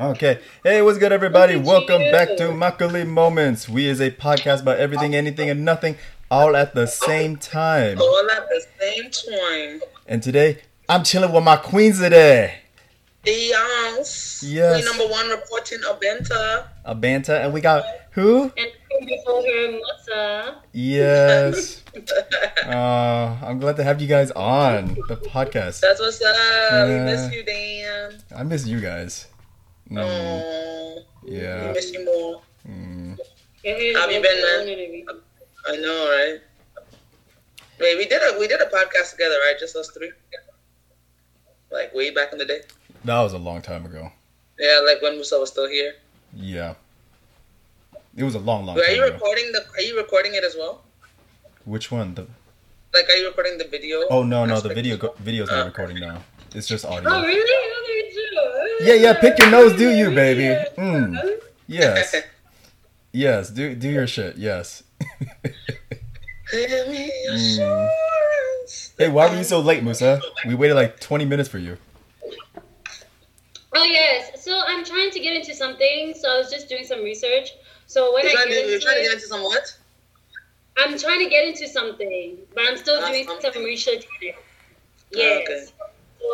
[0.00, 0.38] Okay.
[0.62, 1.56] Hey, what's good, everybody?
[1.56, 3.68] Welcome back to Makali Moments.
[3.68, 5.96] We is a podcast about everything, anything, and nothing,
[6.30, 7.98] all at the same time.
[8.00, 9.80] All at the same time.
[10.06, 10.58] And today,
[10.88, 12.60] I'm chilling with my queens today.
[13.26, 14.44] Yes.
[14.46, 14.74] Yes.
[14.74, 16.68] Queen number one reporting Abenta.
[17.00, 18.52] Banta, and we got who?
[18.56, 18.70] And
[19.04, 20.54] before her, Motsa.
[20.72, 21.82] Yes.
[22.64, 25.80] Uh, I'm glad to have you guys on the podcast.
[25.80, 26.86] That's what's up.
[26.86, 28.22] We miss you, Dan.
[28.36, 29.26] I miss you guys.
[29.90, 31.72] Mm, Oh, we yeah.
[31.72, 32.42] miss you more.
[32.68, 33.18] Mm.
[33.96, 35.16] Have you been, man?
[35.68, 36.40] I know, right?
[37.80, 39.56] Wait, we did a we did a podcast together, right?
[39.58, 40.10] Just us three.
[41.70, 42.60] Like way back in the day.
[43.04, 44.10] That was a long time ago.
[44.58, 45.94] Yeah, like when Musa was still here.
[46.34, 46.74] Yeah.
[48.16, 49.12] It was a long, long Wait, are you ago.
[49.14, 49.64] recording the?
[49.76, 50.82] Are you recording it as well?
[51.64, 52.14] Which one?
[52.14, 52.26] The
[52.94, 54.02] Like, are you recording the video?
[54.10, 54.74] Oh no, no, the aspect?
[54.74, 55.64] video go- video's not Uh.
[55.66, 56.22] recording now.
[56.54, 57.08] It's just audio.
[57.10, 57.40] Oh, really?
[57.50, 58.84] Oh, they do.
[58.84, 60.54] Yeah, yeah, pick your nose, do you, baby?
[60.76, 61.40] Mm.
[61.66, 62.14] Yes.
[63.10, 64.36] Yes, do do your shit.
[64.36, 64.82] Yes.
[66.52, 67.88] Mm.
[68.98, 70.20] Hey, why were you so late, Musa?
[70.46, 71.76] We waited like 20 minutes for you.
[73.74, 74.42] Oh, yes.
[74.44, 76.14] So I'm trying to get into something.
[76.18, 77.50] So I was just doing some research.
[77.86, 79.42] So when You're I trying, get to, you're into trying to it, get into some
[79.42, 79.76] what?
[80.78, 83.52] I'm trying to get into something, but I'm still Ah, doing something.
[83.52, 84.34] some research on it.
[85.10, 85.42] Yes.
[85.42, 85.66] okay.
[86.20, 86.26] So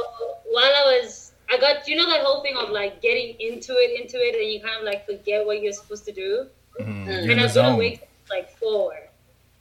[0.51, 4.01] while I was, I got, you know, that whole thing of like getting into it,
[4.01, 6.47] into it, and you kind of like forget what you're supposed to do.
[6.81, 7.07] Mm.
[7.07, 7.75] You're and I've been zone.
[7.75, 8.95] awake since, like four.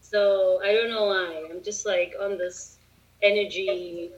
[0.01, 1.47] So I don't know why.
[1.51, 2.77] I'm just like on this
[3.21, 4.11] energy,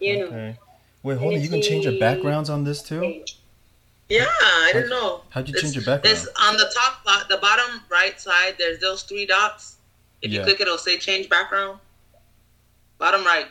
[0.00, 0.26] you know.
[0.26, 0.58] Okay.
[1.02, 1.40] Wait, hold on.
[1.40, 3.24] You can change your backgrounds on this too?
[4.08, 5.22] Yeah, I didn't know.
[5.30, 6.16] How'd you There's- change your background?
[6.16, 8.54] There's on the top, uh, the bottom right side.
[8.58, 9.76] There's those three dots.
[10.22, 11.78] If you click it, it'll say change background.
[12.98, 13.46] Bottom right,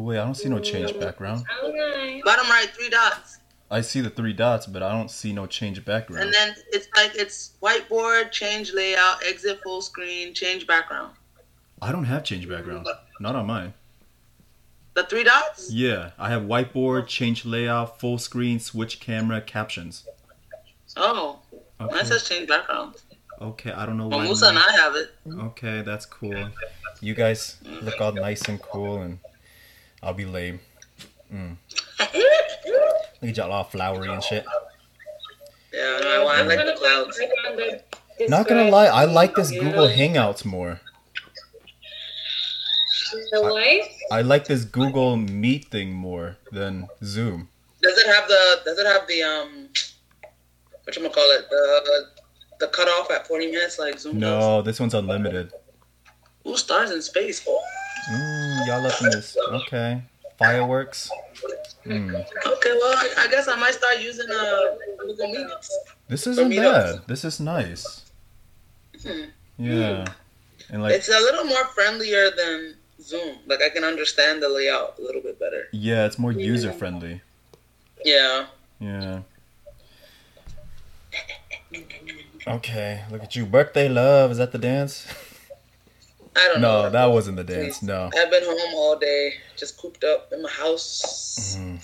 [0.00, 1.44] Oh, wait, I don't see no change background.
[1.62, 2.24] Alright.
[2.24, 3.36] bottom right, three dots,
[3.70, 6.24] I see the three dots, but I don't see no change background.
[6.24, 11.12] and then it's like it's whiteboard, change layout, exit full screen, change background.
[11.82, 12.86] I don't have change background.
[13.20, 13.74] Not on mine.
[14.94, 15.70] The three dots.
[15.70, 20.04] Yeah, I have whiteboard, change layout, full screen, switch camera, captions.
[20.96, 21.38] Oh,
[21.78, 22.04] mine Okay.
[22.06, 22.94] says change background.
[23.40, 24.24] Okay, I don't know Well, why.
[24.24, 25.10] Musa and I have it.
[25.30, 26.48] Okay, that's cool.
[27.00, 29.18] You guys look all nice and cool, and
[30.02, 30.60] I'll be lame.
[31.32, 31.56] Mm.
[33.22, 34.44] Look at y'all all flowery and shit.
[35.72, 37.20] Yeah, no, I, I like the clouds.
[38.28, 40.80] Not gonna lie, I like this Google Hangouts more.
[43.32, 43.88] The what?
[44.12, 47.48] I like this Google Meet thing more than Zoom.
[47.82, 48.60] Does it have the?
[48.64, 49.68] Does it have the um?
[50.84, 51.48] What you gonna call it?
[51.50, 52.06] The
[52.60, 54.20] the cutoff at forty minutes like Zoom.
[54.20, 54.20] does?
[54.20, 55.52] No, this one's unlimited.
[56.46, 57.44] Ooh, stars in space.
[57.48, 57.62] Oh.
[58.12, 59.36] Mm, y'all up in this?
[59.38, 60.02] Okay.
[60.38, 61.10] Fireworks.
[61.84, 62.14] Mm.
[62.14, 64.60] Okay, well, I, guess I might start using uh
[64.98, 65.78] Google Meets.
[66.08, 67.00] This isn't bad.
[67.06, 68.10] This is nice.
[69.02, 69.24] Hmm.
[69.58, 70.04] Yeah.
[70.70, 73.38] And like, It's a little more friendlier than Zoom.
[73.46, 75.68] Like I can understand the layout a little bit better.
[75.72, 77.22] yeah, it's more user friendly.
[78.04, 78.46] Yeah.
[78.78, 79.20] Yeah.
[82.46, 83.44] Okay, look at you.
[83.46, 84.30] Birthday love.
[84.32, 85.06] Is that the dance?
[86.36, 86.82] I don't know.
[86.82, 87.82] No, that wasn't the dance.
[87.82, 88.10] No.
[88.16, 91.56] I've been home all day, just cooped up in my house.
[91.58, 91.80] Mhm.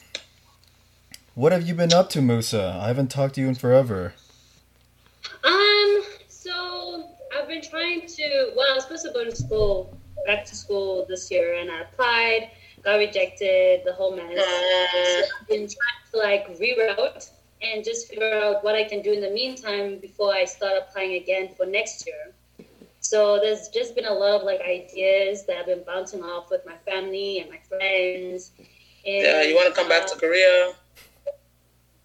[1.35, 2.79] What have you been up to, Musa?
[2.83, 4.15] I haven't talked to you in forever.
[5.45, 8.53] Um, so I've been trying to.
[8.57, 11.81] Well, I was supposed to go to school, back to school this year, and I
[11.83, 12.51] applied,
[12.83, 14.35] got rejected, the whole mess.
[14.35, 17.31] So I've been trying to like reroute
[17.63, 21.15] and just figure out what I can do in the meantime before I start applying
[21.15, 22.33] again for next year.
[23.09, 26.67] So there's just been a lot of like ideas that I've been bouncing off with
[26.67, 28.51] my family and my friends.
[29.07, 30.73] And, Yeah, you want to come back uh, to Korea?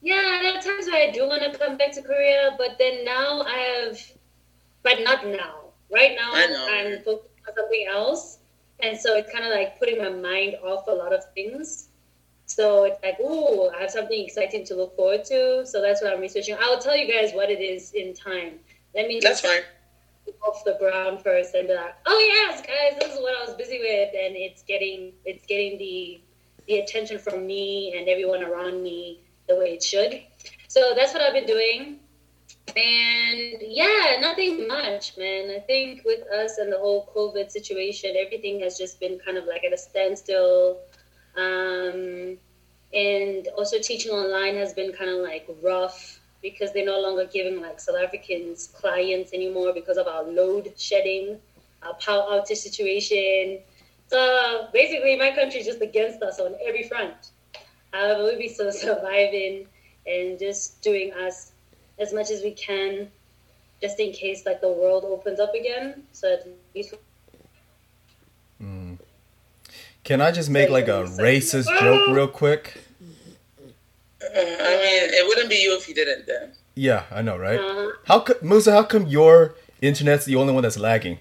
[0.02, 3.04] yeah, there are times where I do want to come back to Korea, but then
[3.04, 4.00] now I have,
[4.84, 5.74] but not now.
[5.92, 6.32] Right now.
[6.34, 8.38] I'm focused on something else,
[8.80, 11.90] and so it's kind of like putting my mind off a lot of things.
[12.46, 15.66] So it's like, ooh, I have something exciting to look forward to.
[15.66, 16.56] So that's what I'm researching.
[16.62, 18.60] I'll tell you guys what it is in time.
[18.94, 19.62] Let me That's fine.
[20.42, 23.56] Off the ground first and be like, oh yes, guys, this is what I was
[23.56, 26.22] busy with, and it's getting it's getting the
[26.68, 30.22] the attention from me and everyone around me the way it should.
[30.68, 32.00] So that's what I've been doing.
[32.76, 35.52] And yeah, nothing much, man.
[35.54, 39.46] I think with us and the whole COVID situation, everything has just been kind of
[39.46, 40.80] like at a standstill.
[41.36, 42.38] Um,
[42.94, 47.62] and also teaching online has been kind of like rough because they're no longer giving
[47.62, 51.38] like South Africans clients anymore because of our load shedding,
[51.84, 53.60] our power outage situation.
[54.08, 57.32] So basically, my country is just against us on every front.
[57.94, 59.68] However, we'll be still surviving.
[60.08, 61.52] and just doing us
[62.00, 63.08] as much as we can,
[63.82, 66.04] just in case like the world opens up again.
[66.12, 66.96] So at least
[68.62, 69.00] Mm.
[70.04, 72.84] Can I just make like a racist joke real quick?
[74.34, 76.54] Uh, I mean, it wouldn't be you if you didn't then.
[76.76, 77.60] Yeah, I know, right?
[77.60, 78.72] uh, How come, Musa?
[78.72, 81.20] How come your internet's the only one that's lagging?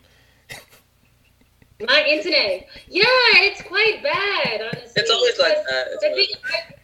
[1.89, 3.05] my internet, yeah,
[3.47, 4.61] it's quite bad.
[4.61, 5.87] Honestly, It's always like that.
[5.93, 6.77] It's always- thing-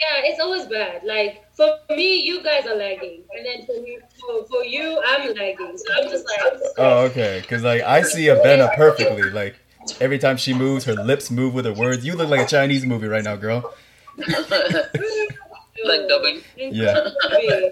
[0.00, 1.02] yeah, it's always bad.
[1.04, 5.32] Like for me, you guys are lagging, and then for me, for, for you, I'm
[5.34, 5.78] lagging.
[5.78, 7.38] So I'm just like, Oh, okay.
[7.40, 9.30] Because like I see Abena perfectly.
[9.30, 9.54] Like
[10.00, 12.04] every time she moves, her lips move with her words.
[12.04, 13.72] You look like a Chinese movie right now, girl.
[15.84, 16.40] like dubbing.
[16.56, 17.08] Yeah.
[17.30, 17.70] Be,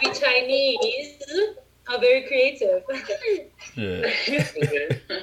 [0.00, 1.22] be Chinese
[1.88, 2.82] are very creative.
[3.76, 4.10] Yeah.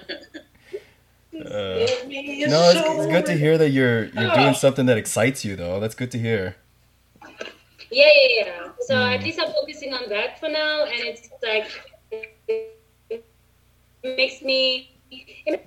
[1.31, 1.85] Uh, no,
[2.73, 5.79] it's, it's good to hear that you're you're doing something that excites you, though.
[5.79, 6.55] That's good to hear.
[7.91, 8.69] Yeah, yeah, yeah.
[8.81, 9.15] So Mm.
[9.15, 11.69] at least I'm focusing on that for now, and it's like
[13.09, 13.23] it
[14.03, 15.65] makes me it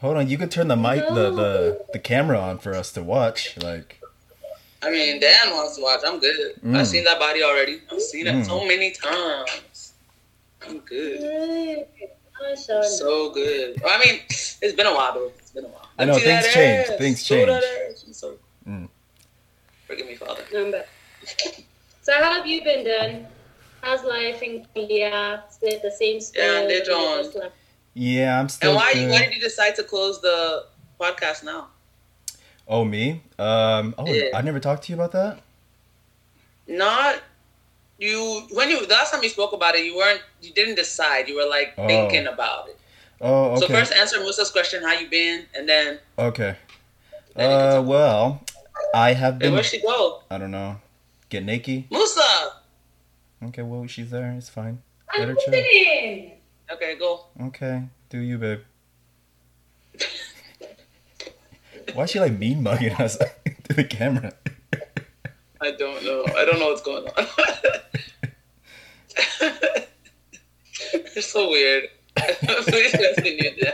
[0.00, 0.28] Hold on.
[0.28, 3.56] You could turn the mic, the the the camera on for us to watch.
[3.62, 4.00] Like,
[4.82, 6.00] I mean, Dan wants to watch.
[6.06, 6.60] I'm good.
[6.62, 6.76] Mm.
[6.76, 7.80] I've seen that body already.
[7.90, 8.46] I've seen it Mm.
[8.46, 9.92] so many times.
[10.66, 11.20] I'm good.
[11.20, 11.86] Good.
[12.48, 12.56] I'm.
[12.56, 13.80] So good.
[13.82, 15.32] Well, I mean, it's been a while, though.
[15.38, 15.88] It's been a while.
[15.98, 16.88] I know, things change.
[16.88, 16.98] ass?
[16.98, 17.48] Things change.
[17.48, 18.24] ass.
[18.68, 18.88] Mm.
[19.86, 20.42] Forgive me, Father.
[20.54, 20.86] I'm back.
[22.02, 23.26] So how have you been Dan?
[23.80, 25.44] How's life in Korea?
[25.50, 26.42] Is it the same school?
[26.42, 26.84] Yeah, they're
[27.98, 28.20] that you on.
[28.20, 28.20] just left?
[28.28, 28.70] yeah, I'm still.
[28.70, 29.10] And why, good.
[29.10, 30.64] why did you decide to close the
[31.00, 31.68] podcast now?
[32.66, 33.22] Oh, me?
[33.38, 33.94] Um.
[33.98, 34.30] Oh, Yeah.
[34.34, 35.40] I never talked to you about that.
[36.66, 37.22] Not
[37.98, 38.42] you.
[38.52, 40.20] When you the last time you spoke about it, you weren't.
[40.42, 41.28] You didn't decide.
[41.28, 41.86] You were like Oh.
[41.86, 42.78] thinking about it.
[43.20, 43.60] Oh, okay.
[43.60, 46.56] So first answer Musa's question, how you been, and then Okay.
[47.34, 48.42] Then Uh, well,
[48.94, 49.54] I have hey, been.
[49.54, 50.22] where'd she go?
[50.30, 50.80] I don't know.
[51.28, 51.84] Get naked.
[51.90, 52.52] Musa.
[53.46, 54.30] Okay, well, she's there.
[54.36, 54.82] It's fine.
[55.10, 56.37] I'm Let her chill.
[56.72, 57.26] Okay, go.
[57.42, 58.60] Okay, do you, babe?
[61.94, 63.16] Why is she like mean mugging us
[63.64, 64.32] to the camera?
[65.60, 66.24] I don't know.
[66.36, 67.26] I don't know what's going on.
[71.14, 71.84] You're so weird.
[72.16, 73.50] please continue.
[73.56, 73.72] Jen.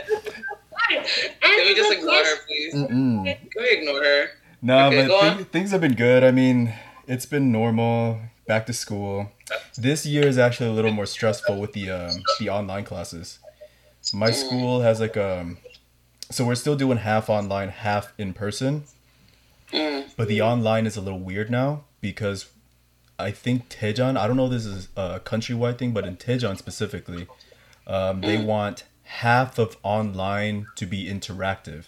[1.41, 2.73] Can we just ignore her, please?
[2.73, 3.25] Mm-mm.
[3.25, 4.27] Can we ignore her?
[4.61, 6.23] No, Okay, but thi- things have been good.
[6.23, 6.73] I mean,
[7.07, 8.19] it's been normal.
[8.47, 9.31] Back to school.
[9.77, 13.39] This year is actually a little more stressful with the um, the online classes.
[14.13, 15.57] My school has like um,
[16.31, 18.83] so we're still doing half online, half in person.
[19.71, 20.09] Mm.
[20.15, 22.47] But the online is a little weird now because
[23.19, 26.57] I think Daejeon, I don't know if this is a countrywide thing, but in Daejeon
[26.57, 27.27] specifically,
[27.87, 28.45] um, they Mm.
[28.45, 31.85] want half of online to be interactive,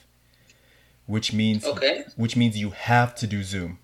[1.05, 2.03] which means Okay.
[2.15, 3.79] which means you have to do Zoom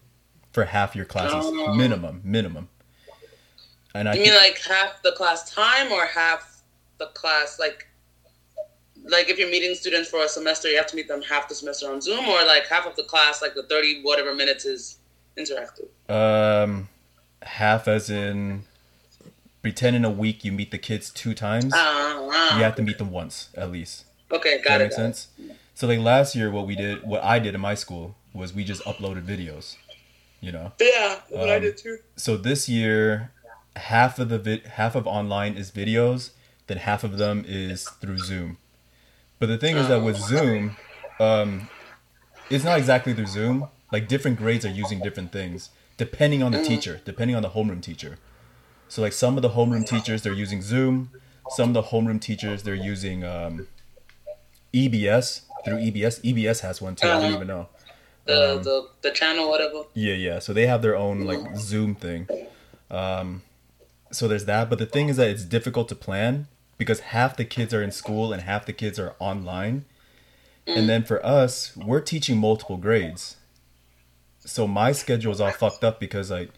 [0.52, 1.74] for half your classes Oh.
[1.74, 2.70] minimum, minimum.
[3.94, 6.62] And I You mean like half the class time or half
[7.00, 7.88] the class like
[9.06, 11.56] like if you're meeting students for a semester, you have to meet them half the
[11.56, 14.98] semester on Zoom, or like half of the class, like the thirty whatever minutes is
[15.38, 15.88] interactive.
[16.10, 16.88] um,
[17.42, 18.64] half as in
[19.62, 21.74] pretend in a week you meet the kids two times.
[21.76, 24.06] Ah, You have to meet them once at least.
[24.32, 24.84] okay, Does got that it.
[24.86, 25.16] make got it.
[25.16, 25.28] sense?
[25.76, 28.64] So like last year, what we did, what I did in my school was we
[28.64, 29.76] just uploaded videos.
[30.40, 30.72] You know.
[30.80, 31.98] Yeah, what I Um, did too.
[32.16, 33.32] So this year,
[33.76, 36.32] half of the vi- half of online is videos,
[36.68, 38.58] then half of them is through Zoom.
[39.40, 40.78] But the thing is that with Zoom,
[41.20, 41.70] um,
[42.50, 43.68] it's not exactly through Zoom.
[43.92, 47.82] Like different grades are using different things depending on the teacher, depending on the homeroom
[47.82, 48.18] teacher.
[48.90, 51.12] So like some of the homeroom teachers they're using Zoom,
[51.50, 53.68] some of the homeroom teachers they're using um,
[54.74, 56.22] EBS through EBS.
[56.24, 57.08] EBS has one too.
[57.08, 57.36] I didn't Uh-huh.
[57.36, 57.70] even know.
[58.26, 59.84] The, um, the the channel, whatever.
[59.94, 60.40] Yeah, yeah.
[60.40, 62.28] So they have their own like Zoom thing.
[62.90, 63.42] Um,
[64.14, 64.70] so there's that.
[64.70, 67.92] But the thing is that it's difficult to plan because half the kids are in
[67.92, 69.86] school and half the kids are online.
[70.66, 73.36] And then for us, we're teaching multiple grades.
[74.40, 76.52] So my schedule is all fucked up because like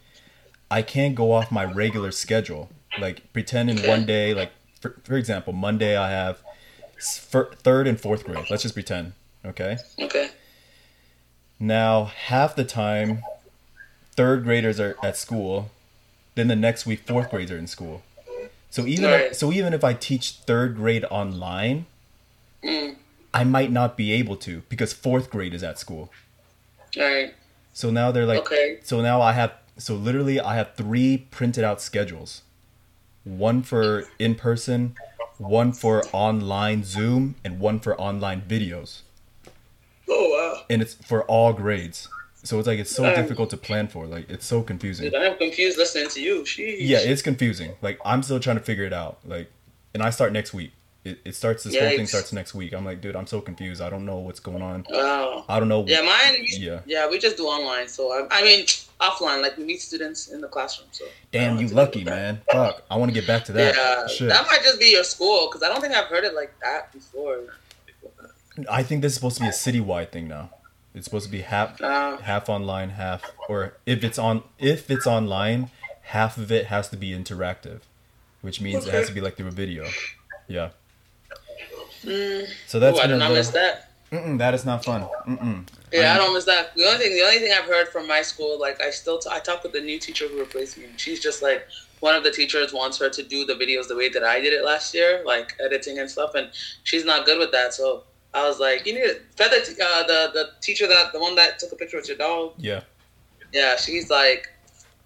[0.69, 2.69] I can't go off my regular schedule.
[2.99, 6.41] Like pretend in one day, like for, for example, Monday I have
[6.99, 8.45] third and fourth grade.
[8.49, 9.77] Let's just pretend, okay?
[9.99, 10.29] Okay.
[11.59, 13.23] Now, half the time,
[14.15, 15.71] third graders are at school,
[16.35, 18.03] then the next week fourth graders are in school.
[18.69, 19.35] So even Right.
[19.35, 21.85] so even if I teach third grade online,
[22.63, 22.95] Mm.
[23.33, 26.11] I might not be able to because fourth grade is at school.
[26.97, 27.33] Right.
[27.73, 28.79] So now they're like Okay.
[28.83, 32.41] so now I have so literally I have three printed out schedules.
[33.23, 34.95] One for in person,
[35.37, 39.01] one for online Zoom, and one for online videos.
[40.07, 40.63] Oh wow.
[40.69, 42.07] And it's for all grades.
[42.45, 44.05] So it's like it's so Um, difficult to plan for.
[44.07, 45.05] Like it's so confusing.
[45.09, 46.43] Dude, I'm confused listening to you.
[46.43, 46.77] Sheesh.
[46.79, 47.73] Yeah, it's confusing.
[47.81, 49.17] Like I'm still trying to figure it out.
[49.25, 49.51] Like
[49.93, 50.71] and I start next week.
[51.03, 52.73] It, it starts this whole thing starts next week.
[52.73, 53.79] I'm like, dude, I'm so confused.
[53.79, 54.87] I don't know what's going on.
[54.89, 55.45] Wow.
[55.47, 55.85] I don't know.
[55.87, 56.45] Yeah, mine.
[56.47, 56.79] Yeah.
[56.87, 57.87] Yeah, we just do online.
[57.87, 58.65] So I, I mean,
[58.99, 59.41] offline.
[59.43, 60.87] Like we meet students in the classroom.
[60.91, 62.41] So Damn, you have to deal lucky, man.
[62.51, 62.81] Fuck.
[62.89, 63.75] I want to get back to that.
[63.75, 64.29] Yeah, Shit.
[64.29, 66.91] that might just be your school because I don't think I've heard it like that
[66.91, 67.39] before.
[68.69, 70.49] I think this is supposed to be a citywide thing now.
[70.95, 75.05] It's supposed to be half Uh, half online, half or if it's on if it's
[75.05, 75.69] online,
[76.03, 77.81] half of it has to be interactive,
[78.41, 79.85] which means it has to be like through a video.
[80.47, 80.69] Yeah.
[82.03, 83.89] mm, So that's oh, I did not miss that.
[84.11, 85.01] That is not fun.
[85.27, 85.67] Mm-mm.
[85.91, 86.73] Yeah, I don't miss that.
[86.75, 89.29] The only thing, the only thing I've heard from my school, like I still, t-
[89.31, 90.85] I talked with the new teacher who replaced me.
[90.85, 91.67] and She's just like
[91.99, 94.53] one of the teachers wants her to do the videos the way that I did
[94.53, 96.49] it last year, like editing and stuff, and
[96.83, 97.73] she's not good with that.
[97.73, 98.03] So
[98.35, 101.35] I was like, you need to feather t- uh, the the teacher that the one
[101.35, 102.53] that took a picture with your dog.
[102.57, 102.81] Yeah.
[103.53, 104.49] Yeah, she's like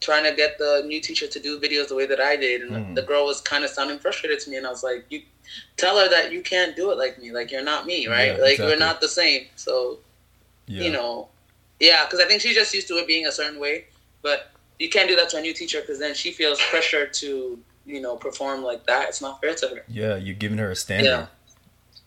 [0.02, 2.72] trying to get the new teacher to do videos the way that I did, and
[2.72, 2.96] Mhm.
[2.96, 5.22] the girl was kind of sounding frustrated to me, and I was like, you
[5.78, 8.36] tell her that you can't do it like me, like you're not me, right?
[8.38, 8.66] Yeah, like exactly.
[8.68, 9.48] we're not the same.
[9.56, 10.00] So
[10.68, 10.84] Yeah.
[10.86, 11.28] you know,
[11.80, 13.86] yeah, because I think she's just used to it being a certain way.
[14.22, 17.60] But you can't do that to a new teacher because then she feels pressure to,
[17.86, 19.10] you know, perform like that.
[19.10, 19.84] It's not fair to her.
[19.88, 21.28] Yeah, you're giving her a standard.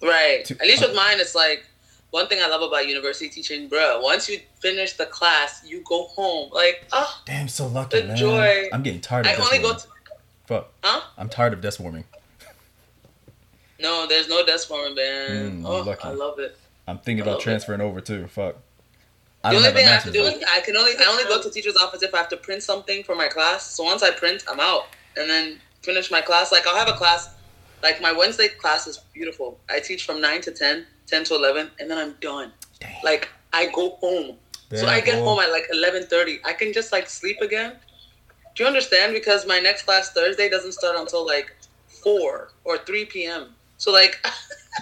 [0.03, 0.45] Right.
[0.47, 1.65] To- At least with mine, it's like
[2.11, 4.01] one thing I love about university teaching, bro.
[4.01, 6.51] Once you finish the class, you go home.
[6.53, 8.17] Like, oh, Damn, so lucky, The man.
[8.17, 8.69] joy.
[8.73, 9.87] I'm getting tired of I only go to,
[10.47, 10.73] Fuck.
[10.83, 11.01] huh?
[11.17, 12.05] I'm tired of desk warming.
[13.79, 15.63] No, there's no desk warming, man.
[15.63, 16.05] Mm, oh, lucky.
[16.05, 16.57] I love it.
[16.87, 17.45] I'm thinking about love it.
[17.45, 18.27] transferring over too.
[18.29, 18.57] Fuck.
[19.45, 21.25] I The don't only thing I have to do is I can only I only
[21.25, 23.67] go to teacher's office if I have to print something for my class.
[23.75, 26.53] So once I print, I'm out, and then finish my class.
[26.53, 27.29] Like I'll have a class,
[27.83, 29.59] like my Wednesday class is beautiful.
[29.69, 32.53] I teach from nine to 10, 10 to eleven, and then I'm done.
[32.81, 32.91] Damn.
[33.05, 34.37] Like I go home,
[34.75, 36.41] so I get home at like eleven thirty.
[36.45, 37.77] I can just like sleep again.
[38.55, 39.13] Do you understand?
[39.15, 41.55] Because my next class Thursday doesn't start until like
[42.03, 43.55] four or three p.m.
[43.79, 44.25] So like.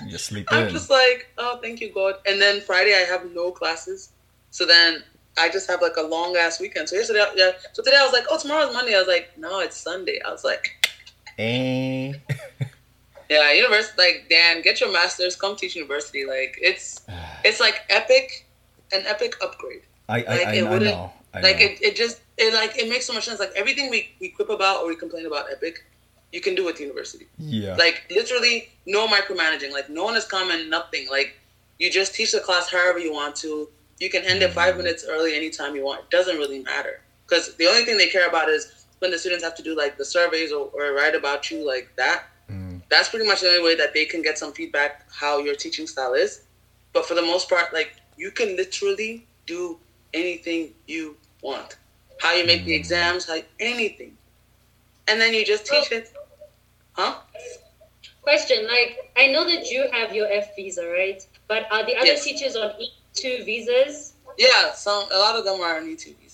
[0.07, 0.73] You sleep I'm in.
[0.73, 2.15] just like, oh, thank you, God.
[2.27, 4.11] And then Friday I have no classes,
[4.51, 5.03] so then
[5.39, 6.89] I just have like a long ass weekend.
[6.89, 7.53] So yesterday, yeah.
[7.73, 8.95] So today I was like, oh, tomorrow's Monday.
[8.95, 10.21] I was like, no, it's Sunday.
[10.25, 10.77] I was like,
[11.39, 12.13] Eh.
[13.31, 13.95] yeah, university.
[13.97, 15.37] Like, Dan, get your master's.
[15.37, 16.27] Come teach university.
[16.27, 17.01] Like, it's
[17.45, 18.47] it's like epic,
[18.93, 19.83] an epic upgrade.
[20.09, 21.13] I I, Like, I, it I know.
[21.33, 21.65] I like know.
[21.65, 23.39] it, it just it like it makes so much sense.
[23.39, 25.77] Like everything we we quip about or we complain about EPIK,
[26.33, 27.27] you can do with university.
[27.39, 27.77] yeah.
[27.77, 29.73] Like literally no micromanaging.
[29.73, 31.09] Like no one is coming, nothing.
[31.09, 31.39] Like
[31.79, 33.69] you just teach the class however you want to.
[34.01, 34.85] You can end it five mm-hmm.
[34.85, 36.01] minutes early anytime you want.
[36.01, 37.01] It doesn't really matter.
[37.27, 39.97] Because the only thing they care about is when the students have to do like
[39.99, 42.25] the surveys or, or write about you like that.
[42.91, 45.87] That's pretty much the only way that they can get some feedback how your teaching
[45.87, 46.43] style is.
[46.93, 49.79] But for the most part, like you can literally do
[50.13, 51.77] anything you want.
[52.21, 52.81] How you make the Mm.
[52.81, 54.19] exams, how anything.
[55.09, 56.13] And then you just teach it.
[56.93, 57.15] Huh?
[58.23, 61.23] Question: Like, I know that you have your F visa, right?
[61.49, 62.25] But are the other Yes.
[62.25, 64.15] teachers on E two visas?
[64.37, 66.30] Yeah, some a lot of them are on YouTube visas.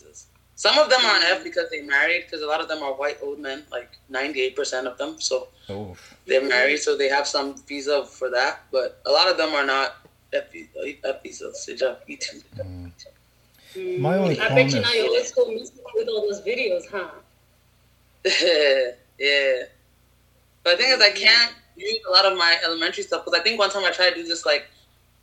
[0.58, 2.92] Some of them are on F because they married, because a lot of them are
[2.94, 5.20] white old men, like ninety eight percent of them.
[5.20, 5.96] So Oh.
[6.26, 8.62] they're married, so they have some visa for that.
[8.72, 9.96] But a lot of them are not
[10.32, 11.66] F, vi- F visas.
[11.66, 12.40] They just E two.
[12.56, 13.98] Mm.
[14.00, 16.84] My only I bet you comment- now you're always so missing with all those videos,
[16.90, 17.10] huh?
[19.18, 19.64] yeah.
[20.64, 23.42] But the thing is, I can't use a lot of my elementary stuff because I
[23.42, 24.66] think one time I tried to do just like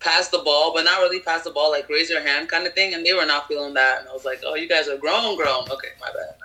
[0.04, 2.74] pass the ball, but not really pass the ball, like raise your hand kind of
[2.74, 4.02] thing, and they were not feeling that.
[4.02, 5.64] And I was like, oh, you guys are grown, grown.
[5.70, 6.36] Okay, my bad.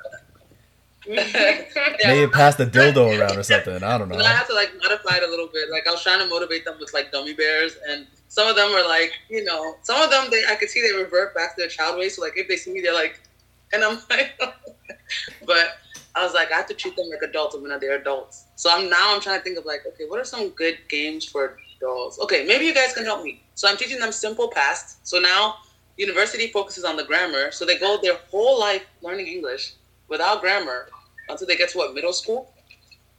[1.09, 1.65] Yeah.
[2.05, 3.83] Maybe pass the dildo around or something.
[3.83, 4.17] I don't know.
[4.17, 5.71] And I had to like modify it a little bit.
[5.71, 8.71] Like I was trying to motivate them with like gummy bears, and some of them
[8.73, 11.63] were like, you know, some of them they I could see they revert back to
[11.63, 12.17] their child ways.
[12.17, 13.21] So like if they see me, they're like,
[13.73, 14.39] and I'm like,
[15.47, 15.79] but
[16.15, 18.45] I was like, I have to treat them like adults when they're adults.
[18.57, 21.25] So I'm now I'm trying to think of like, okay, what are some good games
[21.25, 22.19] for adults?
[22.21, 23.43] Okay, maybe you guys can help me.
[23.55, 25.07] So I'm teaching them simple past.
[25.07, 25.57] So now
[25.97, 29.75] university focuses on the grammar, so they go their whole life learning English
[30.09, 30.89] without grammar
[31.29, 32.53] until they get to what middle school.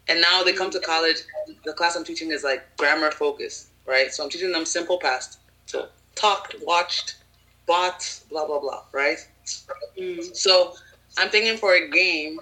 [0.07, 1.17] And now they come to college.
[1.65, 4.11] The class I'm teaching is like grammar focused, right?
[4.11, 5.39] So I'm teaching them simple past.
[5.67, 7.17] So talked, watched,
[7.67, 9.19] bought, blah blah blah, right?
[9.99, 10.35] Mm.
[10.35, 10.73] So
[11.17, 12.39] I'm thinking for a game.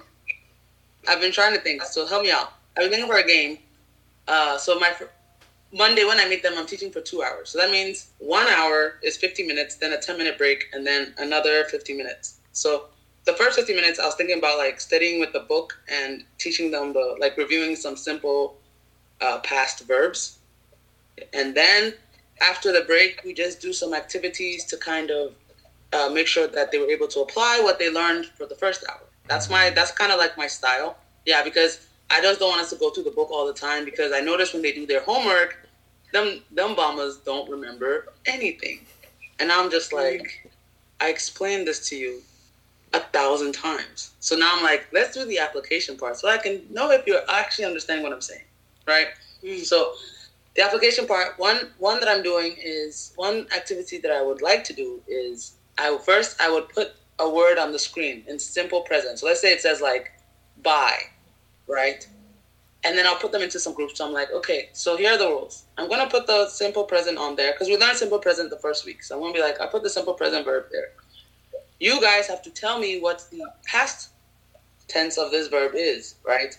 [1.06, 2.52] I've been trying to think, so help me out.
[2.76, 3.58] I've been thinking for a game.
[4.26, 4.92] Uh, so my
[5.72, 7.50] Monday when I meet them, I'm teaching for two hours.
[7.50, 11.14] So that means one hour is 50 minutes, then a 10 minute break, and then
[11.18, 12.40] another 50 minutes.
[12.52, 12.86] So
[13.24, 16.70] the first 50 minutes, I was thinking about like studying with the book and teaching
[16.70, 18.56] them the like reviewing some simple
[19.20, 20.38] uh, past verbs,
[21.34, 21.94] and then
[22.40, 25.34] after the break, we just do some activities to kind of
[25.92, 28.84] uh, make sure that they were able to apply what they learned for the first
[28.88, 29.00] hour.
[29.28, 30.96] That's my that's kind of like my style.
[31.26, 33.84] Yeah, because I just don't want us to go through the book all the time
[33.84, 35.68] because I notice when they do their homework,
[36.12, 38.80] them them bombers don't remember anything,
[39.38, 40.50] and I'm just like,
[41.00, 42.22] I explained this to you
[42.94, 44.12] a thousand times.
[44.20, 47.28] So now I'm like, let's do the application part so I can know if you're
[47.28, 48.44] actually understanding what I'm saying,
[48.86, 49.08] right?
[49.44, 49.64] Mm.
[49.64, 49.92] So
[50.54, 54.64] the application part, one one that I'm doing is one activity that I would like
[54.64, 58.82] to do is I first I would put a word on the screen in simple
[58.82, 59.18] present.
[59.18, 60.12] So let's say it says like
[60.62, 60.94] buy,
[61.68, 62.06] right?
[62.84, 63.98] And then I'll put them into some groups.
[63.98, 65.64] So I'm like, okay, so here are the rules.
[65.76, 68.86] I'm gonna put the simple present on there because we learned simple present the first
[68.86, 69.02] week.
[69.02, 70.92] So I'm gonna be like, I put the simple present verb there.
[71.80, 74.10] You guys have to tell me what the past
[74.88, 76.58] tense of this verb is, right?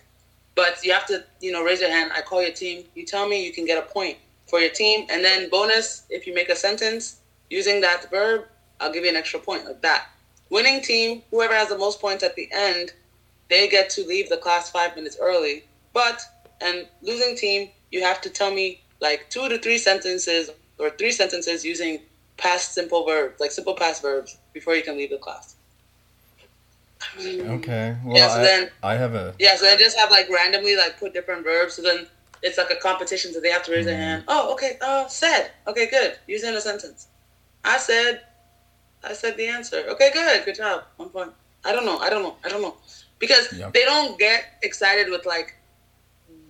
[0.56, 2.12] But you have to, you know, raise your hand.
[2.13, 2.86] I call your team.
[2.96, 5.08] You tell me you can get a point for your team.
[5.10, 8.46] And then bonus, if you make a sentence using that verb,
[8.80, 10.08] I'll give you an extra point like that.
[10.50, 12.94] Winning team, whoever has the most points at the end,
[13.50, 15.63] they get to leave the class five minutes early.
[15.94, 16.22] But
[16.62, 21.12] and losing team, you have to tell me like two to three sentences or three
[21.12, 22.01] sentences using
[22.38, 25.56] past simple verbs, like simple past verbs, before you can leave the class.
[27.20, 27.96] Okay.
[28.03, 29.34] Well, Yeah, so I, then- I have a.
[29.39, 31.74] Yeah, so I just have like randomly like put different verbs.
[31.75, 32.08] So then
[32.44, 33.34] it's like a competition.
[33.34, 34.00] So they have to raise their Mhm.
[34.00, 34.24] hand.
[34.27, 34.77] Oh, okay.
[34.82, 35.51] Uh, said.
[35.68, 36.18] Okay, good.
[36.27, 37.08] Use it in a sentence.
[37.63, 38.22] I said.
[39.03, 39.86] I said the answer.
[39.89, 40.44] Okay, good.
[40.46, 40.84] Good job.
[40.98, 41.32] One point.
[41.63, 42.00] I don't know.
[42.00, 42.36] I don't know.
[42.44, 42.75] I don't know.
[43.20, 43.70] Because Yeah.
[43.74, 45.55] they don't get excited with like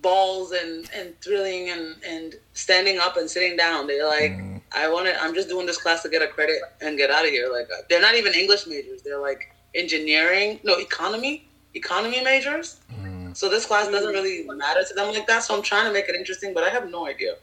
[0.02, 3.86] balls and and thrilling and and standing up and sitting down.
[3.86, 5.22] They're like, Mm, I want to.
[5.22, 7.50] I'm just doing this class to get a credit and get out of here.
[7.52, 9.02] Like they're not even English majors.
[9.02, 12.80] They're like engineering, no economy, economy majors.
[12.92, 13.36] mm.
[13.36, 15.42] So this class doesn't really matter to them like that.
[15.44, 17.34] So I'm trying to make it interesting, but I have no idea.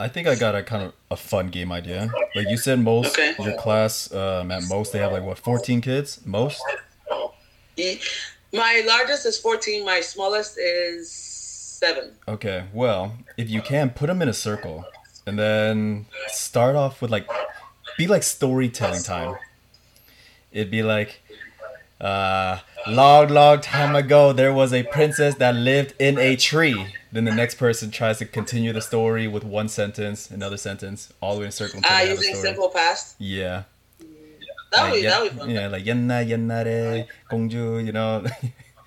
[0.00, 2.08] I think I got a kind of a fun game idea.
[2.36, 3.34] Like you said, most Okay.
[3.42, 6.62] your class um, at most they have like what 14 kids most.
[8.52, 9.84] My largest is 14.
[9.84, 12.12] My smallest is seven.
[12.26, 14.84] Okay, well, if you can, put them in a circle,
[15.26, 17.28] and then start off with like,
[17.96, 19.36] be like storytelling time.
[20.50, 21.20] It'd be like,
[22.00, 26.94] uh, long, long time ago, there was a princess that lived in a tree.
[27.12, 31.34] Then the next person tries to continue the story with one sentence, another sentence, all
[31.34, 33.14] the way in a circle Ah, a using simple past.
[33.18, 33.64] Yeah.
[34.72, 35.50] That would that would be fun.
[35.50, 38.24] yeah, like yenna yennare gongju, you know.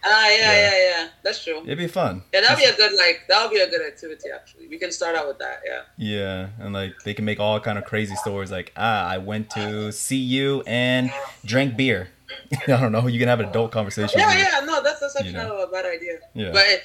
[0.04, 0.54] Ah, yeah, Yeah.
[0.54, 1.62] yeah, yeah, That's true.
[1.62, 2.24] It'd be fun.
[2.34, 4.68] Yeah, that'd be a good like that would be a good activity actually.
[4.68, 5.62] We can start out with that.
[5.64, 5.82] Yeah.
[5.98, 9.52] Yeah, and like they can make all kind of crazy stories like ah, I went
[9.52, 11.12] to see you and
[11.46, 12.10] drank beer.
[12.68, 13.06] I don't know.
[13.06, 14.20] You can have an adult conversation.
[14.20, 14.66] Yeah, with yeah.
[14.66, 15.58] No, that's that's actually You know.
[15.60, 16.18] not a bad idea.
[16.34, 16.50] Yeah.
[16.52, 16.82] But it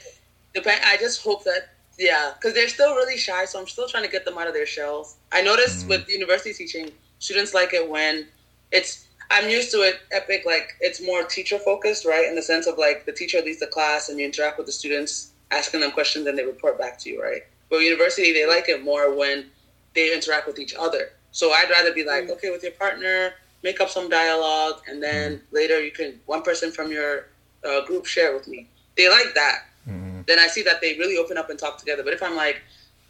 [0.52, 0.82] depend.
[0.84, 4.10] I just hope that yeah, because they're still really shy, so I'm still trying to
[4.10, 5.16] get them out of their shells.
[5.32, 5.88] I noticed Mm.
[5.88, 8.26] with university teaching, students like it when
[8.72, 9.04] it's.
[9.28, 9.98] I'm used to it.
[10.12, 12.26] EPIK, like it's more teacher focused, right?
[12.28, 14.72] In the sense of like the teacher leads the class and you interact with the
[14.72, 17.42] students, asking them questions, and they report back to you, right?
[17.68, 19.46] But university, they like it more when
[19.94, 21.10] they interact with each other.
[21.32, 23.32] So I'd rather be like, okay, with your partner,
[23.64, 27.26] make up some dialogue, and then later you can one person from your
[27.68, 28.68] uh, group share with me.
[28.96, 29.64] They like that.
[29.88, 30.24] Mhm.
[30.26, 32.04] Then I see that they really open up and talk together.
[32.04, 32.62] But if I'm like,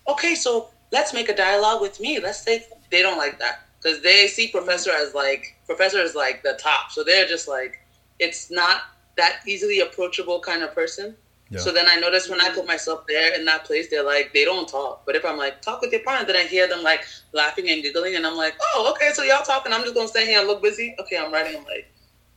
[0.08, 2.20] okay, so let's make a dialogue with me.
[2.20, 6.42] Let's say they don't like that because they see professor as like professor is like
[6.42, 6.90] the top.
[6.90, 7.80] So they're just like
[8.18, 8.82] it's not
[9.16, 11.14] that easily approachable kind of person.
[11.50, 11.60] Yeah.
[11.60, 14.44] So then I notice when I put myself there in that place, they're like they
[14.44, 15.06] don't talk.
[15.06, 17.82] But if I'm like talk with your partner, then I hear them like laughing and
[17.82, 19.72] giggling, and I'm like, oh, okay, so y'all talking.
[19.72, 20.96] I'm just gonna stay here and look busy.
[20.98, 21.56] Okay, I'm writing.
[21.56, 21.88] I'm like,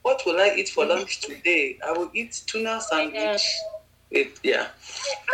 [0.04, 1.80] what will I eat for lunch today?
[1.86, 3.48] I will eat tuna sandwich.
[4.12, 4.68] It, yeah.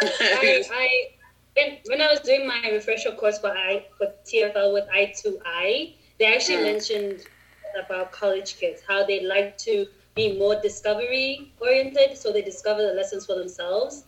[0.01, 1.15] I, I
[1.55, 6.25] when, when I was doing my refresher course for I for TEFL with I2I, they
[6.33, 6.63] actually Mm.
[6.63, 7.21] mentioned
[7.85, 12.93] about college kids how they like to be more discovery oriented, so they discover the
[12.93, 14.05] lessons for themselves,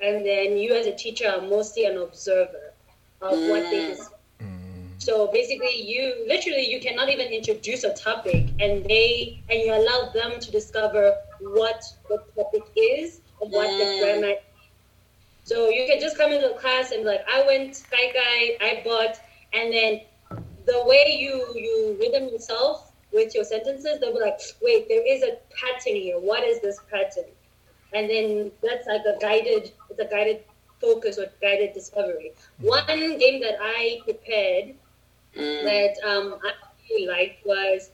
[0.00, 2.74] and then you as a teacher are mostly an observer
[3.20, 3.86] of what they Mm.
[3.86, 4.16] discover.
[4.40, 9.72] Mm, So basically, you literally you cannot even introduce a topic, and they and you
[9.72, 13.98] allow them to discover what the topic is and what the Mm.
[13.98, 14.34] grammar.
[15.44, 18.56] So you can just come into the class and be like, I went Kai Kai,
[18.60, 19.16] I bought,
[19.52, 20.00] and then
[20.72, 25.22] the way you you rhythm yourself with your sentences, they'll be like, wait, there is
[25.22, 26.18] a pattern here.
[26.18, 27.30] What is this pattern?
[27.92, 30.44] And then that's like a guided, it's a guided
[30.80, 32.32] focus or guided discovery.
[32.60, 34.74] One game that I prepared
[35.36, 35.62] Mm.
[35.62, 36.50] that um, I
[36.90, 37.90] really liked was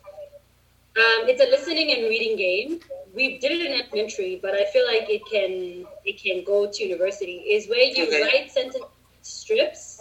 [0.97, 2.81] um, it's a listening and reading game.
[3.15, 6.83] We did it in elementary, but I feel like it can it can go to
[6.83, 7.37] university.
[7.57, 8.23] Is where you Okay.
[8.23, 8.85] write sentence
[9.21, 10.01] strips.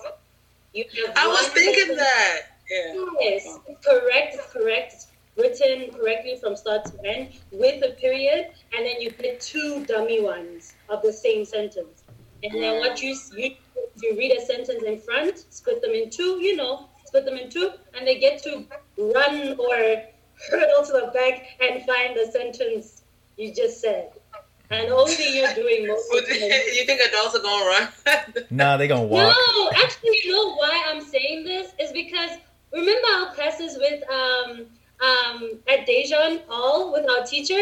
[0.74, 2.42] You have I was thinking sentence- that.
[3.26, 3.40] Yeah.
[3.46, 4.94] Yes, correct, correct.
[5.38, 9.86] It's written correctly from start to end with a period, and then you get two
[9.86, 12.04] dummy ones of the same sentence.
[12.44, 13.52] And then what you you
[14.02, 17.50] you read a sentence in front, split them in two, you know, split them in
[17.50, 18.66] two, and they get to
[18.98, 20.04] run or
[20.50, 23.04] hurdle to the back and find the sentence
[23.38, 24.12] you just said.
[24.72, 26.36] And only you're doing most But of the
[26.76, 28.46] you think adults are gonna run?
[28.50, 29.36] Nah, they're gonna walk.
[29.36, 32.32] no, actually, you know why I'm saying this is because
[32.76, 34.50] remember our classes with um
[35.08, 37.62] um at Dejan Hall with our teacher.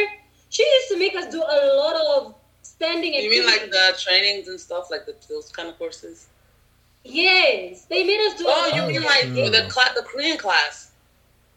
[0.49, 3.13] She used to make us do a lot of standing.
[3.13, 6.27] you mean like the trainings and stuff, like the, those kind of courses?
[7.03, 8.47] Yes, they made us do.
[8.47, 9.49] a Oh, lot you Oh, mean like true.
[9.49, 10.91] the cla- the Korean class?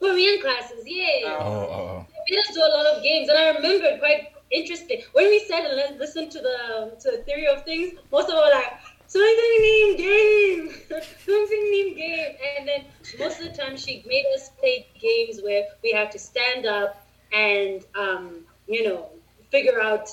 [0.00, 0.82] Korean classes?
[0.86, 2.06] Yeah, Oh, oh, oh.
[2.08, 5.38] they made us do a lot of games, and I remember quite interesting when we
[5.48, 6.58] sat and listened to the
[7.02, 7.94] to the theory of things.
[8.10, 8.72] Most of them were like.
[9.08, 10.70] Something named game,
[11.24, 12.84] something named game, and then
[13.18, 17.06] most of the time she made us play games where we had to stand up
[17.32, 19.10] and um, you know
[19.50, 20.08] figure out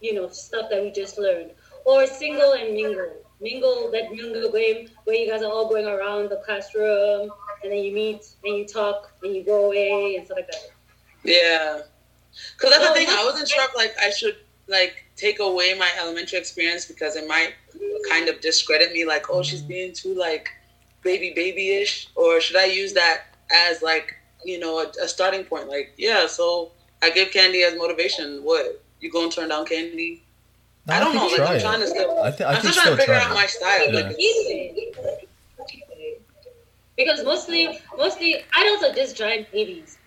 [0.00, 1.50] you know stuff that we just learned,
[1.84, 6.30] or single and mingle, mingle that mingle game where you guys are all going around
[6.30, 7.30] the classroom
[7.62, 10.70] and then you meet and you talk and you go away and stuff like that.
[11.24, 11.80] Yeah.
[12.58, 13.08] Cause that's No, the thing.
[13.08, 14.36] I wasn't sure if like I should
[14.68, 17.54] like take away my elementary experience because it might
[18.10, 19.04] kind of discredit me.
[19.04, 20.48] Like, oh, she's being too like
[21.02, 25.68] baby baby-ish, or should I use that as like you know a, a starting point?
[25.68, 28.42] Like, yeah, so I give candy as motivation.
[28.44, 30.22] What you gonna turn down candy?
[30.86, 31.26] No, I don't know.
[31.26, 31.60] Like, I'm it.
[31.60, 32.22] trying to still.
[32.22, 33.34] I, th- I I'm still trying to figure out it.
[33.34, 33.92] my style.
[33.92, 34.00] Yeah.
[34.06, 35.26] Like,
[36.96, 39.98] Because mostly, mostly adults are just giant babies,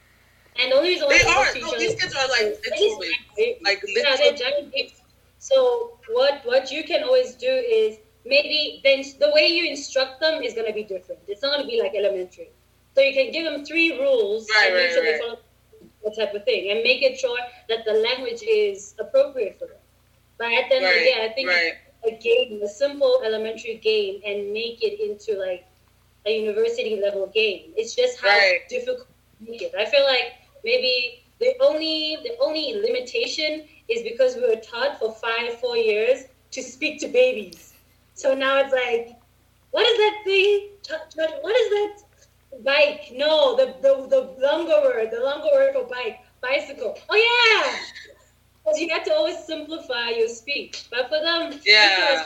[0.59, 1.45] and the only reason why they are.
[1.71, 3.15] No, these kids are like They little just babies.
[3.37, 4.37] giant Like yeah, they're little.
[4.39, 4.98] giant babies.
[5.39, 10.43] So what what you can always do is maybe then the way you instruct them
[10.43, 11.21] is gonna be different.
[11.27, 12.51] It's not gonna be like elementary.
[12.95, 15.13] So you can give them three rules Right, and make right, sure right.
[15.13, 15.39] they follow
[16.03, 19.81] that type of thing, and make it sure that the language is appropriate for them.
[20.37, 21.73] But at the end of the day, I think right.
[22.05, 25.65] a game, a simple elementary game, and make it into like
[26.25, 27.73] a university level game.
[27.75, 28.59] It's just how Right.
[28.69, 29.73] difficult to make it.
[29.77, 35.13] I feel like maybe the only the only limitation is because we were taught for
[35.13, 37.73] five four years to speak to babies.
[38.13, 39.17] So now it's like,
[39.71, 40.69] what is that thing?
[41.41, 41.95] What is that?
[42.63, 43.11] Bike?
[43.13, 46.97] No, the the, the longer word, the longer word for bike, bicycle.
[47.09, 47.77] Oh yeah.
[48.63, 50.87] Because you have to always simplify your speech.
[50.91, 52.25] But for them, Yeah.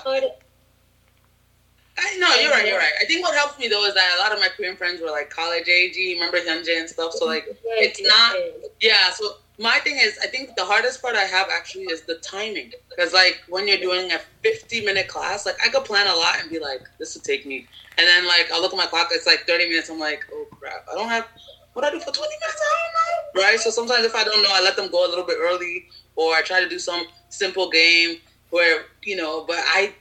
[1.97, 2.65] I, no, you're right.
[2.67, 2.91] You're right.
[3.01, 5.11] I think what helps me though is that a lot of my Korean friends were
[5.11, 5.95] like college age.
[5.95, 7.13] Remember Hyunjae and stuff.
[7.13, 8.35] So like, it's not-
[8.81, 9.11] yeah.
[9.11, 12.71] So my thing is, I think the hardest part I have actually is the timing.
[12.89, 16.35] Because like when you're doing a 50 minute class, like I could plan a lot
[16.41, 19.09] and be like, this would take me, and then like I'll look at my clock.
[19.11, 19.89] It's like 30 minutes.
[19.89, 21.27] I'm like, oh crap, I don't have.
[21.73, 22.61] What do I do for 20 minutes?
[22.61, 23.47] I don't know.
[23.47, 23.59] Right.
[23.59, 26.33] So sometimes if I don't know, I let them go a little bit early, or
[26.33, 28.17] I try to do some simple game
[28.49, 29.45] where you know.
[29.47, 29.93] But I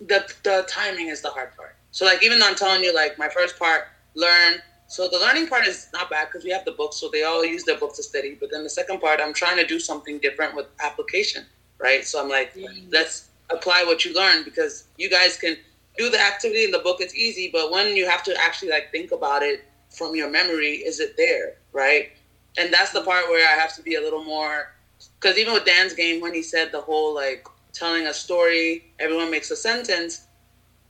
[0.00, 1.76] the the timing is the hard part.
[1.90, 4.54] So like even though I'm telling you like my first part learn.
[4.86, 7.44] So the learning part is not bad because we have the books, so they all
[7.44, 8.36] use their book to study.
[8.38, 11.44] But then the second part, I'm trying to do something different with application,
[11.78, 12.04] right?
[12.04, 12.66] So I'm like, mm.
[12.90, 15.56] let's apply what you learn because you guys can
[15.96, 16.96] do the activity in the book.
[17.00, 20.76] It's easy, but when you have to actually like think about it from your memory,
[20.76, 22.10] is it there, right?
[22.58, 24.72] And that's the part where I have to be a little more
[25.20, 29.30] because even with Dan's game, when he said the whole like telling a story, everyone
[29.30, 30.26] makes a sentence.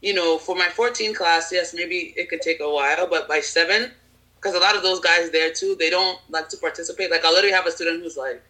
[0.01, 3.39] You know, for my 14 class, yes, maybe it could take a while, but by
[3.39, 3.91] seven,
[4.35, 7.11] because a lot of those guys there too, they don't like to participate.
[7.11, 8.41] Like I literally have a student who's like,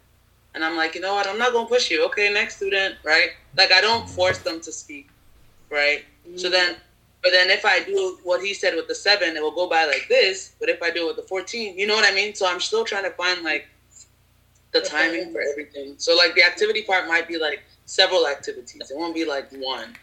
[0.54, 2.06] and I'm like, you know what, I'm not gonna push you.
[2.08, 3.32] Okay, next student, right?
[3.58, 4.15] Like I don't mm-hmm.
[4.15, 5.10] force them to speak,
[5.70, 6.06] right?
[6.36, 6.52] So mm-hmm.
[6.52, 6.76] then,
[7.22, 9.86] but then if I do what he said with the seven, it will go by
[9.86, 10.54] like this.
[10.60, 12.34] But if I do it with the 14, you know what I mean?
[12.34, 13.67] So I'm still trying to find like
[14.72, 15.96] the timing for everything.
[15.98, 18.91] So like the activity part might be like several activities.
[18.91, 19.96] It won't be like one.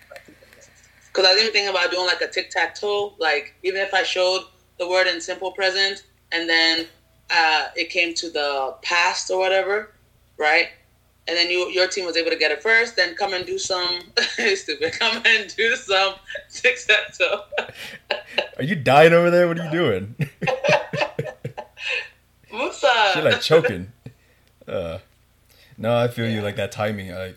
[1.07, 3.15] Because I was even thinking about doing like a tic tac toe.
[3.19, 4.43] Like even if I showed
[4.79, 6.87] the word in simple present and then
[7.31, 9.93] uh, it came to the past or whatever,
[10.37, 10.69] right?
[11.27, 12.97] And then you, your team was able to get it first.
[12.97, 14.01] Then come and do some
[14.55, 14.93] stupid.
[14.99, 16.15] Come and do some
[16.51, 17.43] tic tac toe.
[18.57, 19.47] Are you dying over there?
[19.47, 20.15] What are you doing?
[22.53, 23.11] Musa.
[23.13, 23.93] She like choking.
[24.67, 24.99] Uh,
[25.77, 27.11] no, I feel you like that timing.
[27.15, 27.37] Like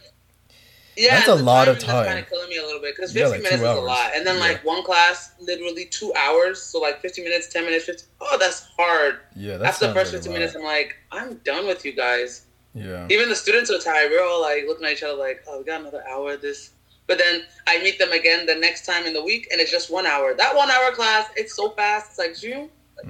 [0.98, 1.96] Yeah, That's a lot of time.
[1.96, 3.82] That's kind of killing me a little bit because 50 Yeah, like minutes is a
[3.82, 4.42] lot, and then Yeah.
[4.42, 6.62] like one class, literally two hours.
[6.62, 8.04] So like 50 minutes, 10 minutes, 50.
[8.20, 9.20] Oh, that's hard.
[9.36, 12.46] yeah, that's After the first 50 minutes, I'm like, I'm done with you guys.
[12.74, 13.08] Yeah.
[13.10, 14.12] Even the students are tired.
[14.12, 16.72] We're all like looking at each other like, oh, we got another hour of this.
[17.08, 19.92] But then I meet them again the next time in the week, and it's just
[19.92, 20.34] one hour.
[20.34, 22.12] That one hour class, it's so fast.
[22.12, 22.70] It's like June.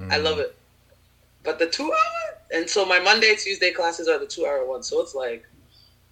[0.10, 0.24] I Mm.
[0.24, 0.56] love it.
[1.44, 4.88] But the two hour, and so my Monday, Tuesday classes are the two hour ones.
[4.88, 5.44] So it's like,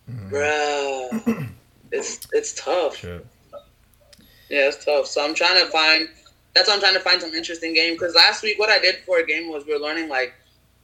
[0.10, 0.30] Mhm.
[0.32, 1.50] bruh,
[1.92, 2.98] it's it's tough.
[2.98, 3.26] Shit.
[4.50, 5.08] Yeah, it's tough.
[5.08, 6.10] So I'm trying to find.
[6.56, 7.94] That's why I'm trying to find some interesting game.
[7.94, 10.34] Because last week, what I did for a game was we were learning like,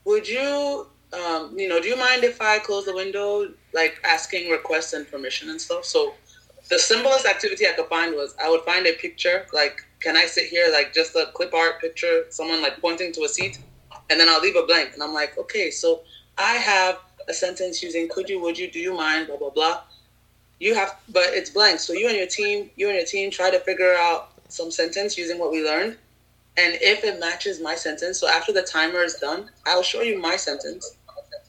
[0.06, 4.52] would you, um, you know, do you mind if I close the window, like asking
[4.52, 5.86] requests and permission and stuff?
[5.86, 6.14] So
[6.70, 10.26] the simplest activity I could find was I would find a picture, like, can I
[10.26, 13.60] sit here, like just a clip art picture, someone like pointing to a seat,
[14.10, 16.02] and then I'll leave a blank, and I'm like, okay, so
[16.38, 19.82] I have a sentence using could you, would you, do you mind, blah blah blah
[20.60, 21.80] you have but it's blank.
[21.80, 25.18] So you and your team you and your team try to figure out some sentence
[25.18, 25.98] using what we learned.
[26.58, 30.20] And if it matches my sentence so after the timer is done i'll show you
[30.20, 30.98] my sentence.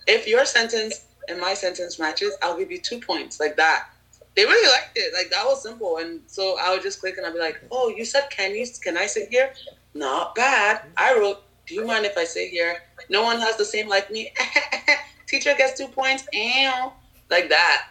[0.06, 3.88] If your sentence and my sentence matches i'll give you two points like that.
[4.34, 5.14] They really liked it.
[5.14, 5.98] Like that was simple.
[5.98, 8.66] And so i would just click and i'd be like oh you said can you
[8.82, 9.52] can i sit here?
[9.94, 10.82] Not bad.
[10.96, 12.82] I wrote do you mind if i sit here?
[13.08, 14.32] No one has the same like me.
[15.26, 16.26] Teacher gets two points.
[16.32, 16.92] Ew.
[17.30, 17.88] like that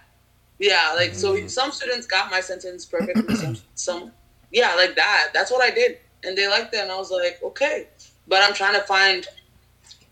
[0.60, 1.50] yeah, like so Mm.
[1.50, 3.34] some students got my sentence perfectly.
[3.36, 4.12] some, some,
[4.52, 5.30] yeah, like that.
[5.34, 7.88] That's what I did, and they liked it, and I was like, okay.
[8.28, 9.26] But I'm trying to find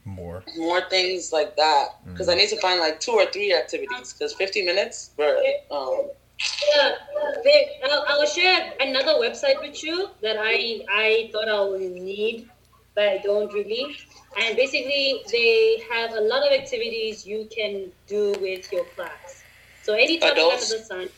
[0.06, 0.44] More.
[0.58, 2.38] more things like that because I Mm.
[2.38, 4.14] need to find like two or three activities.
[4.14, 5.38] Because 50 minutes, but
[5.72, 6.10] um,
[6.76, 6.92] Yeah,
[7.44, 12.50] they, I'll, I'll share another website with you that I I thought I would need,
[12.96, 13.98] but I don't really.
[14.36, 19.43] And basically, they have a lot of activities you can do with your class.
[19.84, 20.72] So any topic Adults?
[20.72, 21.10] under the sun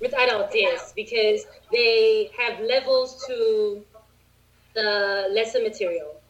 [0.00, 3.84] with adults, yes, because they have levels to
[4.74, 6.20] the lesson material.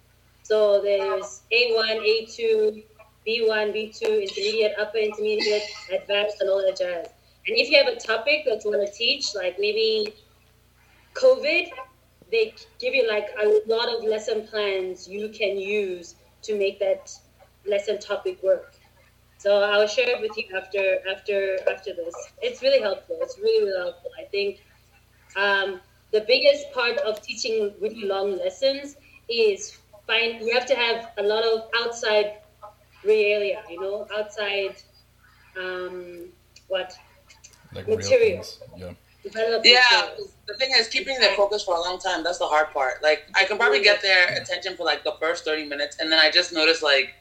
[0.42, 2.84] So there's A1, A2,
[3.26, 7.08] B1, B2, intermediate, upper intermediate, advanced, and all that jazz.
[7.48, 10.14] And if you have a topic that you want to teach, like maybe
[11.14, 11.68] COVID,
[12.30, 17.10] they give you like a lot of lesson plans you can use to make that
[17.66, 18.75] lesson topic work.
[19.38, 22.14] So I'll share it with you after after after this.
[22.42, 23.18] It's really helpful.
[23.20, 24.10] It's really really helpful.
[24.18, 24.62] I think
[25.36, 25.80] um,
[26.12, 28.96] the biggest part of teaching really long lessons
[29.28, 32.38] is find you have to have a lot of outside
[33.04, 33.60] realia.
[33.70, 34.76] You know, outside
[35.58, 36.28] um,
[36.68, 36.96] what
[37.74, 38.44] Like Material.
[38.76, 38.92] Yeah.
[39.24, 39.56] yeah.
[39.56, 40.32] materials.
[40.46, 42.22] The thing is, keeping their focus for a long time.
[42.22, 43.02] That's the hard part.
[43.02, 46.18] Like I can probably get their attention for like the first 30 minutes, and then
[46.18, 47.14] I just notice like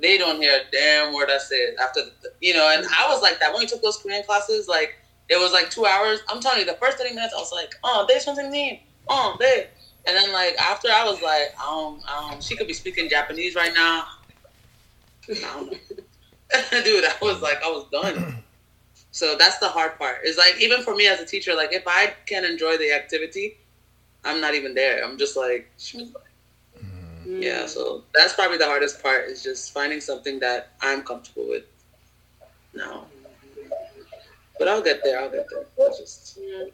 [0.00, 2.72] they don't hear a damn word I said after the, you know.
[2.76, 4.68] And I was like that when we took those Korean classes.
[4.68, 4.96] Like
[5.28, 6.20] it was like two hours.
[6.28, 8.78] I'm telling you, the first 30 minutes, I was like, oh, they something new.
[9.08, 9.68] Oh, they.
[10.06, 13.72] And then like after, I was like, um, um, she could be speaking Japanese right
[13.74, 14.06] now.
[15.28, 15.78] I don't know.
[16.84, 18.38] Dude, I was like, I was done.
[19.10, 20.24] So that's the hard part.
[20.24, 23.58] Is like even for me as a teacher, like if I can't enjoy the activity,
[24.24, 25.04] I'm not even there.
[25.04, 25.70] I'm just like,
[27.26, 27.42] Mm.
[27.42, 27.66] yeah.
[27.66, 31.64] So that's probably the hardest part is just finding something that I'm comfortable with.
[32.74, 33.06] now.
[34.58, 35.18] but I'll get there.
[35.20, 35.64] I'll get there.
[35.88, 36.64] It's just Yeah.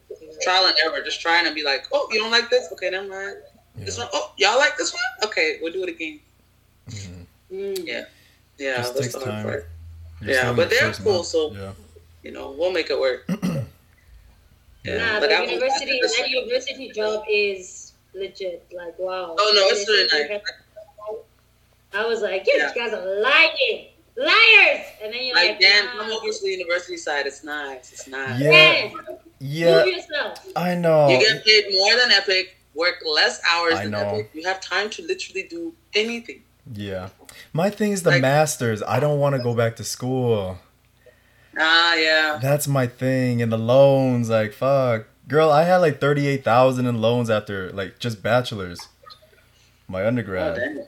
[0.42, 1.02] trial and error.
[1.02, 2.68] Just trying to be like, oh, you don't like this?
[2.72, 3.36] Okay, never mind.
[3.76, 4.04] This Yeah.
[4.04, 5.02] one, oh, y'all like this one?
[5.30, 6.20] Okay, we'll do it again.
[6.90, 7.26] Mhm.
[7.52, 7.86] Mm.
[7.86, 8.04] Yeah,
[8.58, 8.76] yeah.
[8.78, 9.44] Just that's the hard time.
[9.44, 9.68] part.
[10.20, 11.26] You're Yeah, but the they're cool, month.
[11.26, 11.72] so- yeah.
[12.22, 13.26] You know, we'll make it work.
[14.82, 17.79] Yeah, Nah, like but university, that university job is
[18.14, 18.66] legit.
[18.74, 19.36] Like, wow.
[19.38, 20.42] Oh no, it's And really nice.
[21.92, 22.72] I was like, you Yeah.
[22.74, 24.86] guys are lying, liars.
[25.02, 25.90] And then you're Like, like, Dan, nah.
[26.02, 27.26] come over to the university side.
[27.26, 27.92] It's nice.
[27.92, 28.40] It's nice.
[28.40, 28.50] Yeah.
[28.50, 28.92] Dan,
[29.40, 29.84] Yeah.
[29.84, 30.46] Move yourself.
[30.54, 31.08] I know.
[31.08, 33.98] You get paid more than EPIK, work less hours I than know.
[34.20, 34.30] EPIK.
[34.34, 36.42] You have time to literally do anything.
[36.72, 37.08] Yeah.
[37.52, 38.82] My thing is the Like- masters.
[38.86, 40.58] I don't want to go back to school.
[41.58, 42.38] Ah, yeah.
[42.40, 43.42] That's my thing.
[43.42, 45.06] And the loans, like fuck.
[45.30, 48.78] Girl, I had like thirty eight thousand in loans after like just bachelors.
[49.88, 50.54] My Oh, undergrad.
[50.56, 50.84] damn.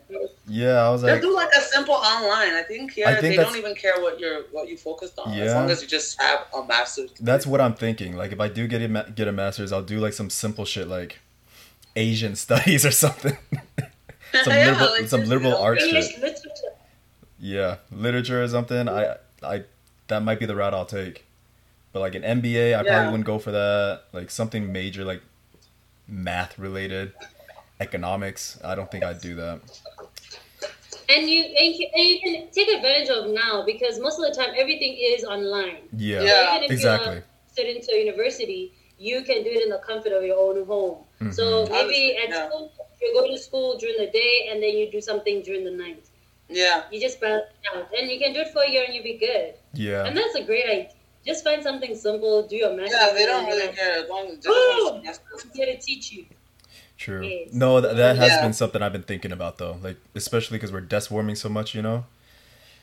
[0.47, 2.53] yeah, I was like do like a simple online.
[2.55, 5.33] I think yeah, I think they don't even care what you're what you focused on
[5.33, 7.11] yeah, as long as you just have a master's.
[7.21, 8.17] that's what I'm thinking.
[8.17, 10.65] Like if I do get a ma- get a masters, I'll do like some simple
[10.65, 11.19] shit like
[11.97, 13.37] Asian studies or something.
[14.45, 16.21] some Yeah, liberal like, some liberal you know, art English shit.
[16.21, 16.73] literature.
[17.41, 18.89] Yeah, literature or something.
[18.89, 19.65] I I
[20.09, 21.27] that might be the route I'll take.
[21.93, 22.83] But like an MBA, I Yeah.
[22.83, 24.03] probably wouldn't go for that.
[24.13, 25.21] Like something major like
[26.09, 27.13] math related,
[27.81, 28.59] economics.
[28.65, 29.61] I don't think I'd do that.
[31.09, 34.35] And you and you, and you can take advantage of now because most of the
[34.41, 35.89] time everything is online.
[35.97, 36.51] Yeah, Yeah.
[36.57, 37.15] Even if exactly.
[37.15, 40.99] you're student to university, you can do it in the comfort of your own home.
[41.33, 41.71] So Mhm.
[41.71, 42.49] maybe at Yeah.
[42.49, 45.71] school, you go to school during the day and then you do something during the
[45.73, 46.05] night.
[46.49, 46.85] Yeah.
[46.91, 49.19] You just balance out, and you can do it for a year and you'll be
[49.19, 49.55] good.
[49.75, 50.07] Yeah.
[50.07, 50.91] And that's a great idea.
[51.27, 52.91] Just find something simple, do your math.
[52.91, 55.79] Yeah, they don't really care as long as just as long as- I'm here to
[55.79, 56.27] teach you.
[56.99, 57.23] True.
[57.25, 57.49] Yes.
[57.53, 58.43] No, th- that has Yeah.
[58.43, 59.79] been something I've been thinking about though.
[59.83, 62.05] Like especially because we're desk warming so much, you know.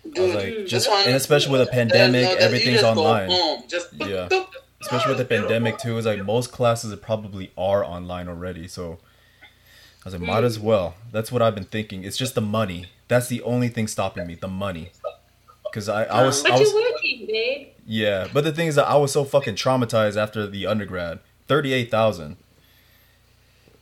[0.06, 0.67] I was Dude, like, Mm.
[0.67, 3.30] just this and especially with a pandemic, no- everything's just online.
[3.67, 4.06] Just Yeah.
[4.08, 4.47] boop, boop.
[4.82, 8.67] Especially with the pandemic too, is like most classes probably are online already.
[8.67, 8.99] So
[9.41, 10.95] I was like, might as well.
[11.12, 12.06] That's what I've been thinking.
[12.06, 12.86] It's just the money.
[13.10, 14.36] That's the only thing stopping me.
[14.36, 14.91] The money.
[15.65, 16.88] Because I, I was, But I was, you're working,
[17.32, 17.68] babe.
[17.86, 18.28] yeah.
[18.34, 21.20] But the thing is that I was so fucking traumatized after the undergrad.
[21.48, 22.38] Thirty-eight thousand.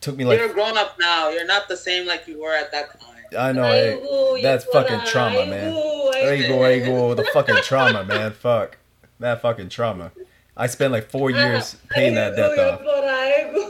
[0.02, 1.30] Took me like You're grown up now.
[1.30, 3.14] You're not the same like you were at that time.
[3.38, 3.64] I know.
[3.64, 5.74] Hey, Aigu, that's fucking put a trauma, man.
[5.74, 6.48] aigu, There you aigu.
[6.48, 7.14] go, there you go.
[7.16, 8.32] The fucking trauma, man.
[8.40, 8.78] Fuck.
[9.20, 10.12] That fucking trauma.
[10.56, 12.80] I spent like four years paying that debt Aigu, off.
[12.80, 13.08] you put a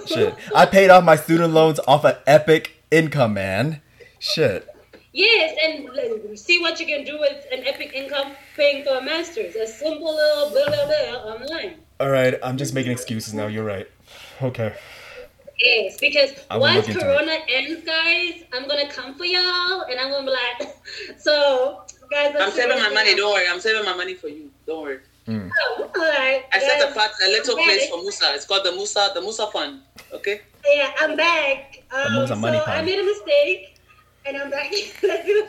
[0.03, 0.07] aigu.
[0.07, 0.35] Shit.
[0.55, 3.81] I paid off my student loans off of EPIK Income, man.
[4.19, 4.67] Shit.
[5.17, 9.01] Yes, and like, see what you can do with an EPIK income paying for a
[9.01, 9.55] master's.
[9.55, 11.77] A simple little blah blah blah online.
[11.99, 13.47] All right, I'm just making excuses now.
[13.47, 13.87] You're right.
[14.43, 14.75] Okay.
[15.57, 20.37] Yes, because once Corona ends, guys, I'm gonna come for y'all, and I'm gonna be
[20.37, 20.77] like,
[21.17, 22.35] so guys.
[22.39, 23.13] I'm saving my money.
[23.13, 23.17] out.
[23.17, 23.47] Don't worry.
[23.49, 24.51] I'm saving my money for you.
[24.67, 24.99] Don't worry.
[25.27, 25.49] Mm.
[25.59, 26.43] Oh, all right.
[26.53, 27.89] I set guys, a pot, a little I'm place ready.
[27.89, 28.33] for Musa.
[28.35, 29.81] It's called the Musa, the Musa Fund.
[30.13, 30.41] Okay.
[30.63, 31.83] Yeah, I'm back.
[31.91, 33.76] Um, moves a so money I made a mistake,
[34.27, 34.71] and I'm back.
[34.71, 35.47] Let's do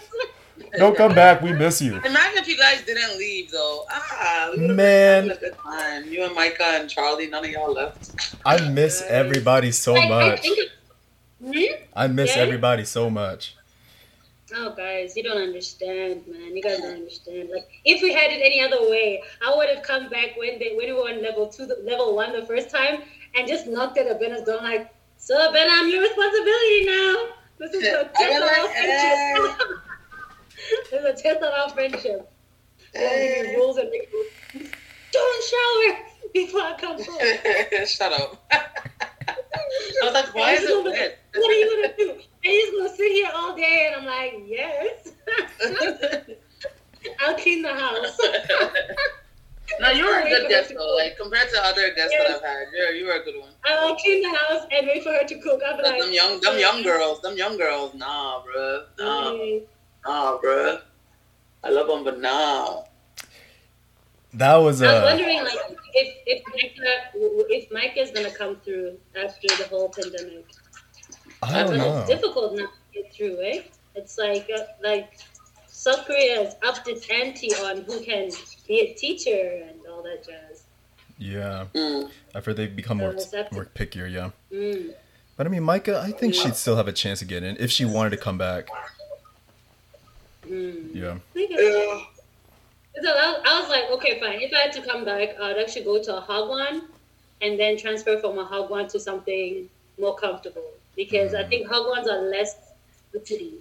[0.56, 0.70] this.
[0.76, 1.40] Don't come back.
[1.40, 1.96] We miss you.
[2.04, 3.84] Imagine if you guys didn't leave though.
[3.90, 5.30] Ah, Man.
[5.30, 6.04] a good time.
[6.08, 8.34] You and Micah and Charlie, none of y'all left.
[8.44, 10.40] I miss everybody so I much.
[10.40, 10.68] think it-
[11.40, 11.84] Hmm?
[11.94, 12.42] I miss Yeah?
[12.42, 13.54] everybody so much.
[14.52, 16.56] Oh, guys, you don't understand, man.
[16.56, 17.50] You guys don't understand.
[17.54, 20.74] Like, if we had it any other way, I would have come back when they
[20.74, 23.02] when we were on level two, level one the first time,
[23.36, 24.88] and just knocked at Abena's door like,
[25.18, 27.14] "So, Ben, I'm your responsibility now.
[27.60, 29.58] This is a test friendship.
[30.90, 32.32] this is a test on our friendship.
[32.94, 34.74] Gonna rules and regulations.
[35.12, 35.98] Don't shower
[36.32, 37.86] before I come home.
[37.86, 38.44] Shut up.
[38.52, 41.18] I was like, why is it wet?
[41.34, 42.10] What are you gonna do?
[42.10, 45.12] And he's gonna sit here all day, and I'm like, yes.
[47.20, 48.18] I'll clean the house.
[49.80, 50.96] No, you were a good guest though.
[50.96, 53.50] Like compared to other guests that I've had, you're you were a good one.
[53.64, 55.60] I'll clean the house and wait for her to cook.
[55.66, 59.32] I'll be But like, them young, them young girls, them young girls, nah, bruh, nah,
[59.32, 59.62] mm,
[60.06, 60.80] nah, bruh.
[61.64, 62.82] I love them, but nah.
[64.34, 65.58] That was I was uh wondering, like,
[65.94, 67.10] if if Micah,
[67.48, 70.46] if Micah's gonna come through after the whole pandemic.
[71.42, 71.98] I don't But know.
[72.00, 73.62] it's difficult not to get through, eh?
[73.94, 75.10] It's like uh, like
[75.66, 78.36] South Korea has upped its ante on who can
[78.68, 80.62] be a teacher and all that jazz.
[81.18, 81.64] Yeah.
[81.74, 82.10] Mm.
[82.34, 84.30] After they become more So is that- more pickier, yeah.
[84.52, 84.94] Mm.
[85.36, 87.70] But I mean, Micah, I think she'd still have a chance to get in if
[87.70, 88.68] she wanted to come back.
[90.46, 90.94] Mm.
[90.94, 91.18] Yeah.
[91.34, 92.00] Yeah.
[93.00, 94.40] So I, I was like, okay, fine.
[94.40, 96.82] If I had to come back, I'd actually go to a Hagwon
[97.40, 99.68] and then transfer from a Hagwon to something
[100.00, 100.64] more comfortable
[100.96, 102.56] because I think Hagwons are less
[103.12, 103.54] city.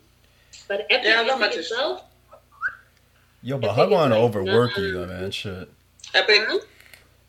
[0.67, 2.03] But EPIK, Yeah, not EPIK much itself,
[3.41, 5.31] Yo, but I think it's Hagwon will like overwork you though, man.
[5.31, 5.69] Shit.
[6.13, 6.49] EPIK.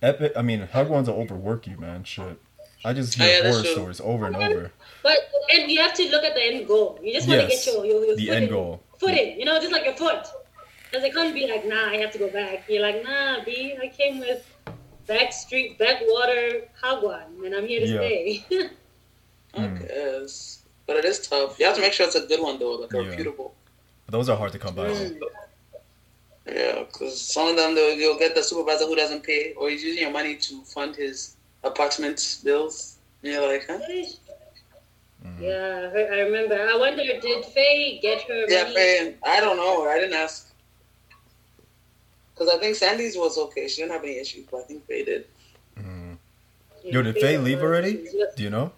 [0.03, 0.33] EPIK.
[0.37, 2.05] I mean, Hagwon's will overwork you, man.
[2.05, 2.39] Shit.
[2.85, 4.73] I just Oh, hear yeah, horror stories over and over.
[5.03, 5.19] but
[5.53, 6.99] and you have to look at the end goal.
[7.03, 8.83] You just want Yes, to get your, your, your the foot end in, goal.
[8.99, 10.27] foot in, you know, just like your foot.
[10.91, 12.65] Because it can't be like, nah, I have to go back.
[12.69, 14.49] You're like, nah, B, I came with
[15.07, 17.99] backstreet, backwater Hagwon, and I'm here to Yeah.
[17.99, 18.47] stay.
[19.55, 19.89] I Mm.
[19.89, 20.63] guess.
[20.87, 21.59] But it is tough.
[21.59, 23.09] You have to make sure it's a good one though, like a Yeah.
[23.11, 23.55] reputable.
[24.09, 24.89] Those are hard to come by.
[24.89, 25.19] Mm.
[26.55, 29.83] Yeah, because some of them they'll, you'll get the supervisor who doesn't pay, or he's
[29.85, 32.97] using your money to fund his apartment bills.
[33.23, 33.79] And you're like, huh?
[33.79, 34.19] What is-
[35.25, 35.41] Mhm.
[35.41, 36.55] Yeah, I I remember.
[36.55, 38.75] I wonder, did Faye get her Yeah, money?
[38.77, 39.83] Faye, I don't know.
[39.89, 40.47] I didn't ask.
[42.33, 43.67] Because I think Sandy's was okay.
[43.67, 45.27] She didn't have any issues, but I think Faye did.
[45.77, 46.17] Mhm.
[46.85, 47.95] Yeah, Yo, did Faye Faye leave already?
[48.07, 48.35] issues.
[48.37, 48.71] Do you know?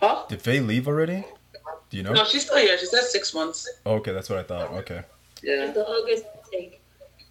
[0.00, 0.26] Huh?
[0.28, 1.24] Did Faye leave already?
[1.88, 2.12] Do you know?
[2.12, 2.76] No, she's still here.
[2.76, 3.66] She said six months.
[3.86, 4.70] Okay, that's what I thought.
[4.84, 5.00] Okay.
[5.42, 5.70] Yeah.
[5.72, 6.24] The August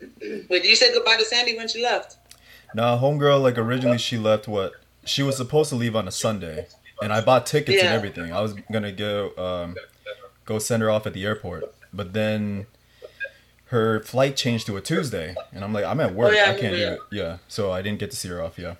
[0.22, 2.18] Wait, did you say goodbye to Sandy when she left?
[2.74, 4.74] Nah, homegirl, like originally she left what?
[5.06, 6.68] She was supposed to leave on a Sunday,
[7.02, 7.96] and I bought tickets and Yeah.
[7.96, 8.34] everything.
[8.34, 9.76] I was gonna go um,
[10.46, 12.66] go send her off at the airport, but then
[13.70, 16.60] her flight changed to a Tuesday, and I'm like, I'm at work, Oh, yeah, I
[16.60, 16.86] can't yeah.
[16.90, 17.00] do it.
[17.12, 18.58] Yeah, so I didn't get to see her off.
[18.60, 18.76] Yeah,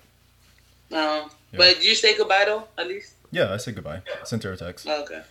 [0.90, 1.28] No.
[1.52, 1.58] Yeah.
[1.58, 3.14] But did you say goodbye though, at least?
[3.30, 4.02] yeah, I said goodbye.
[4.20, 4.86] I sent her a text.
[4.86, 5.22] Okay.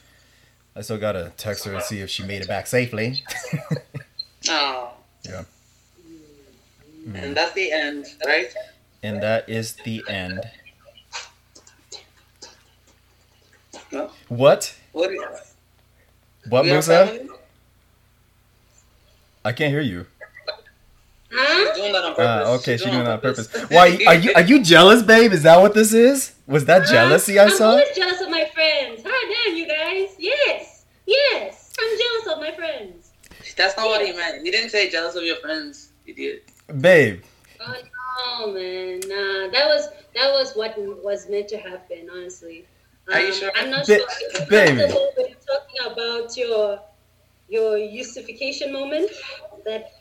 [0.75, 3.23] I still gotta text her and see if she made it back safely.
[4.49, 4.91] Oh.
[5.27, 5.43] Yeah.
[7.13, 8.53] And that's the end, right?
[9.03, 10.41] and that is the end.
[13.91, 14.09] No.
[14.27, 14.75] What?
[14.91, 15.11] What?
[16.49, 17.27] What, Musa?
[19.43, 20.07] I can't hear you.
[21.31, 21.65] Huh?
[21.73, 22.47] She's doing that on purpose.
[22.47, 23.47] Ah, okay, She's she's doing doing it that on purpose.
[23.47, 23.69] purpose.
[23.69, 25.31] Why are you are you jealous, babe?
[25.33, 26.33] Is that what this is?
[26.47, 27.65] Was that jealousy I saw?
[27.65, 29.01] I'm always jealous of my friends.
[29.05, 30.15] Hi, damn, you guys.
[30.17, 31.73] Yes, yes.
[31.79, 32.94] I'm jealous of my friends.
[33.57, 34.43] That's not what he meant.
[34.43, 36.49] He didn't say jealous of your friends, idiot.
[36.81, 37.21] Babe,
[37.61, 39.49] Oh no, man, nah.
[39.51, 42.09] That was that was what was meant to happen.
[42.11, 42.65] Honestly.
[43.07, 43.51] Um, Are you sure?
[43.55, 44.05] I'm not Ba- sure.
[44.09, 44.81] if you're baby.
[44.91, 46.79] talking about your
[47.49, 49.09] your justification moment.
[49.65, 49.91] That.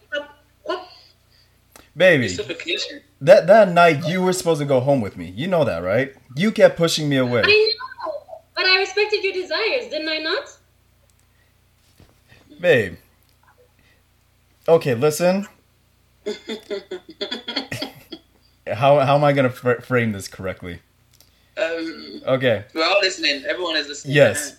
[1.97, 3.01] baby, Justification.
[3.21, 5.33] that that night you were supposed to go home with me.
[5.37, 6.15] You know that, right?
[6.37, 7.43] You kept pushing me away.
[7.45, 7.75] I
[8.07, 8.13] know,
[8.55, 10.45] but I respected your desires, didn't I not?
[12.61, 12.97] Babe.
[14.69, 15.47] Okay, listen.
[18.67, 20.79] How how am I gonna fr- frame this correctly?
[21.59, 23.45] Um, Okay, we're all listening.
[23.45, 24.15] Everyone is listening.
[24.17, 24.57] Yes.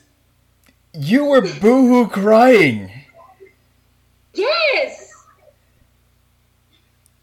[0.94, 2.92] you were boohoo crying.
[4.36, 5.12] Yes.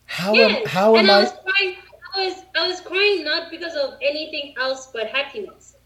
[0.07, 0.57] How yes.
[0.59, 1.21] am how am and I I?
[1.21, 1.77] was crying.
[2.17, 5.77] I was I was crying not because of anything else but happiness.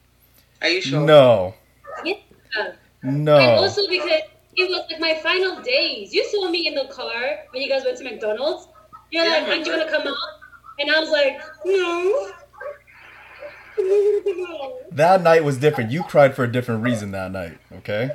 [0.63, 1.01] Are you sure?
[1.05, 1.55] No.
[3.03, 3.37] And no.
[3.39, 4.23] also because
[4.57, 6.13] it was like my final days.
[6.15, 8.69] You saw me in the car when you guys went to McDonald's.
[9.11, 9.93] You're Yeah, like, aren't you remember.
[9.93, 10.41] gonna come out?
[10.79, 12.31] And I was like, no.
[13.79, 14.73] I'm not gonna come out.
[14.93, 15.91] That night was different.
[15.91, 17.59] You cried for a different reason that night.
[17.79, 18.11] Okay.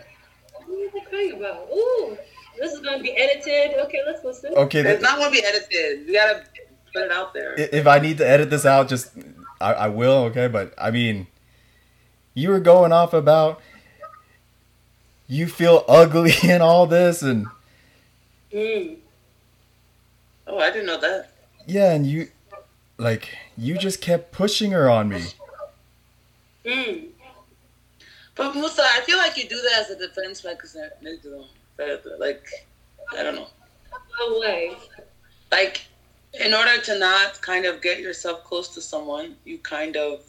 [0.54, 1.68] What was I crying about?
[1.72, 2.18] Ooh,
[2.60, 3.78] this is gonna be edited.
[3.86, 4.54] Okay, let's listen.
[4.56, 4.80] Okay.
[4.80, 6.08] It's th- not going to be edited.
[6.08, 6.44] You got to
[6.94, 7.54] put it out there.
[7.58, 9.12] if I need to edit this out, just
[9.60, 10.24] I, I will.
[10.26, 11.28] Okay, but I mean,
[12.34, 13.62] you were going off about
[15.32, 17.48] you feel ugly and all this, and
[18.54, 18.98] Mm.
[20.46, 21.32] oh, I didn't know that.
[21.66, 22.28] yeah, and you
[22.98, 25.24] like you just kept pushing her on me.
[26.66, 27.08] Mm.
[28.36, 31.46] But Musa, I feel like you do that as a defense mechanism.
[32.20, 32.46] Like,
[33.18, 33.48] I don't know.
[34.20, 34.76] No way.
[35.52, 35.86] Like,
[36.34, 40.24] in order to not kind of get yourself close to someone, you kind of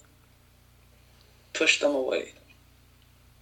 [1.55, 2.33] push them away.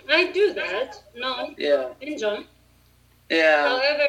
[0.09, 1.03] I do that.
[1.15, 1.93] No, Yeah.
[2.01, 2.47] in John.
[3.29, 3.69] Yeah.
[3.69, 4.09] However,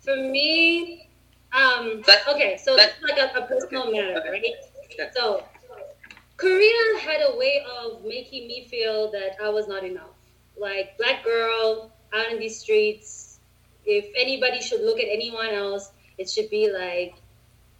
[0.00, 1.08] for me,
[1.52, 4.30] um, That- okay, so that- it's like a, a personal matter, Okay.
[4.30, 4.54] right?
[4.84, 5.10] Okay.
[5.16, 5.44] So,
[6.36, 10.14] Korea had a way of making me feel that I was not enough.
[10.56, 13.38] Like, black girl out in these streets,
[13.86, 17.14] if anybody should look at anyone else, it should be like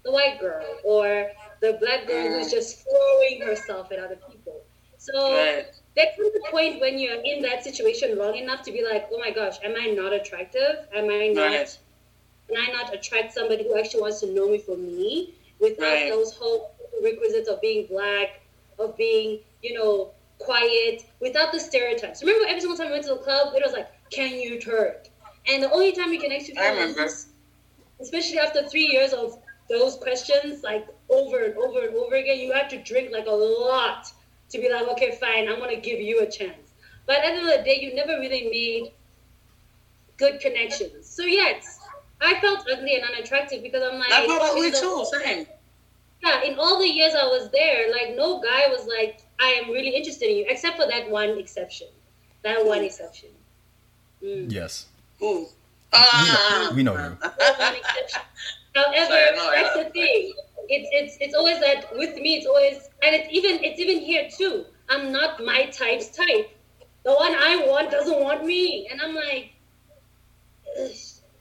[0.05, 1.30] the white girl or
[1.61, 4.62] the black girl who's just throwing herself at other people.
[4.99, 5.66] So, Right.
[5.97, 9.18] There comes a point when you're in that situation long enough to be like, oh
[9.18, 10.86] my gosh, am I not attractive?
[10.95, 11.51] Am I not?
[11.53, 11.78] Right.
[12.49, 16.11] Can I not attract somebody who actually wants to know me for me without Right.
[16.11, 18.40] those whole requisites of being black,
[18.78, 22.22] of being, you know, quiet, without the stereotypes.
[22.22, 25.09] Remember, every single time we went to the club, it was like, can you twerk?
[25.49, 27.03] And the only time you can actually I remember.
[27.03, 27.28] this,
[28.01, 29.38] especially after three years of
[29.70, 33.30] those questions, like over and over and over again, you have to drink like a
[33.30, 34.12] lot
[34.51, 36.72] to be like, okay, fine, I'm gonna give you a chance.
[37.07, 38.92] But at the end of the day, you never really made
[40.16, 41.07] good connections.
[41.07, 41.80] So yes,
[42.20, 45.05] I felt ugly and unattractive because I'm like, I felt ugly in the- too.
[45.22, 45.47] Same.
[46.22, 49.70] Yeah, in all the years I was there, like no guy was like, I am
[49.70, 51.88] really interested in you, except for that one exception.
[52.42, 53.28] That one exception.
[54.22, 54.51] Mm.
[54.51, 54.86] Yes,
[55.22, 55.47] Ooh.
[55.92, 56.72] Ah.
[56.74, 57.16] we know you.
[57.20, 58.22] That one exception.
[58.74, 60.32] However, Sorry, no, I- that's the thing.
[60.68, 62.36] It's it's it's always that with me.
[62.36, 64.64] It's always and it's even it's even here too.
[64.88, 66.50] I'm not my type's type.
[67.04, 69.52] The one I want doesn't want me, and I'm like,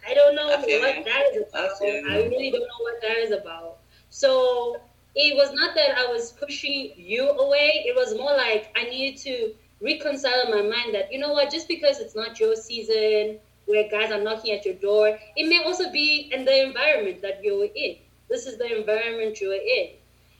[0.07, 0.81] I don't know I what you.
[0.81, 1.71] that is about.
[1.81, 2.03] you.
[2.09, 3.79] I really don't know what that is about.
[4.09, 4.81] So
[5.15, 7.83] it was not that I was pushing you away.
[7.85, 11.51] It was more like I needed to reconcile in my mind that you know what,
[11.51, 15.63] just because it's not your season where guys are knocking at your door, it may
[15.63, 17.95] also be in the environment that you're in.
[18.33, 19.89] This is the environment you're in.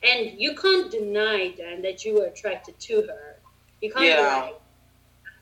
[0.01, 3.25] And you can't deny, Dan, that you were attracted to her.
[3.81, 4.17] You can't Yeah.
[4.17, 4.53] deny.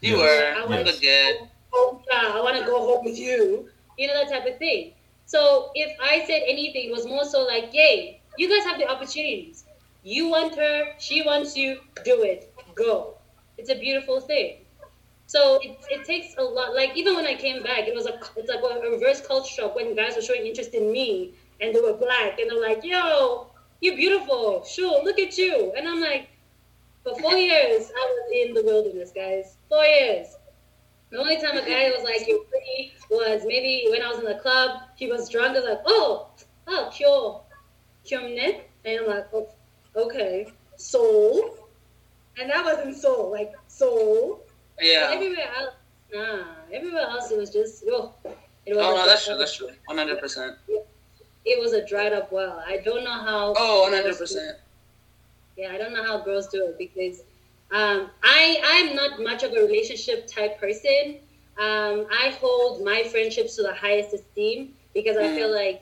[0.01, 0.53] You were.
[0.57, 1.49] I want good.
[1.73, 3.69] oh yeah, I want to go home with you.
[3.97, 4.93] You know that type of thing.
[5.25, 8.87] So if I said anything, it was more so like, yay, you guys have the
[8.89, 9.63] opportunities.
[10.03, 13.15] You want her, she wants you, do it, go.
[13.57, 14.57] It's a beautiful thing.
[15.27, 16.75] So it, it takes a lot.
[16.75, 19.75] Like even when I came back, it was a it's like a reverse culture shock
[19.75, 23.47] when guys were showing interest in me and they were black and they're like, yo,
[23.79, 24.63] you're beautiful.
[24.65, 25.73] Sure, look at you.
[25.77, 26.29] And I'm like,
[27.03, 29.57] for four years I was in the wilderness, guys.
[29.69, 30.35] Four years.
[31.11, 34.25] The only time a guy was like, "You're pretty," was maybe when I was in
[34.25, 34.83] the club.
[34.95, 35.57] He was drunk.
[35.57, 36.29] I was like, "Oh,
[36.67, 37.41] oh, kyo,
[38.05, 39.49] kyomne," and I'm like, oh,
[39.93, 40.47] "Okay,
[40.77, 41.67] soul,"
[42.39, 44.45] and that wasn't soul, like soul.
[44.79, 45.07] Yeah.
[45.07, 45.73] But everywhere else,
[46.13, 46.43] nah.
[46.71, 48.13] Everywhere else, it was just oh.
[48.65, 49.37] It was Oh no, that's true.
[49.37, 49.69] That's true.
[49.87, 50.55] One hundred percent.
[51.45, 52.63] It was a dried up well.
[52.65, 53.53] I don't know how.
[53.55, 54.57] Oh, Oh, one hundred percent.
[55.57, 57.19] Yeah, I don't know how girls do it because
[57.71, 61.19] um, I I'm not much of a relationship type person.
[61.59, 65.35] Um, I hold my friendships to the highest esteem because I Mm.
[65.35, 65.81] feel like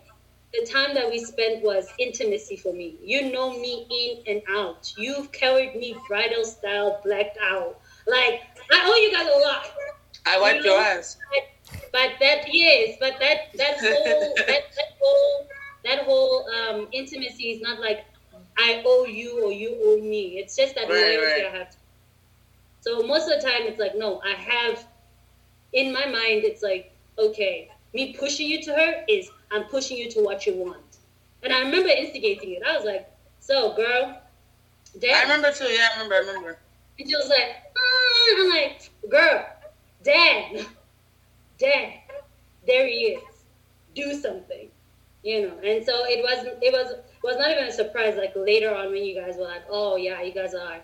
[0.54, 2.98] the time that we spent was intimacy for me.
[3.02, 3.86] You know me
[4.28, 4.92] in and out.
[4.98, 7.78] You've carried me bridal style, blacked out.
[8.08, 8.42] Like
[8.72, 9.66] I owe you guys a lot.
[10.26, 11.18] I wiped your ass.
[11.92, 15.48] But that yes, but that that whole that, that whole
[15.86, 18.06] that whole um, intimacy is not like
[18.58, 20.38] I owe you or you owe me.
[20.38, 21.54] It's just that Right, loyalty right.
[21.54, 21.70] I have.
[21.72, 21.78] To.
[22.82, 24.86] So most of the time, it's like no, I have.
[25.74, 30.10] In my mind, it's like okay, me pushing you to her is I'm pushing you
[30.12, 30.98] to what you want.
[31.44, 32.64] And I remember instigating it.
[32.68, 33.10] I was like,
[33.40, 34.22] so girl,
[35.00, 35.16] damn.
[35.16, 35.66] I remember too.
[35.66, 36.16] Yeah, I remember.
[36.16, 36.60] I remember.
[37.00, 38.42] And she was like, mm.
[38.42, 39.46] I'm like, girl,
[40.04, 40.66] dad,
[41.60, 41.94] dad,
[42.68, 43.46] there he is.
[43.96, 44.70] Do something,
[45.24, 45.58] you know.
[45.64, 46.62] And so it wasn't.
[46.64, 46.94] It was
[47.24, 48.16] was not even a surprise.
[48.18, 50.80] Like later on, when you guys were like, oh yeah, you guys are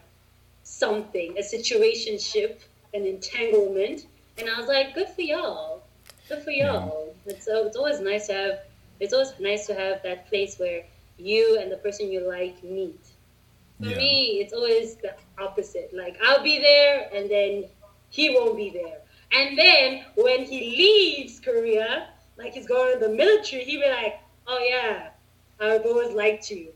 [0.64, 2.62] something, a situationship,
[2.94, 4.08] an entanglement,
[4.38, 5.84] and I was like, good for y'all,
[6.30, 7.16] good for y'all.
[7.26, 8.60] It's so it's always nice to have.
[9.00, 10.84] It's always nice to have that place where
[11.18, 13.08] you and the person you like meet.
[13.82, 13.98] For Yeah.
[13.98, 15.92] me, it's always the opposite.
[15.94, 17.66] Like I'll be there, and then
[18.10, 19.00] he won't be there.
[19.36, 22.08] And then when he leaves Korea,
[22.38, 25.10] like he's going to the military, he'd be like, "Oh yeah,
[25.60, 26.72] I've always liked you."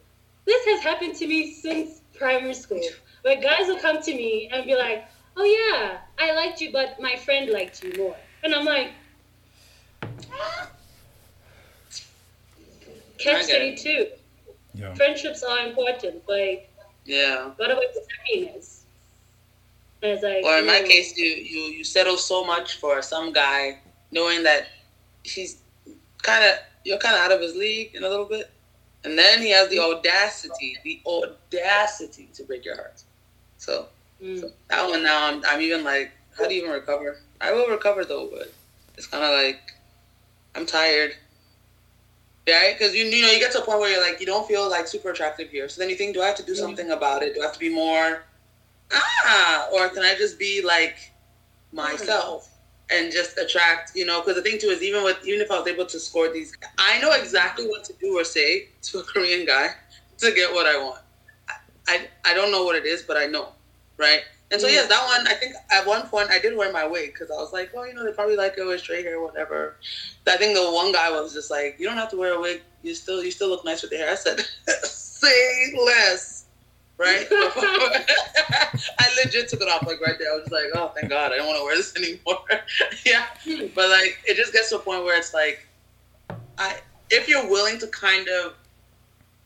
[0.45, 2.81] This has happened to me since primary school,
[3.21, 5.05] where guys will come to me and be like,
[5.37, 8.91] "Oh yeah, I liked you, but my friend liked you more," and I'm like,
[13.19, 13.77] "Catch I get twenty it.
[13.77, 14.07] two.
[14.73, 14.93] Yeah.
[14.95, 16.67] Friendships are important, but
[17.05, 17.51] Yeah.
[17.57, 18.78] what about the happiness?"
[20.01, 23.33] And it's like, Or in my case, you you you settle so much for some
[23.33, 23.79] guy,
[24.11, 24.67] knowing that
[25.23, 25.61] he's
[26.21, 28.49] kind of you're kind of out of his league in a little bit,
[29.03, 33.03] and then he has the audacity, the audacity to break your heart.
[33.57, 33.87] So
[34.21, 34.51] Mm.
[34.67, 37.17] that one now, I'm I'm even like, how do you even recover?
[37.39, 38.51] I will recover though, but
[38.97, 39.73] it's kind of like
[40.55, 41.13] I'm tired.
[42.47, 42.75] Right?
[42.77, 44.69] Because you you know you get to a point where you're like you don't feel
[44.69, 45.69] like super attractive here.
[45.69, 47.35] So then you think, do I have to do something about it?
[47.35, 48.23] Do I have to be more
[48.93, 51.11] ah, or can I just be like
[51.71, 52.49] myself
[52.91, 53.95] and just attract?
[53.95, 55.99] You know, because the thing too is even with even if I was able to
[55.99, 59.69] score these, I know exactly what to do or say to a Korean guy
[60.17, 61.01] to get what I want.
[61.49, 61.53] I
[61.87, 63.49] I, I don't know what it is, but I know,
[63.97, 64.21] right?
[64.51, 67.13] And so yes, that one I think at one point I did wear my wig
[67.13, 69.75] because I was like, well, you know, they probably like it with straight hair, whatever.
[70.27, 72.61] I think the one guy was just like, you don't have to wear a wig.
[72.81, 74.09] You still you still look nice with the hair.
[74.09, 74.39] I said,
[74.83, 76.38] say less,
[76.99, 77.25] right?
[77.31, 80.31] I legit took it off like right there.
[80.31, 82.43] I was like, oh, thank God, I don't want to wear this anymore.
[83.05, 83.25] yeah,
[83.73, 85.65] but like it just gets to a point where it's like,
[86.57, 86.79] I
[87.09, 88.53] if you're willing to kind of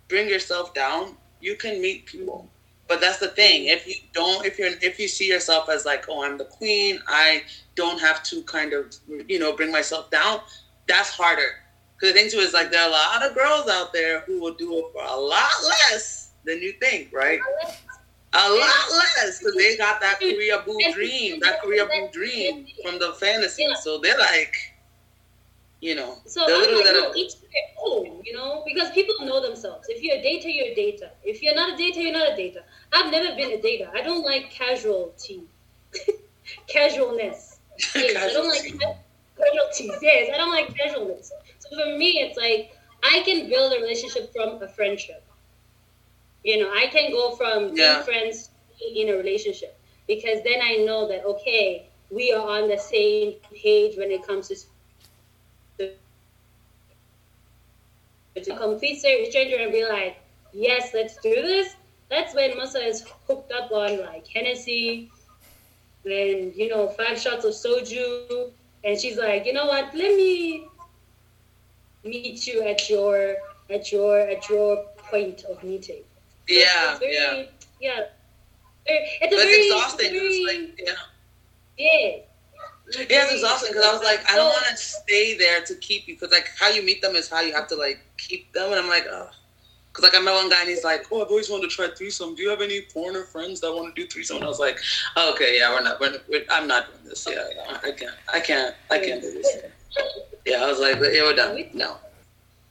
[0.10, 2.50] bring yourself down, you can meet people.
[2.88, 3.68] But that's the thing.
[3.68, 7.00] If you don't, if you're, if you see yourself as like, oh, I'm the queen,
[7.08, 7.44] I
[7.76, 8.94] don't have to kind of,
[9.30, 10.42] you know, bring myself down.
[10.88, 11.62] That's harder.
[11.96, 14.42] Because the thing too is like there are a lot of girls out there who
[14.42, 17.40] will do it for a lot less than you think, right?
[18.36, 22.98] A lot less because they got that Korea boo dream, that Korea boo dream from
[23.00, 23.66] the fantasy.
[23.82, 24.56] So they're like,
[25.82, 26.94] you know, So I'm literally like, that.
[26.94, 27.50] no, each their
[27.86, 29.88] own, you know, because people know themselves.
[29.90, 31.10] If you're a dater, you're a dater.
[31.24, 32.64] If you're not a data, you're not a data.
[32.94, 33.92] I've never been a data.
[33.94, 35.44] I don't like casualty,
[36.68, 37.60] casualness.
[37.96, 38.96] I don't like ca-
[39.38, 40.00] casualties.
[40.02, 41.32] Yes, I don't like casualness.
[41.60, 45.24] So for me, it's like I can build a relationship from a friendship.
[46.44, 48.00] You know, I can go from Yeah.
[48.00, 52.70] being friends to in a relationship because then I know that okay, we are on
[52.70, 53.34] the same
[53.64, 54.56] page when it comes to
[58.36, 60.18] to complete stranger and be like,
[60.52, 61.76] yes, let's do this.
[62.10, 65.12] That's when Musa is hooked up on like Hennessy
[66.06, 68.46] and you know five shots of soju,
[68.84, 69.94] and she's like, you know what?
[69.96, 70.72] Let me
[72.04, 73.36] meet you at your
[73.70, 76.04] at your at your point of meeting.
[76.48, 77.44] Yeah, very, yeah.
[77.82, 78.00] yeah.
[78.86, 80.12] It's a But very, it's exhausting.
[80.12, 80.94] very, It's like, yeah.
[81.78, 82.18] yeah.
[83.10, 86.08] Yeah, it's exhausting because I was like, I don't want to stay there to keep
[86.08, 88.72] you because like how you meet them is how you have to like keep them,
[88.72, 89.30] and I'm like, oh,
[89.94, 91.88] Cause like I met one guy and he's like, "Oh, I've always wanted to try
[91.96, 92.34] threesome.
[92.34, 94.80] Do you have any foreigner friends that want to do threesome?" And I was like,
[95.16, 96.00] oh, "Okay, yeah, we're not.
[96.00, 97.28] We're, we're, I'm not doing this.
[97.30, 97.44] Yeah,
[97.84, 98.16] I can't.
[98.34, 98.76] I can't.
[98.90, 99.58] I can't do this."
[100.46, 101.70] Yeah, I was like, "Yeah, we're done.
[101.74, 101.98] No."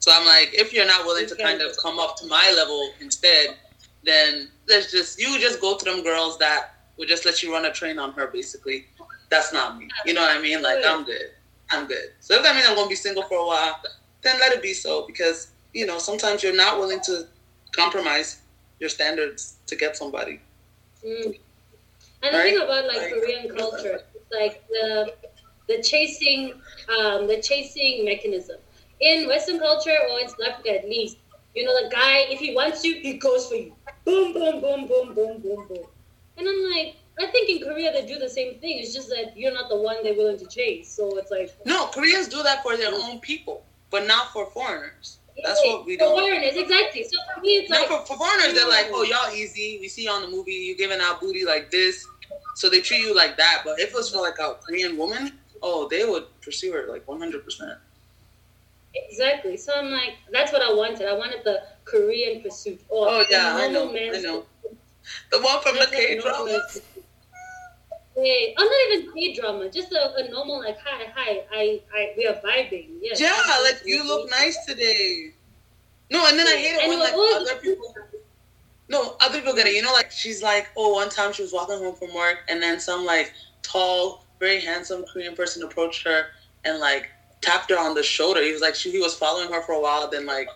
[0.03, 2.91] So I'm like, if you're not willing to kind of come up to my level
[2.99, 3.55] instead,
[4.03, 7.63] then let's just you just go to them girls that would just let you run
[7.63, 8.27] a train on her.
[8.27, 8.85] Basically,
[9.29, 9.87] that's not me.
[10.05, 10.61] You know what I mean?
[10.61, 11.29] Like I'm good.
[11.71, 12.11] I'm good.
[12.19, 13.81] So if that means I'm gonna be single for a while,
[14.23, 17.25] then let it be so because you know, sometimes you're not willing to
[17.71, 18.41] compromise
[18.81, 20.41] your standards to get somebody.
[21.01, 21.39] Mm.
[22.23, 25.13] And the thing about like Korean culture, it's like the
[25.69, 26.55] the chasing
[26.99, 28.57] um, the chasing mechanism.
[29.03, 31.17] In Western culture or in South Africa at least,
[31.53, 33.75] you know, the guy if he wants you, he goes for you.
[34.05, 35.85] Boom, boom, boom, boom, boom, boom, boom.
[36.37, 38.79] And I'm like, I think in Korea they do the same thing.
[38.79, 40.89] It's just that you're not the one they're willing to chase.
[40.89, 45.19] So it's like No, Koreans do that for their own people, but not for foreigners.
[45.43, 46.05] That's what we do.
[46.05, 47.03] For foreigners, exactly.
[47.03, 48.95] So for me, it's no, like for, for foreigners, they're like, hmm.
[48.95, 49.77] oh, y'all easy.
[49.81, 52.07] We see you on the movie, you giving out booty like this,
[52.55, 53.63] so they treat you like that.
[53.65, 57.07] But if it was for like a Korean woman, oh, they would pursue her like
[57.07, 57.77] one hundred percent.
[58.95, 59.57] Exactly.
[59.57, 61.07] So I'm like, that's what I wanted.
[61.07, 62.81] I wanted the Korean pursuit.
[62.89, 64.45] Or Oh yeah, I know, I know.
[65.31, 66.59] The one from the K drama.
[68.15, 69.69] Hey, I'm not even K drama.
[69.69, 72.89] Just a, a normal like, hi, hi, I, I, we are vibing.
[73.01, 73.19] Yes.
[73.19, 75.31] Yeah, like you look nice today.
[76.11, 77.95] No, and then I hate it And when like all- other people.
[78.89, 79.73] No, other people get it.
[79.73, 82.61] You know, like she's like, oh, one time she was walking home from work, and
[82.61, 83.33] then some like
[83.63, 86.27] tall, very handsome Korean person approached her
[86.65, 87.09] and like
[87.43, 88.41] tapped her on the shoulder.
[88.41, 90.47] He was like, she, he was following her for a while, then like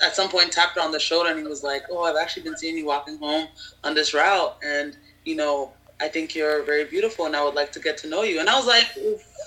[0.00, 2.44] at some point tapped her on the shoulder, and he was like, oh, I've actually
[2.44, 3.48] been seeing you walking home
[3.84, 7.72] on this route, and you know, I think you're very beautiful, and I would like
[7.72, 8.40] to get to know you.
[8.40, 8.86] And I was like,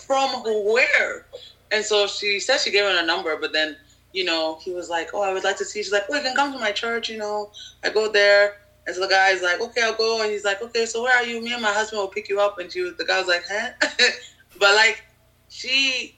[0.05, 1.25] from where?
[1.71, 3.75] And so she said she gave him a number, but then
[4.13, 6.19] you know, he was like, "Oh, I would like to see." you." She's like, "Well,
[6.19, 7.51] you can come to my church." You know,
[7.83, 10.85] I go there, and so the guy's like, "Okay, I'll go." And he's like, "Okay,
[10.85, 11.41] so where are you?
[11.41, 13.43] Me and my husband will pick you up." And she, was, the guy was like,
[13.49, 13.71] "Huh?"
[14.59, 15.03] but like,
[15.49, 16.15] she,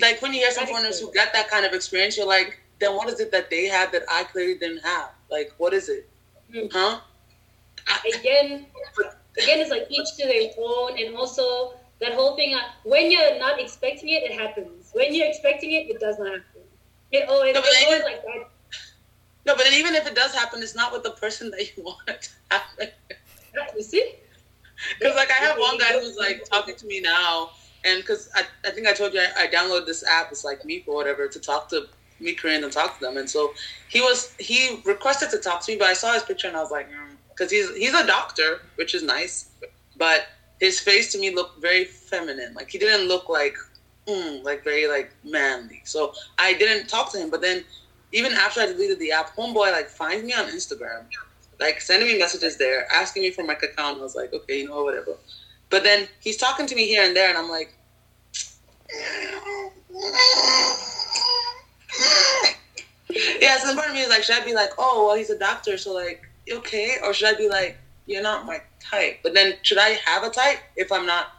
[0.00, 2.94] like, when you hear some foreigners who got that kind of experience, you're like, then
[2.94, 5.10] what is it that they had that I clearly didn't have?
[5.30, 6.08] Like, what is it?
[6.52, 6.66] Hmm.
[6.70, 7.00] Huh?
[8.14, 8.66] Again,
[9.38, 12.54] again, it's like each to their own, and also that whole thing.
[12.54, 14.90] Uh, when you're not expecting it, it happens.
[14.92, 16.62] When you're expecting it, it does not happen.
[17.10, 18.50] It always, No, it's always like that.
[19.46, 22.06] No, but even if it does happen, it's not with the person that you want
[22.08, 22.88] it to happen.
[23.76, 24.14] You see?
[24.98, 27.50] Because like I have one guy who's like talking to me now,
[27.88, 30.62] and because I, I think I told you I, I downloaded this app, it's like
[30.62, 31.86] Meeff or whatever, to talk to
[32.20, 33.16] meet Koreans and talk to them.
[33.16, 33.52] And so
[33.88, 36.60] he was he requested to talk to me, but I saw his picture and I
[36.60, 36.88] was like,
[37.30, 39.50] because he's he's a doctor, which is nice,
[39.96, 40.26] but
[40.60, 42.54] his face to me looked very feminine.
[42.54, 43.56] Like he didn't look like
[44.06, 45.82] mm, like very like manly.
[45.84, 47.30] So I didn't talk to him.
[47.30, 47.64] But then
[48.12, 51.06] even after I deleted the app, homeboy like finds me on Instagram
[51.60, 53.98] like sending me messages there, asking me for my account.
[53.98, 55.16] I was like, okay, you know, whatever.
[55.70, 57.74] But then he's talking to me here and there, and I'm like,
[63.40, 63.58] yeah.
[63.58, 65.76] So part of me is like, should I be like, oh, well, he's a doctor,
[65.76, 67.76] so like, okay, or should I be like,
[68.06, 69.20] you're not my type?
[69.22, 71.32] But then should I have a type if I'm not?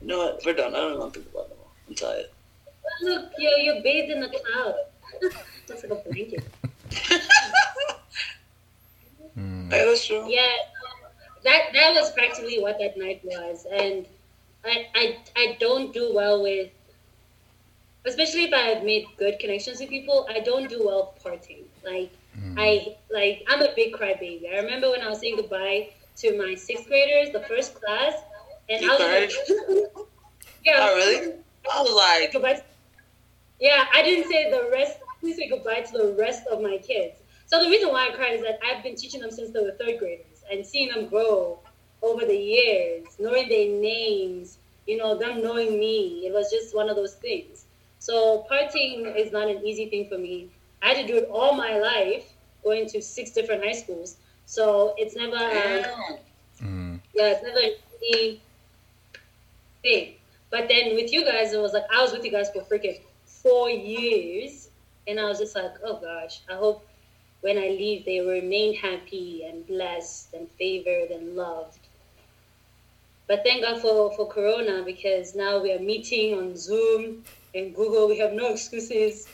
[0.00, 0.42] You know what?
[0.44, 0.74] We're done.
[0.74, 1.66] I don't know what to think about it anymore.
[1.88, 2.26] I'm tired.
[3.02, 4.74] Look, you're, you're bathed in the cloud.
[5.66, 6.44] That's like a blanket.
[9.36, 9.70] Mm.
[9.70, 10.24] Yeah, that's true.
[10.28, 10.46] Yeah,
[11.42, 14.06] that that was practically what that night was, and
[14.64, 16.70] I I I don't do well with,
[18.06, 20.26] especially if I have made good connections with people.
[20.30, 21.64] I don't do well parting.
[21.84, 22.56] Like Mm.
[22.58, 24.52] I like I'm a big crybaby.
[24.52, 28.14] I remember when I was saying goodbye to my sixth graders, the first class,
[28.68, 29.30] and You I was like,
[30.64, 31.34] yeah, Oh, really?
[31.72, 32.60] I was like, goodbye.
[33.60, 34.98] Yeah, I didn't say the rest.
[35.20, 37.16] Please say goodbye to the rest of my kids.
[37.46, 39.76] So the reason why I cried is that I've been teaching them since they were
[39.78, 41.60] third graders and seeing them grow
[42.04, 46.26] over the years, knowing their names, you know, them knowing me.
[46.26, 47.64] It was just one of those things.
[47.98, 50.50] So parting is not an easy thing for me.
[50.82, 54.16] I had to do it all my life, going to six different high schools.
[54.46, 55.36] So it's never.
[55.36, 56.18] Um.
[56.62, 57.00] Mm.
[57.14, 58.40] yeah, it's never an easy
[59.82, 60.14] thing.
[60.50, 63.00] But then with you guys, it was like I was with you guys for freaking
[63.24, 64.68] four years,
[65.08, 66.86] and I was just like, oh gosh, I hope
[67.40, 71.83] when I leave they remain happy and blessed and favored and loved.
[73.26, 78.08] But thank God for, for Corona because now we are meeting on Zoom and Google.
[78.08, 79.28] We have no excuses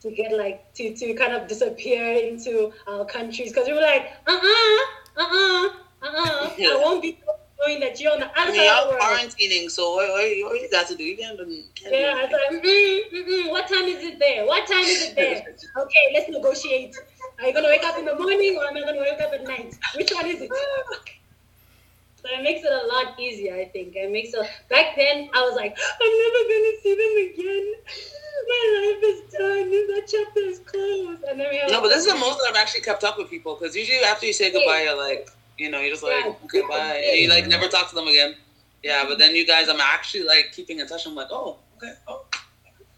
[0.00, 4.12] to get like to, to kind of disappear into our countries because we were like,
[4.26, 5.68] uh uh-uh, uh, uh,
[6.02, 7.18] uh, uh, I won't be
[7.58, 10.60] knowing that you're on the I other mean, side the quarantining, so what, what, what
[10.60, 11.04] you got to do?
[11.04, 11.38] You can't.
[11.38, 14.46] Can't Yeah, I was like, mm, mm, mm, what time is it there?
[14.46, 15.42] What time is it there?
[15.82, 16.94] Okay, let's negotiate.
[17.40, 19.44] Are you gonna wake up in the morning or am I gonna wake up at
[19.44, 19.74] night?
[19.96, 20.50] Which one is it?
[22.24, 23.94] So it makes it a lot easier, I think.
[23.94, 27.74] It makes it back then I was like, I'm never gonna see them again.
[28.48, 29.70] My life is done.
[29.70, 31.22] That chapter is closed.
[31.24, 33.18] And then we have No, but this is the most that I've actually kept up
[33.18, 36.24] with people because usually after you say goodbye, you're like, you know, you're just like,
[36.24, 36.32] Yeah.
[36.44, 38.36] okay, bye, and you like never talk to them again.
[38.82, 39.20] Yeah, but mm-hmm.
[39.20, 41.06] then you guys, I'm actually like keeping in touch.
[41.06, 42.24] I'm like, oh, okay, oh.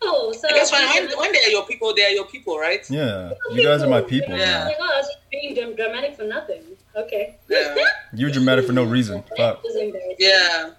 [0.02, 2.58] Oh, so I guess when, when, when they are your people, they are your people,
[2.58, 2.88] right?
[2.90, 4.36] Yeah, you guys are my people.
[4.36, 4.44] Yeah.
[4.44, 4.66] man.
[4.66, 6.62] Like, oh, I was just being dramatic for nothing.
[6.97, 7.36] Okay.
[7.49, 7.76] Yeah.
[8.12, 9.22] You're dramatic for no reason.
[9.36, 9.59] Fuck.
[9.59, 10.16] It was embarrassing.
[10.18, 10.70] Yeah.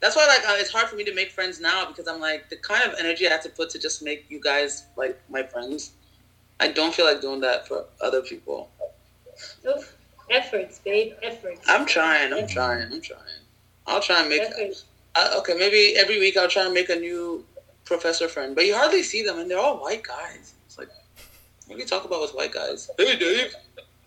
[0.00, 2.48] That's why, like, uh, it's hard for me to make friends now because I'm like
[2.48, 5.42] the kind of energy I have to put to just make you guys like my
[5.42, 5.92] friends.
[6.58, 8.70] I don't feel like doing that for other people.
[9.66, 9.96] Oof.
[10.30, 11.14] Efforts, babe.
[11.22, 11.60] Efforts.
[11.68, 12.32] I'm trying.
[12.32, 12.92] I'm trying.
[12.92, 13.20] I'm trying.
[13.86, 14.42] I'll try and make.
[15.16, 17.44] Uh, okay, maybe every week I'll try and make a new
[17.84, 20.54] professor friend, but you hardly see them, and they're all white guys.
[20.66, 20.88] It's like,
[21.66, 22.88] what do you talk about with white guys?
[22.96, 23.54] Hey, Dave.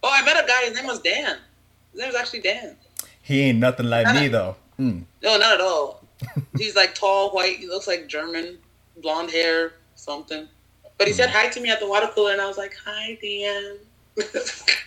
[0.04, 0.66] Oh, I met a guy.
[0.66, 1.38] His name was Dan.
[1.91, 2.76] His name was actually Dan.
[3.22, 4.58] He ain't nothing like me though.
[4.80, 5.04] Mm.
[5.24, 6.04] No, not at all.
[6.58, 7.58] He's like tall, white.
[7.58, 8.58] He looks like German,
[9.01, 10.47] blonde hair, something.
[10.97, 13.18] But he said hi to me at the water cooler, and I was like, "Hi,
[13.22, 13.78] Dan."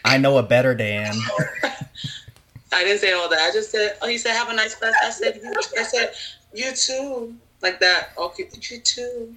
[0.04, 1.14] I know a better Dan.
[2.72, 3.40] I didn't say all that.
[3.40, 6.12] I just said, "Oh, he said have a nice class." I said, "You." I said,
[6.54, 8.10] "You too." Like that.
[8.18, 9.34] Okay, you too.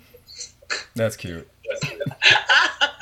[0.96, 1.50] That's cute.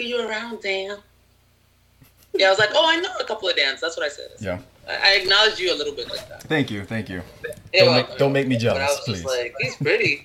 [0.00, 0.96] See you around, Dan.
[2.32, 4.30] Yeah, I was like, "Oh, I know a couple of Dans." That's what I said.
[4.40, 4.58] Yeah.
[4.88, 6.42] I, I acknowledged you a little bit like that.
[6.44, 6.84] Thank you.
[6.84, 7.20] Thank you.
[7.74, 9.22] Don't make, don't make me But I jealous, was please.
[9.22, 10.24] just like, "He's pretty."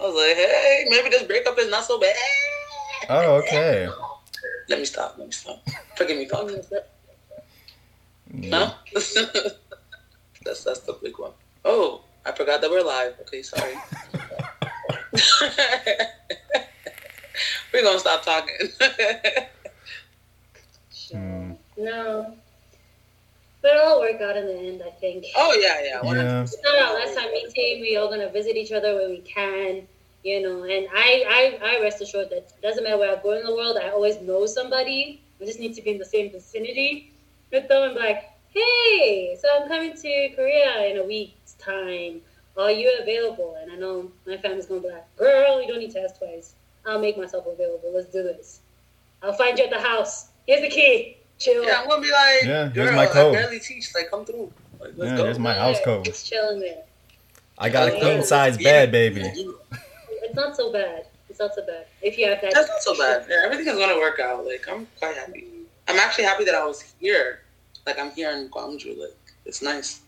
[0.00, 2.16] I was like, "Hey, maybe this breakup is not so bad."
[3.10, 3.88] Oh, okay.
[4.68, 5.14] Let me stop.
[5.16, 5.62] Let me stop.
[5.94, 6.48] Forgive me, talk.
[6.48, 6.82] Mm.
[8.48, 8.74] No?
[10.44, 11.30] that's that's the big one.
[11.64, 13.14] Oh, I forgot that we're live.
[13.20, 13.74] Okay, sorry.
[17.72, 18.56] we're gonna stop talking.
[21.12, 21.56] Mm.
[21.76, 22.34] No.
[23.60, 25.26] But it'll all work out in the end, I think.
[25.36, 26.14] oh yeah, yeah.
[26.14, 26.42] Yeah.
[26.42, 27.80] It's not our last time meeting.
[27.80, 29.86] We all gonna visit each other when we can,
[30.24, 30.64] you know.
[30.64, 33.54] And I, I, I rest assured that it doesn't matter where I go in the
[33.54, 35.22] world, I always know somebody.
[35.38, 37.12] We just need to be in the same vicinity
[37.52, 42.20] with them and be like, hey, so I'm coming to Korea in a week's time.
[42.56, 43.56] Are you available?
[43.60, 46.54] And I know my family's gonna be like, girl, you don't need to ask twice.
[46.86, 47.92] I'll make myself available.
[47.94, 48.60] Let's do this.
[49.22, 50.28] I'll find you at the house.
[50.46, 51.16] Here's the key.
[51.38, 51.64] Chill.
[51.64, 53.36] Yeah, I'm gonna be like, Yeah, girl, here's my code.
[53.36, 53.94] I barely teach.
[53.94, 54.52] Like, come through.
[54.80, 55.24] Like, let's Yeah, go.
[55.24, 56.04] here's my house code.
[56.04, 56.82] Just chilling there.
[57.58, 58.00] I got a Yeah.
[58.00, 59.22] queen size bed, baby.
[59.22, 61.06] It's not so bad.
[61.28, 61.86] It's not so bad.
[62.00, 62.52] If you have that.
[62.52, 63.26] That's not so bad.
[63.28, 64.44] Yeah, everything is gonna work out.
[64.44, 65.46] Like, I'm quite happy.
[65.88, 67.40] I'm actually happy that I was here.
[67.86, 68.98] Like, I'm here in Gwangju.
[68.98, 70.00] Like, it's nice.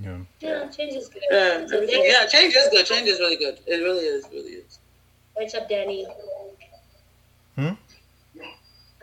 [0.00, 0.18] Yeah.
[0.40, 1.22] Yeah, change is good.
[1.30, 2.84] Yeah, So yeah, change is good.
[2.86, 3.58] Change is really good.
[3.66, 4.26] It really is.
[4.30, 4.78] Really is.
[5.36, 6.06] What's up, Danny?
[7.56, 7.68] Hmm?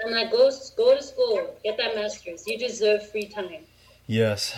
[0.04, 2.44] I'm like, go go to school, get that master's.
[2.48, 3.64] You deserve free time.
[4.08, 4.56] Yes,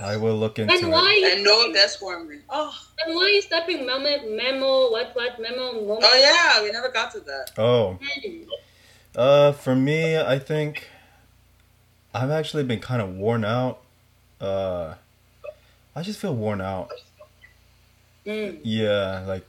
[0.00, 1.12] I will look into And why?
[1.12, 1.20] it.
[1.20, 2.40] You, And no desk warming.
[2.48, 4.26] Oh, and why are you stopping memo?
[4.28, 4.90] Memo?
[4.90, 5.14] What?
[5.14, 5.38] What?
[5.40, 5.72] Memo?
[5.72, 5.98] Memo?
[6.02, 7.50] oh yeah, we never got to that.
[7.58, 8.42] Oh, Hmm.
[9.14, 10.88] uh, for me, I think
[12.14, 13.80] I've actually been kind of worn out.
[14.40, 14.94] Uh,
[15.94, 16.90] I just feel worn out.
[18.26, 18.56] Hmm.
[18.64, 19.46] Yeah, like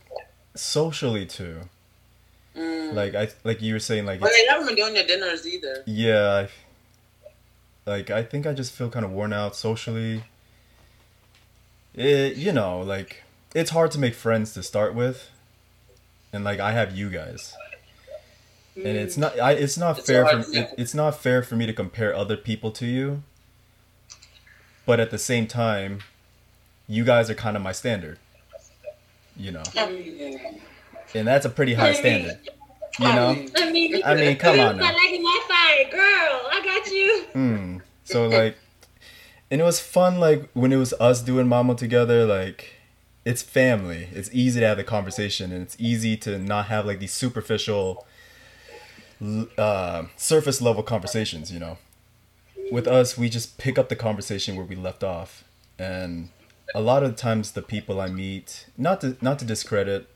[0.55, 1.61] socially too.
[2.55, 2.93] Mm.
[2.93, 5.83] Like I, like you were saying, like But you haven't been doing your dinners either.
[5.85, 6.47] yeah,
[7.85, 10.23] I, like I think I just feel kind of worn out socially.
[11.93, 13.23] It, you know, like
[13.53, 15.29] it's hard to make friends to start with,
[16.31, 17.53] and like I have you guys.
[18.75, 21.55] and it's not I, it's not It's fair hard, for it, it's not fair for
[21.55, 23.21] me to compare other people to you
[24.85, 25.99] but at the same time
[26.87, 28.17] you guys are kind of my standard
[29.37, 29.63] you know.
[31.13, 32.39] And that's a pretty high standard
[32.99, 33.29] you know?
[33.55, 34.83] I mean, i mean come on now.
[34.83, 36.49] got like my fire, girl.
[36.51, 37.25] I got you.
[37.33, 37.81] mm.
[38.03, 38.57] so like
[39.49, 42.75] and it was fun like when it was us doing mama together like
[43.23, 44.07] it's family.
[44.13, 48.05] It's easy to have the conversation and it's easy to not have like these superficial
[49.57, 51.77] uh, surface level conversations you know?
[52.71, 55.43] With us we just pick up the conversation where we left off
[55.77, 56.29] and
[56.73, 60.07] a lot of times the people i meet not to not to discredit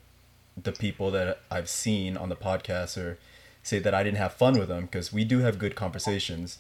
[0.62, 3.18] the people that i've seen on the podcast or
[3.64, 6.60] say that i didn't have fun with them because we do have good conversations.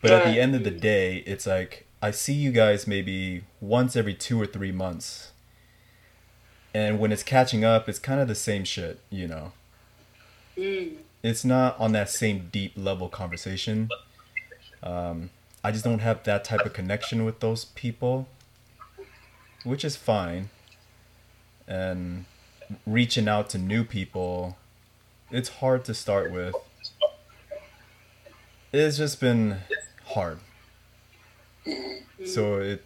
[0.00, 3.94] But at the end of the day it's like i see you guys maybe once
[3.94, 5.30] every two or three months.
[6.74, 9.52] And when it's catching up it's kind of the same shit you know?
[10.58, 10.96] Mm.
[11.22, 13.88] it's not on that same deep level conversation.
[14.82, 15.30] Um,
[15.64, 18.26] I just don't have that type of connection with those people,
[19.64, 20.50] which is fine.
[21.66, 22.24] And
[22.86, 24.56] reaching out to new people,
[25.30, 26.54] it's hard to start with.
[28.72, 29.58] It's just been
[30.06, 30.38] hard.
[32.24, 32.84] So it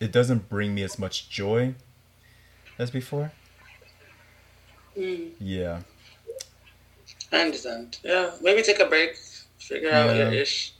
[0.00, 1.74] it doesn't bring me as much joy
[2.78, 3.32] as before.
[4.96, 5.30] Mm.
[5.38, 5.80] Yeah.
[7.32, 7.98] I understand.
[8.02, 9.16] Yeah, maybe take a break,
[9.58, 10.30] figure out Yeah.
[10.30, 10.72] your ish.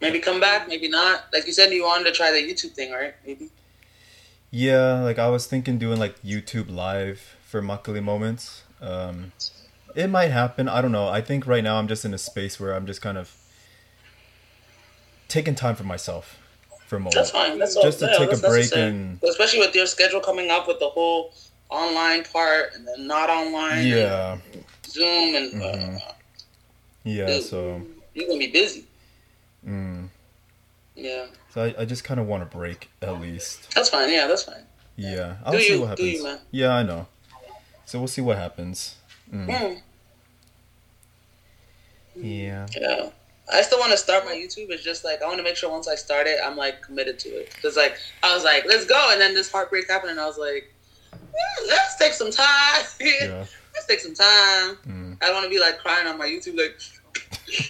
[0.00, 1.24] Maybe come back, maybe not.
[1.32, 3.14] Like you said, you wanted to try the YouTube thing, right?
[3.26, 3.50] Maybe.
[4.50, 8.62] Yeah, like I was thinking doing like YouTube live for Makali moments.
[8.80, 9.32] Um
[9.94, 10.68] it might happen.
[10.68, 11.08] I don't know.
[11.08, 13.34] I think right now I'm just in a space where I'm just kind of
[15.28, 16.38] taking time for myself
[16.86, 17.14] for a moment.
[17.16, 17.58] That's fine.
[17.58, 17.82] That's all.
[17.82, 20.88] Just to yeah, take a break and especially with your schedule coming up with the
[20.88, 21.32] whole
[21.68, 23.78] online part and then not online.
[23.78, 24.38] and yeah.
[24.86, 25.96] Zoom and Mhm.
[25.96, 26.12] uh,
[27.04, 27.44] Yeah, Dude.
[27.44, 27.82] so
[28.14, 28.86] you're gonna be busy.
[29.66, 30.08] mm,
[31.00, 33.72] Yeah, so I, I just kind of want a break at least.
[33.74, 34.10] that's fine.
[34.12, 34.64] Yeah, that's fine.
[34.96, 36.12] Yeah, I'll Do see you- what do happens.
[36.18, 36.38] you, man.
[36.50, 37.06] Yeah, I know.
[37.86, 38.96] So we'll see what happens.
[39.32, 39.46] Mm.
[39.46, 39.80] Mm,
[42.16, 42.66] Yeah.
[42.76, 43.10] yeah.
[43.50, 44.70] I still want to start my YouTube.
[44.70, 47.18] It's just like I want to make sure once I start it, I'm like committed
[47.20, 47.54] to it.
[47.62, 50.36] Cause like I was like, let's go, and then this heartbreak happened, and I was
[50.36, 50.74] like,
[51.14, 52.84] "Eh, let's take some time.
[53.00, 53.44] Yeah.
[53.72, 54.76] let's take some time.
[54.86, 55.16] Mm.
[55.22, 56.76] I don't want to be like crying on my YouTube like.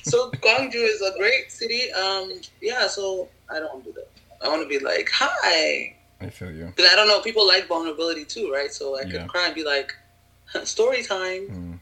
[0.03, 1.91] So Gwangju is a great city.
[1.93, 2.87] Um, yeah.
[2.89, 4.09] So I don't want to do that.
[4.45, 6.67] I want to be like, hi, I feel you.
[6.75, 7.21] because I don't know.
[7.21, 8.73] People like vulnerability too, right?
[8.73, 9.27] So I could Yeah.
[9.27, 9.93] cry and be like,
[10.65, 11.81] story time, Mm.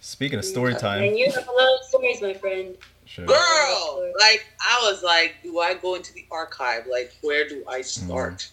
[0.00, 2.74] Speaking of story time, And you have a lot of stories, my friend.
[3.04, 3.26] sure.
[3.26, 4.10] girl.
[4.18, 6.86] Like I was like, do I go into the archive?
[6.90, 8.48] Like, where do I start?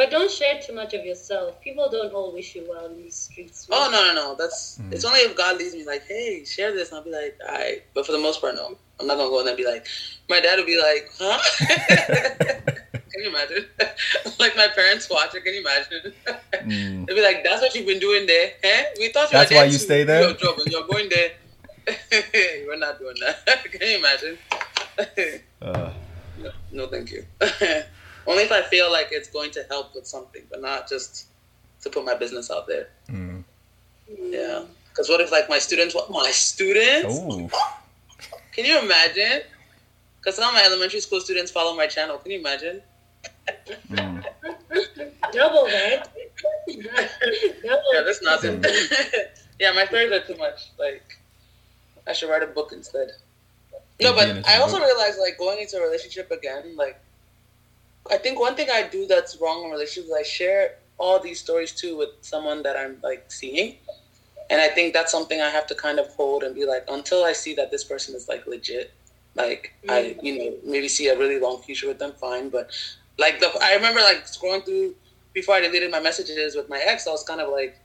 [0.00, 1.60] But don't share too much of yourself.
[1.60, 3.68] People don't all wish you well in these streets.
[3.70, 4.34] Oh no, no, no.
[4.34, 4.94] That's Mm.
[4.94, 5.84] it's only if God leads me.
[5.84, 7.82] Like, hey, share this, and I'll be like, all right.
[7.92, 8.78] But for the most part, no.
[8.98, 9.86] I'm not gonna go in there and be like,
[10.30, 11.38] my dad would be like, huh?
[13.10, 13.66] Can you imagine?
[14.40, 15.44] like my parents watch it.
[15.44, 16.14] Can you imagine?
[16.64, 17.06] Mm.
[17.06, 18.84] They'd be like, "That's what you've been doing there, eh?
[18.98, 19.84] We thought you That's were why there you too.
[19.84, 20.22] stay there?
[20.22, 20.56] You're.
[20.66, 21.32] You're going there.
[22.66, 23.44] we're not doing that.
[23.70, 24.38] Can you imagine?
[25.60, 25.92] Uh,
[26.38, 27.26] no, no, thank you.
[28.26, 31.26] Only if I feel like it's going to help with something, but not just
[31.82, 32.88] to put my business out there.
[33.08, 33.42] mm.
[34.18, 34.62] Yeah.
[34.90, 35.94] Because what if like my students?
[35.94, 37.18] What my students?
[38.52, 39.42] Can you imagine?
[40.18, 42.18] Because some of my elementary school students follow my channel.
[42.18, 42.82] Can you imagine?
[43.90, 44.24] mm.
[45.32, 46.08] Double that.
[46.66, 48.62] Double Yeah, that's nothing.
[49.58, 50.70] yeah, my stories are too much.
[50.78, 51.18] Like,
[52.06, 53.12] I should write a book instead.
[54.02, 54.86] No, but I also book.
[54.86, 57.00] realized like going into a relationship again, like,
[58.10, 61.40] I think one thing I do that's wrong in relationships is I share all these
[61.40, 63.76] stories too with someone that I'm like seeing,
[64.48, 67.24] and I think that's something I have to kind of hold and be like until
[67.24, 68.92] I see that this person is like legit,
[69.34, 70.26] like I mm-hmm.
[70.26, 72.48] you know maybe see a really long future with them, fine.
[72.48, 72.70] But
[73.18, 74.94] like the I remember like scrolling through
[75.32, 77.78] before I deleted my messages with my ex, I was kind of like,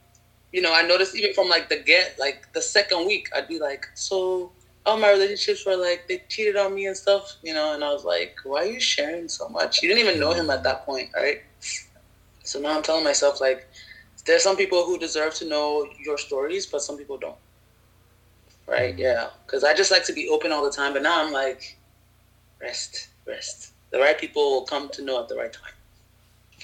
[0.51, 3.59] you know, I noticed even from like the get, like the second week, I'd be
[3.59, 4.51] like, so
[4.85, 7.91] all my relationships were like they cheated on me and stuff, you know, and I
[7.91, 9.81] was like, why are you sharing so much?
[9.81, 11.41] You didn't even know him at that point, right?
[12.43, 13.67] So now I'm telling myself like,
[14.25, 17.37] there's some people who deserve to know your stories, but some people don't.
[18.67, 18.97] Right?
[18.97, 21.77] Yeah, because I just like to be open all the time, but now I'm like,
[22.61, 23.73] rest, rest.
[23.91, 25.73] The right people will come to know at the right time.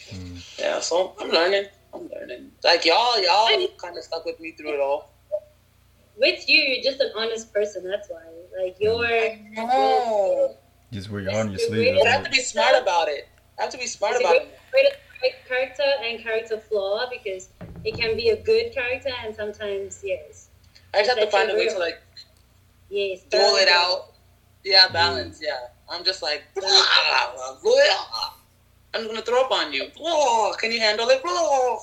[0.09, 0.59] Mm.
[0.59, 1.65] Yeah, so I'm learning.
[1.93, 2.51] I'm learning.
[2.63, 5.11] Like y'all, y'all kind of stuck with me through it all.
[6.17, 7.83] With you, you're just an honest person.
[7.89, 8.21] That's why.
[8.61, 9.37] Like you're.
[9.53, 10.55] No,
[10.91, 11.95] just wear your heart on your You're sleeve.
[11.99, 13.27] but I have to be smart about it.
[13.57, 14.59] I have to be smart It's a about great, it.
[14.71, 14.85] great,
[15.19, 17.49] great character and character flaw because
[17.83, 20.49] it can be a good character and sometimes yes,
[20.93, 22.01] I just have to find a way real- to like
[22.89, 23.21] yes.
[23.29, 24.13] duel it out.
[24.63, 25.39] Yeah, balance.
[25.41, 25.57] Yeah,
[25.89, 26.43] I'm just like,
[28.93, 29.87] I'm gonna throw up on you.
[30.59, 31.21] Can you handle it?
[31.25, 31.77] I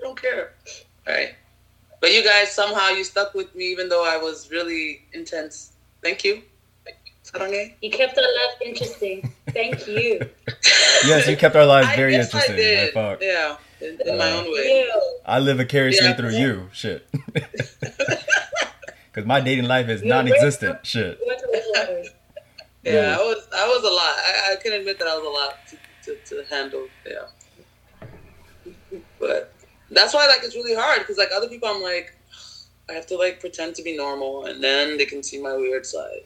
[0.00, 0.52] don't care.
[1.06, 1.34] Right.
[2.04, 5.72] But you guys somehow you stuck with me even though I was really intense.
[6.02, 6.42] Thank you.
[7.24, 7.72] Sarange.
[7.80, 9.32] You kept our life interesting.
[9.48, 10.20] Thank you.
[11.06, 12.52] Yes, you kept our lives I very interesting.
[12.54, 12.92] I did.
[12.92, 13.18] Fuck.
[13.22, 14.84] Yeah, in, in my Uh, own way.
[14.86, 15.18] You.
[15.24, 16.14] I live vicariously Yeah.
[16.16, 16.68] through you.
[16.74, 17.08] Shit.
[19.10, 20.84] Because my dating life is non-existent.
[20.84, 21.18] Shit.
[21.20, 22.08] You went to the waters.
[22.82, 24.14] Yeah, I was I was a lot.
[24.28, 26.86] I, I can admit that I was a lot to, to, to handle.
[27.06, 27.28] Yeah,
[29.18, 29.53] but
[29.94, 32.14] that's why like it's really hard because like other people, I'm like,
[32.88, 35.86] I have to like pretend to be normal, and then they can see my weird
[35.86, 36.24] side.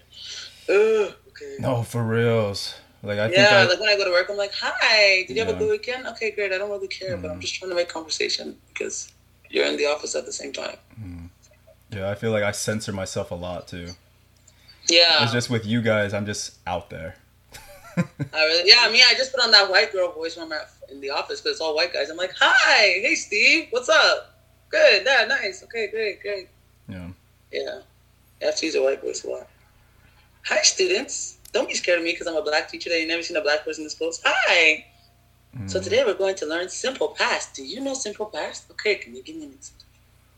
[0.68, 1.56] Ugh, okay.
[1.58, 2.74] No, for reals.
[3.02, 5.36] Like I think yeah, I, like when I go to work, I'm like, "Hi, did
[5.36, 6.06] you have a good weekend?
[6.08, 6.52] Okay, great.
[6.52, 7.42] I don't really care, but I'm Mhm.
[7.42, 9.12] just trying to make conversation because
[9.48, 10.76] you're in the office at the same time."
[11.90, 13.90] yeah, I feel like I censor myself a lot too.
[14.88, 15.22] Yeah.
[15.22, 17.16] It's just with you guys, I'm just out there.
[18.32, 20.70] I really, yeah, me, I just put on that white girl voice when I'm at,
[20.90, 22.10] in the office because it's all white guys.
[22.10, 24.34] I'm like, hi, hey, Steve, what's up?
[24.70, 25.62] Good, yeah, nice.
[25.64, 26.48] Okay, great, great.
[26.88, 27.08] Yeah.
[27.52, 27.80] Yeah.
[28.40, 29.48] You have to use a white voice a lot.
[30.46, 31.38] Hi, students.
[31.52, 33.40] Don't be scared of me because I'm a black teacher that you never seen a
[33.42, 34.20] black person in this close.
[34.24, 34.84] Hi.
[35.66, 35.84] So Mm.
[35.84, 37.54] today we're going to learn simple past.
[37.54, 38.70] Do you know simple past?
[38.70, 39.86] Okay, can you give me an example?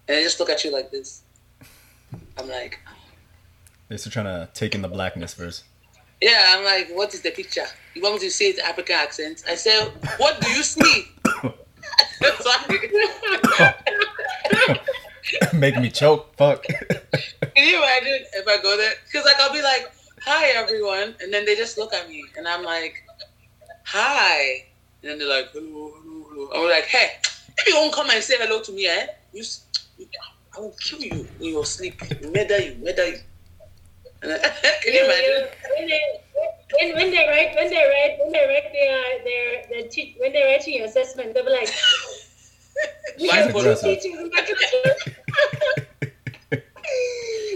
[0.08, 1.22] And they just look at you like this.
[2.38, 2.78] I'm like,
[3.88, 5.64] They're still trying to take in the blackness first.
[6.20, 7.66] Yeah, I'm like, what is the picture?
[7.94, 9.42] You want me to say it African accent?
[9.48, 11.06] I said, what do you see?
[15.54, 16.36] Making me choke.
[16.36, 16.64] Fuck.
[16.64, 16.76] Can
[17.56, 18.92] you imagine if I go there?
[19.06, 19.90] Because like I'll be like,
[20.24, 22.94] "Hi, everyone," and then they just look at me, and I'm like,
[23.84, 24.64] "Hi,"
[25.02, 27.10] and then they're like, "Hello, hello, hello." I'm like, "Hey,
[27.58, 29.06] if you won't come and say hello to me, eh?
[29.32, 29.44] You,
[30.56, 33.18] I will kill you in your sleep, murder you, murder you."
[34.22, 35.48] Can you imagine?
[35.76, 36.00] when they
[36.78, 40.32] when, when they write when they write when they write their their, their te- when
[40.32, 41.70] they're writing your assessment, they'll be like,
[43.18, 44.98] "We have two teachers in my class."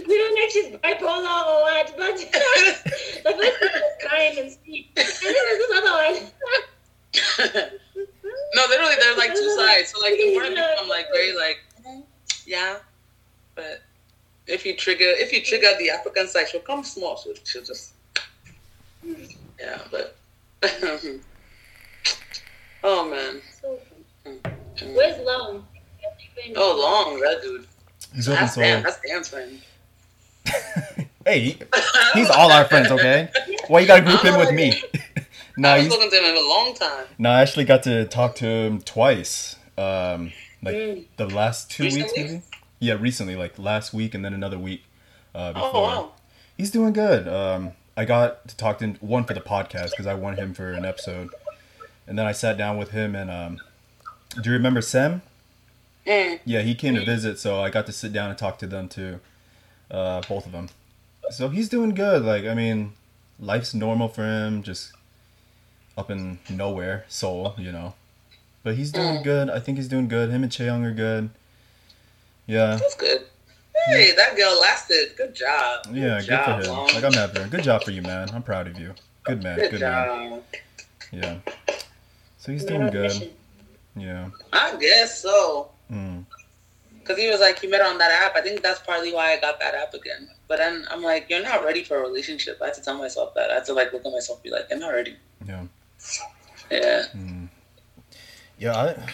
[0.07, 2.17] we don't know if she's bipolar or what, but
[3.25, 6.17] the first one is kind and sweet, and then there's this other one.
[8.55, 9.93] no, literally, there's like two sides.
[9.93, 12.05] So like, of people, I'm like very like, "Mhm,
[12.47, 12.77] yeah,
[13.55, 13.83] but
[14.47, 17.17] if you trigger, if you trigger the African side, she'll come small.
[17.17, 17.93] She'll, she'll just,
[19.61, 20.17] yeah, but.
[22.83, 23.41] oh man.
[23.61, 23.79] So.
[24.95, 25.67] Where's Long?
[26.57, 27.67] Oh, long that dude.
[28.15, 28.83] He's open That's damn.
[28.83, 28.93] soul.
[28.93, 31.07] That's damn friend.
[31.27, 31.57] Hey,
[32.13, 33.31] he's all our friends, okay?
[33.69, 34.79] Why you gotta group him with me?
[35.57, 37.07] no, I was he's, looking to him in a long time.
[37.17, 39.57] no, I actually got to talk to him twice.
[39.79, 40.33] Um,
[40.63, 41.05] like Mm.
[41.17, 42.43] the last two weeks, maybe.
[42.85, 44.85] Yeah, recently, like last week and then another week
[45.35, 45.71] uh, before.
[45.75, 46.13] Oh wow.
[46.57, 47.27] He's doing good.
[47.27, 50.55] Um, I got to talk to him one for the podcast because I wanted him
[50.55, 51.31] for an episode,
[52.07, 53.61] and then I sat down with him and um,
[54.41, 55.23] do you remember Sam?
[56.07, 56.41] Mm.
[56.45, 58.89] Yeah, he came to visit, so I got to sit down and talk to them
[58.89, 59.21] too,
[59.91, 60.69] uh, both of them.
[61.31, 62.23] So he's doing good.
[62.23, 62.93] Like I mean,
[63.41, 64.93] life's normal for him, just
[65.97, 67.95] up in nowhere, Seoul, you know.
[68.63, 69.25] But he's doing Mm.
[69.25, 69.51] good.
[69.51, 70.31] I think he's doing good.
[70.31, 71.31] Him and Cheong are good.
[72.47, 73.27] Yeah, That's good.
[73.87, 75.15] Hey, that girl lasted.
[75.17, 75.87] Good job.
[75.93, 76.77] yeah, good, for him.
[76.77, 76.87] Long.
[76.95, 77.49] Like I'm happy.
[77.51, 78.31] Good job for you, man.
[78.33, 78.95] I'm proud of you.
[79.25, 79.59] Good man.
[79.59, 80.31] Good, Good, man.
[80.31, 80.45] job.
[81.11, 81.37] Yeah.
[82.39, 83.33] So he's doing good.
[83.97, 84.31] Yeah.
[84.53, 85.71] I guess so.
[85.91, 86.25] Mm.
[86.99, 88.37] Because he was like, he met her on that app.
[88.37, 90.29] I think that's partly why I got that app again.
[90.49, 92.59] But then I'm like, you're not ready for a relationship.
[92.63, 93.51] I had to tell myself that.
[93.51, 95.17] I had to like look at myself and be like, I'm not ready.
[95.47, 95.65] Yeah.
[96.71, 97.05] Yeah.
[97.15, 97.44] Mm.
[98.59, 98.77] Yeah.
[98.77, 99.11] I,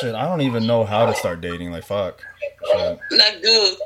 [0.00, 0.14] shit.
[0.14, 1.70] I don't even know how to start dating.
[1.72, 2.22] Like fuck.
[2.66, 2.98] Shit.
[3.10, 3.76] Like, dude,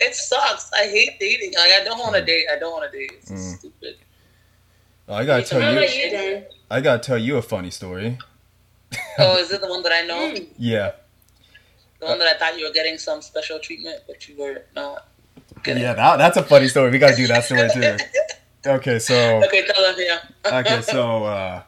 [0.00, 0.70] it sucks.
[0.72, 1.52] I hate dating.
[1.56, 2.46] Like, I don't want to date.
[2.54, 3.12] I don't want to date.
[3.18, 3.58] It's Mm.
[3.58, 3.96] stupid.
[5.08, 5.80] I gotta tell How you.
[5.80, 8.18] you, I gotta tell you a funny story.
[9.18, 10.32] Oh, is it the one that I know?
[10.34, 10.46] Mm.
[10.58, 10.92] Yeah.
[12.00, 15.08] The one that I thought you were getting some special treatment, but you were not.
[15.62, 15.82] getting.
[15.82, 15.94] Yeah.
[15.94, 16.90] That, that's a funny story.
[16.90, 17.96] We gotta do that story too.
[18.66, 18.98] Okay.
[18.98, 19.14] So.
[19.44, 20.58] Okay, tell them, yeah.
[20.58, 21.62] okay, so uh,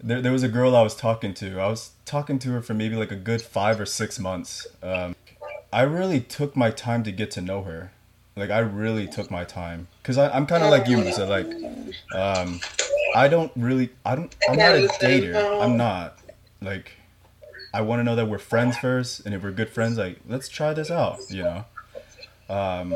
[0.00, 1.60] there, there was a girl I was talking to.
[1.60, 4.66] I was talking to her for maybe like a good five or six months.
[4.82, 5.16] Um,
[5.72, 7.92] I really took my time to get to know her.
[8.36, 11.46] Like I really took my time because I'm kind of like you, so like
[12.14, 12.60] um,
[13.14, 15.60] I don't really I don't I'm not a dater.
[15.60, 16.18] I'm not
[16.62, 16.92] like
[17.74, 20.48] I want to know that we're friends first, and if we're good friends, like let's
[20.48, 21.64] try this out, you know.
[22.48, 22.94] Um,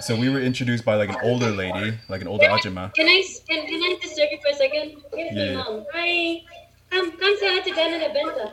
[0.00, 2.92] so we were introduced by like an older lady, like an older ajima.
[2.94, 4.96] Can I can, can I disturb you for a second?
[5.14, 5.62] Here's Yeah, my yeah.
[5.62, 5.86] mom.
[5.92, 6.42] Hi.
[6.90, 8.52] Come come say hi to Dan and Abena.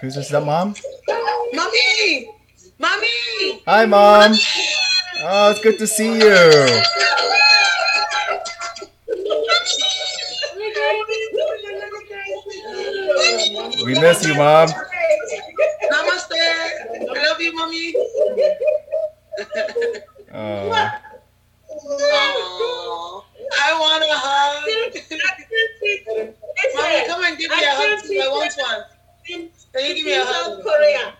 [0.00, 0.26] Who's this?
[0.26, 0.74] Is that mom?
[1.52, 2.28] Mommy!
[2.78, 3.62] Mommy!
[3.66, 4.32] Hi, mom.
[5.22, 6.82] Oh, it's good to see you.
[13.84, 14.68] We miss you, mom.
[15.90, 16.32] Namaste!
[16.32, 17.94] I love you, mommy.
[20.36, 20.70] Oh,
[21.76, 23.22] Aww.
[23.62, 24.64] I want a hug.
[26.74, 28.02] Mommy, come and give me a hug.
[28.02, 28.20] too.
[28.22, 28.82] I want one.
[29.26, 30.62] Can you give me a hug?
[30.62, 31.14] Korea.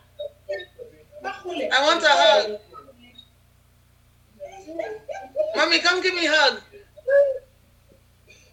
[1.72, 2.60] I want a hug.
[5.56, 6.60] Mommy, come give me a hug.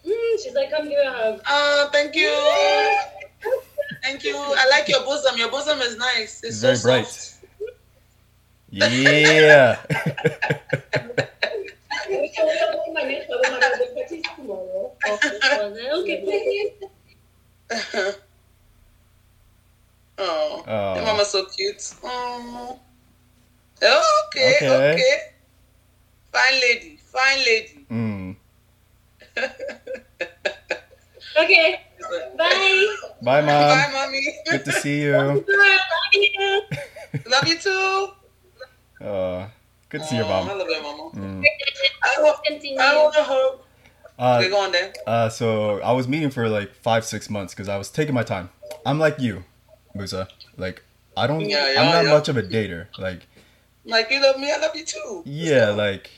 [0.06, 1.42] Mm, she's like, come give me a hug.
[1.48, 2.32] Oh, thank you.
[4.04, 4.36] Thank you.
[4.36, 5.38] I like your bosom.
[5.38, 6.44] Your bosom is nice.
[6.44, 7.08] It's It's very so bright.
[7.08, 7.31] soft.
[8.72, 9.78] Yeah.
[15.72, 16.74] Okay,
[20.18, 20.96] oh, Oh.
[20.96, 21.94] your mama's so cute.
[22.04, 22.80] Oh.
[23.84, 24.94] Oh, okay, Okay.
[24.94, 25.18] okay.
[26.32, 27.86] fine lady, fine lady.
[27.90, 28.36] Mm.
[31.40, 31.80] Okay.
[32.38, 32.96] Bye.
[33.24, 33.48] Bye, mom.
[33.48, 34.36] Bye, mommy.
[34.50, 35.14] Good to see you.
[35.16, 35.46] Love
[36.14, 36.62] you.
[37.32, 38.10] Love you too.
[39.02, 39.48] Uh,
[39.90, 41.10] good to see your Aw, I love your mama.
[41.16, 41.44] Mm.
[42.04, 42.80] I want, Continue.
[42.80, 43.60] I want a hug.
[44.20, 44.94] Okay, Uh, go on then.
[45.08, 48.24] uh, so I was meeting for like five, six months because I was taking my
[48.24, 48.50] time.
[48.86, 49.44] I'm like you,
[49.96, 50.28] Musa.
[50.58, 50.84] Like
[51.18, 51.42] I don't.
[51.42, 52.14] Yeah, yeah, I'm not yeah.
[52.14, 52.88] much of a dater.
[53.00, 53.26] Like
[53.86, 55.24] Like you love me, I love you too.
[55.26, 56.12] yeah, like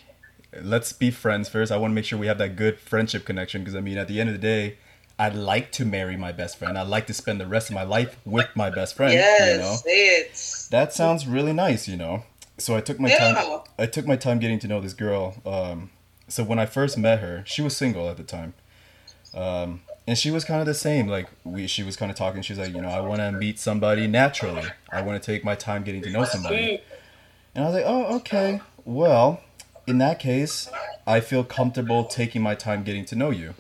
[0.62, 1.72] let's be friends first.
[1.72, 4.08] I want to make sure we have that good friendship connection because I mean, at
[4.10, 4.78] the end of the day,
[5.18, 6.78] I'd like to marry my best friend.
[6.78, 9.14] I'd like to spend the rest of my life with my best friend.
[9.14, 10.68] yes, You know, say it.
[10.72, 11.88] that sounds really nice.
[11.88, 12.24] You know,
[12.64, 13.34] so I took my Yeah.
[13.34, 13.60] time.
[13.78, 15.36] I took my time getting to know this girl.
[15.46, 15.92] Um,
[16.28, 18.54] so when I first met her, she was single at the time,
[19.34, 21.08] um, and she was kind of the same.
[21.08, 22.42] Like we, she was kind of talking.
[22.42, 24.64] She's like, you know, I want to meet somebody naturally.
[24.92, 26.82] I want to take my time getting to know somebody.
[27.56, 28.62] And I was like, oh, okay.
[28.86, 29.42] Well,
[29.86, 30.70] in that case,
[31.06, 33.54] I feel comfortable taking my time getting to know you.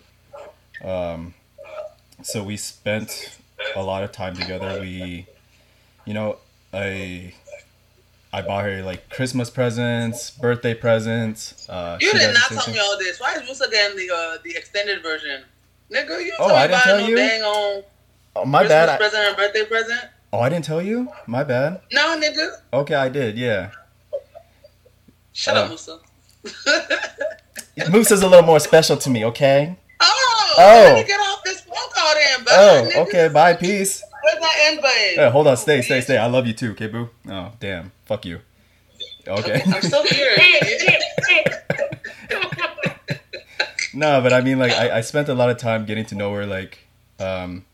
[0.84, 1.34] Um,
[2.22, 3.38] so we spent
[3.76, 4.80] a lot of time together.
[4.82, 5.28] We,
[6.06, 6.38] you know,
[6.74, 7.34] I,
[8.36, 11.70] I bought her like Christmas presents, birthday presents.
[11.70, 13.20] Uh, You did not tell me all this.
[13.20, 15.44] Why is Musa getting the uh, the extended version?
[15.92, 17.16] Nigga, you Oh, I me didn't about tell no you?
[17.16, 17.84] dang on
[18.36, 18.90] Oh, my Christmas bad.
[18.90, 20.02] I, present and birthday present.
[20.34, 21.08] oh, I didn't tell you.
[21.28, 21.82] My bad.
[21.92, 22.56] No, nigga.
[22.74, 23.38] Okay, I did.
[23.38, 23.70] Yeah.
[25.34, 25.62] Shut Oh.
[25.62, 26.00] up, Musa.
[27.92, 29.26] Moose is a little more special to me.
[29.26, 29.78] Okay.
[30.00, 30.84] oh, Oh.
[30.86, 33.08] let me get off this phone call then, bye, Oh, nigga.
[33.08, 33.28] okay.
[33.30, 33.54] Bye.
[33.54, 34.02] Peace.
[34.24, 35.14] Where's that end button?
[35.16, 35.58] Yeah, hold on.
[35.58, 36.18] Stay, stay, stay.
[36.18, 37.10] I love you too, okay, boo?
[37.30, 37.92] Oh, damn.
[38.06, 38.40] Fuck you.
[39.28, 39.62] Okay.
[39.66, 40.32] I'm still here.
[40.36, 41.44] Hey, hey, hey.
[43.94, 46.34] no, but I mean, like, I, I spent a lot of time getting to know
[46.34, 46.80] her, like,
[47.20, 47.66] um,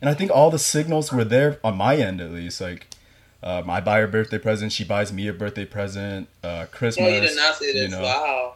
[0.00, 2.60] and I think all the signals were there on my end, at least.
[2.60, 2.86] Like,
[3.42, 7.08] um, I buy her birthday present, she buys me a birthday present, uh, Christmas.
[7.08, 7.82] No, you did not say this.
[7.82, 8.54] you know, Wow.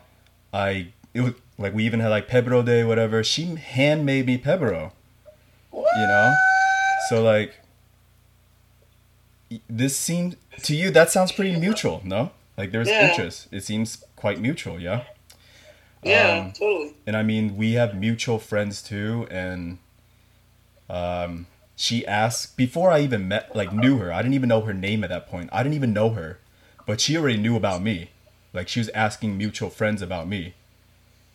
[0.53, 3.23] I, it was, like, we even had, like, Pepero Day, whatever.
[3.23, 4.93] She handmade me Pepero,
[5.71, 5.89] What?
[5.97, 6.35] you know?
[6.99, 7.55] So, like,
[9.69, 12.33] this seemed, to you, that sounds pretty mutual, no?
[12.57, 13.05] Like, there's Yeah.
[13.05, 13.49] interest.
[13.53, 15.05] It seems quite mutual, yeah?
[16.03, 16.95] Yeah, Um, totally.
[17.07, 19.27] and I mean, we have mutual friends too.
[19.31, 19.79] And
[20.91, 21.47] um,
[21.77, 24.13] she asked before I even met, like, knew her.
[24.13, 25.51] I didn't even know her name at that point.
[25.53, 26.39] I didn't even know her,
[26.87, 28.11] but she already knew about me.
[28.53, 30.55] Like, she was asking mutual friends about me.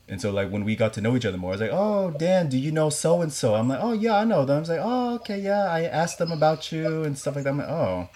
[0.08, 2.12] And so, like, when we got to know each other more, I was like, "Oh,
[2.12, 4.60] Dan, do you know so and so?" I'm like, "Oh, yeah, I know them." I
[4.60, 7.52] was like, "Oh, okay, yeah." I asked them about you and stuff like that.
[7.52, 8.10] I'm like, "Oh,"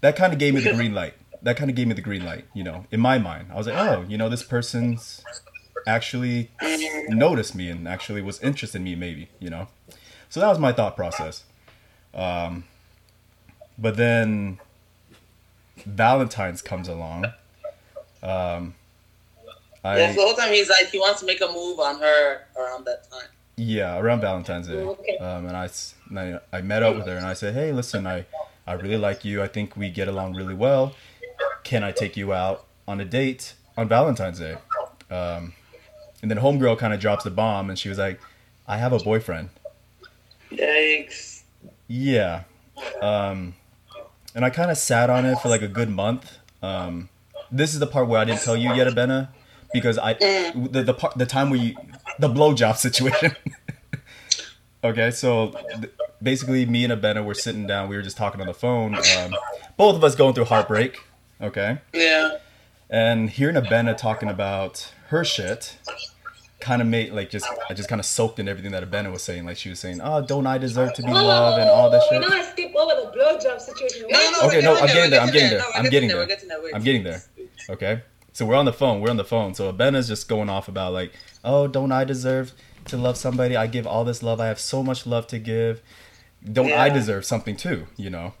[0.00, 1.14] that kind of gave me the green light.
[1.42, 3.48] That kind of gave me the green light, you know, in my mind.
[3.52, 5.22] I was like, "Oh, you know, this person's
[5.86, 6.50] actually
[7.08, 9.68] noticed me and actually was interested in me maybe you know
[10.28, 11.44] so that was my thought process
[12.14, 12.64] um,
[13.78, 14.58] but then
[15.84, 17.26] valentine's comes along
[18.22, 18.74] um,
[19.84, 22.40] I, Yes, the whole time he's like he wants to make a move on her
[22.56, 23.28] around that time.
[23.56, 25.16] yeah around valentine's day Okay.
[25.18, 27.70] um, and I, s- and I I met up with her and i said hey
[27.72, 28.24] listen i
[28.66, 30.94] i really like you i think we get along really well
[31.62, 34.56] can i take you out on a date on valentine's day
[35.10, 35.52] um,
[36.22, 38.18] and then homegirl kind of drops the bomb and she was like
[38.66, 39.50] i have a boyfriend
[40.52, 41.42] Yikes.
[41.88, 42.44] Yeah.
[43.00, 43.54] Um,
[44.34, 46.38] and I kind of sat on it for like a good month.
[46.62, 47.08] Um,
[47.50, 49.28] this is the part where I didn't tell you yet, Abena,
[49.74, 51.74] because I the the part the time where you
[52.18, 53.36] the blowjob situation.
[54.84, 55.50] okay, so
[55.80, 57.88] th- basically, me and Abena were sitting down.
[57.90, 58.94] We were just talking on the phone.
[58.94, 59.34] Um,
[59.76, 61.00] both of us going through heartbreak.
[61.42, 62.38] Okay, Yeah.
[62.88, 65.76] and hearing Abena talking about her shit
[66.60, 69.22] kind of made like just I just kind of soaked in everything that Abena was
[69.22, 69.44] saying.
[69.44, 72.20] Like she was saying, "Oh, don't I deserve to be loved?" and all this You
[72.22, 72.30] shit.
[72.30, 74.06] know, I skip over the blowjob situation.
[74.08, 75.20] No, no, Okay, we're no, I'm getting getting there.
[75.20, 75.62] I'm getting there.
[75.74, 76.26] I'm getting there.
[76.26, 76.62] getting there.
[76.62, 76.74] Wait.
[76.74, 77.22] I'm getting there.
[77.70, 78.02] Okay.
[78.34, 79.00] So we're on the phone.
[79.00, 79.54] We're on the phone.
[79.54, 81.12] So Bena's just going off about like,
[81.44, 82.52] oh, don't I deserve
[82.86, 83.56] to love somebody?
[83.56, 84.40] I give all this love.
[84.40, 85.80] I have so much love to give.
[86.44, 87.86] Don't I deserve something too?
[87.96, 88.34] You know.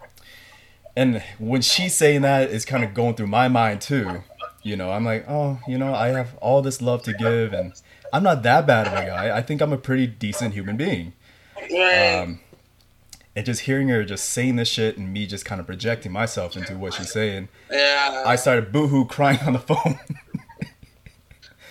[0.96, 4.22] And when she's saying that, it's kind of going through my mind too.
[4.64, 7.72] You know, I'm like, oh, you know, I have all this love to give, and
[8.12, 9.36] I'm not that bad of a guy.
[9.36, 11.12] I think I'm a pretty decent human being.
[11.56, 12.18] Right.
[12.18, 12.40] Um,
[13.36, 16.56] and just hearing her just saying this shit and me just kind of projecting myself
[16.56, 18.22] into what she's saying, yeah.
[18.26, 19.98] I started boohoo crying on the phone.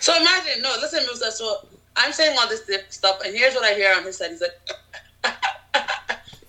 [0.03, 1.31] So imagine, no, listen, Musa.
[1.31, 1.65] So
[1.95, 4.31] I'm saying all this stuff, and here's what I hear on his side.
[4.31, 4.51] He's like,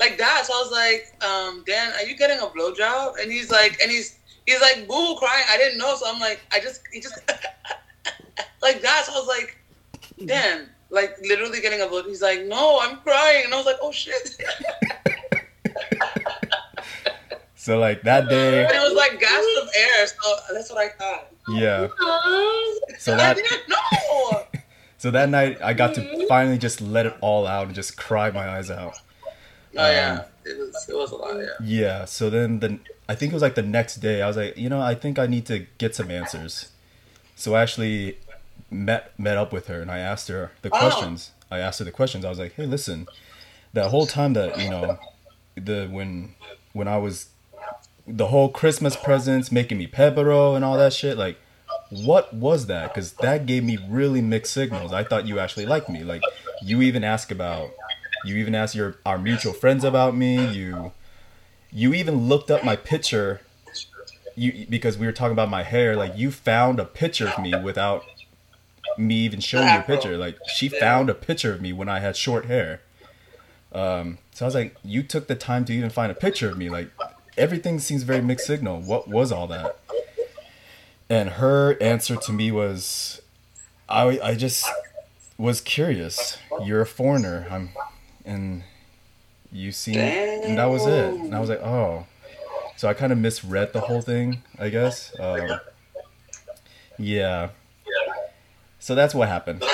[0.01, 0.45] like that.
[0.45, 3.21] So I was like, um, Dan, are you getting a blowjob?
[3.23, 5.45] And he's like, and he's he's like, boo, crying.
[5.49, 5.95] I didn't know.
[5.95, 7.15] So I'm like, I just, he just
[8.61, 9.05] like that.
[9.07, 9.57] So I was like,
[10.27, 12.03] Dan, like literally getting a blow.
[12.03, 14.37] He's like, no, I'm crying, and I was like, oh shit.
[17.55, 20.07] so like that day, And it was like gasps of air.
[20.07, 21.27] So that's what I thought.
[21.49, 21.89] yeah.
[22.99, 23.63] So that didn't
[24.99, 26.29] so that night I got to Mhm.
[26.29, 28.95] finally just let it all out and just cry my eyes out.
[29.77, 31.37] Oh yeah, it was it was a lot.
[31.37, 31.47] Yeah.
[31.63, 32.05] Yeah.
[32.05, 32.79] So then the
[33.09, 35.19] I think it was like the next day I was like, you know, I think
[35.19, 36.71] I need to get some answers.
[37.37, 38.19] So I actually
[38.75, 40.79] met met up with her and I asked her the Oh.
[40.79, 41.31] questions.
[41.51, 42.25] I asked her the questions.
[42.25, 43.07] I was like, hey, listen,
[43.73, 44.99] that whole time that you know,
[45.55, 46.35] the when
[46.73, 47.29] when I was
[48.07, 51.39] the whole Christmas presents making me pepero and all that shit, like.
[51.91, 52.93] What was that?
[52.93, 54.93] Because that gave me really mixed signals.
[54.93, 56.03] I thought you actually liked me.
[56.03, 56.23] Like,
[56.63, 57.71] you even ask about,
[58.25, 60.45] you even asked your our mutual friends about me.
[60.47, 60.93] You,
[61.71, 63.43] you even looked up my picture.
[64.35, 65.95] You because we were talking about my hair.
[65.95, 68.05] Like, you found a picture of me without
[68.99, 70.17] me even showing you a picture.
[70.17, 72.81] Like, she found a picture of me when I had short hair.
[73.73, 76.57] Um, so I was like, you took the time to even find a picture of
[76.57, 76.71] me.
[76.71, 76.91] Like,
[77.37, 78.81] everything seems very mixed signal.
[78.81, 79.79] What was all that?
[81.11, 83.21] And her answer to me was,
[83.89, 84.67] I I just
[85.37, 86.39] was curious.
[86.63, 87.47] You're a foreigner.
[87.51, 87.71] I'm,
[88.25, 88.63] and
[89.53, 91.15] you seem, and that was it.
[91.15, 92.07] And I was like, oh.
[92.77, 95.13] So I kind of misread the whole thing, I guess.
[95.21, 95.61] Um,
[96.99, 97.51] yeah.
[98.85, 99.65] So that's what happened.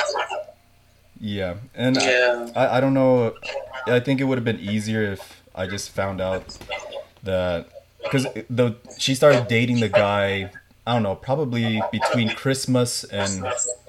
[1.20, 2.48] Yeah, and I- Yeah.
[2.54, 3.34] I, I don't know.
[3.88, 6.56] I think it would have been easier if I just found out
[7.24, 7.66] that
[8.04, 10.52] because the she started dating the guy.
[10.86, 13.44] I don't know, probably between Christmas and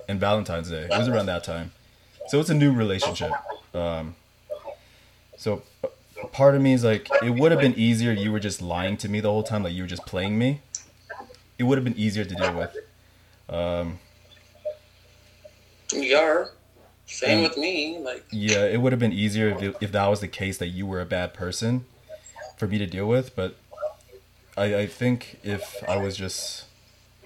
[0.10, 0.86] and Valentine's Day.
[0.92, 1.72] It was around that time,
[2.30, 3.32] so it's a new relationship.
[3.76, 4.16] Um,
[5.38, 5.62] so
[6.32, 8.12] part of me is like, it would have been easier.
[8.12, 10.62] You were just lying to me the whole time, like you were just playing me.
[11.60, 12.76] It would have been easier to deal with.
[13.50, 14.00] Um,
[15.94, 16.50] You are.
[17.06, 17.44] Same Mm.
[17.50, 17.98] with me.
[18.00, 20.86] Like Yeah, it would have been easier if, if that was the case that you
[20.86, 21.86] were a bad person
[22.58, 23.36] for me to deal with.
[23.36, 23.56] But
[24.58, 26.66] I, I think if I was just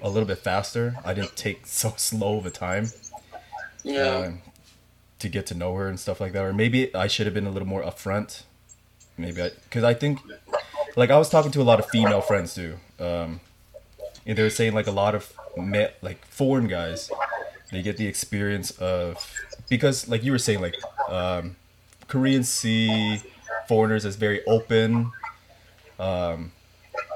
[0.01, 2.87] a little bit faster, I didn't take so slow of a time
[3.83, 4.01] yeah.
[4.03, 4.41] um,
[5.19, 6.43] to get to know her and stuff like that.
[6.43, 8.43] Or maybe I should have been a little more upfront.
[9.17, 10.19] Maybe I, because I think,
[10.95, 12.75] like I was talking to a lot of female friends too.
[12.99, 13.39] Um,
[14.25, 17.09] and they were saying like a lot of ma- like foreign guys,
[17.75, 19.17] they get the experience of
[19.69, 20.75] because like you were saying like
[21.09, 21.55] um,
[22.07, 23.21] Koreans see
[23.67, 25.11] foreigners as very open,
[25.99, 26.51] um,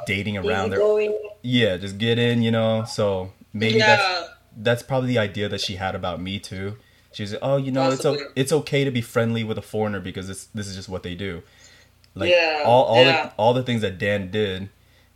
[0.06, 1.10] dating around their
[1.42, 2.84] yeah, just get in, you know.
[2.86, 4.28] So maybe that's yeah.
[4.58, 6.78] that's probably the idea that she had about me too.
[7.12, 10.00] She's like, oh, you know, it's o- it's okay to be friendly with a foreigner
[10.00, 11.42] because it's, this is just what they do.
[12.16, 13.28] Like Yeah, all all yeah.
[13.28, 14.70] the all the things that Dan did,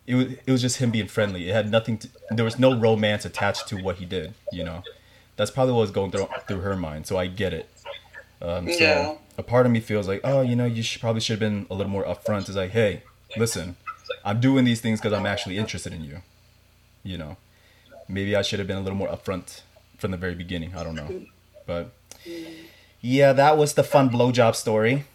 [0.07, 1.49] it was it was just him being friendly.
[1.49, 2.09] It had nothing to.
[2.31, 4.33] There was no romance attached to what he did.
[4.51, 4.83] You know,
[5.35, 7.07] that's probably what was going through through her mind.
[7.07, 7.69] So I get it.
[8.41, 9.15] Um, so Yeah.
[9.37, 11.65] a part of me feels like, oh, you know, you should, probably should have been
[11.69, 12.41] a little more upfront.
[12.41, 13.03] It's like, hey,
[13.37, 13.77] listen,
[14.25, 16.17] I'm doing these things because I'm actually interested in you.
[17.03, 17.37] You know,
[18.07, 19.61] maybe I should have been a little more upfront
[19.97, 20.75] from the very beginning.
[20.75, 21.25] I don't know,
[21.65, 21.91] but
[23.01, 25.05] yeah, that was the fun blowjob story.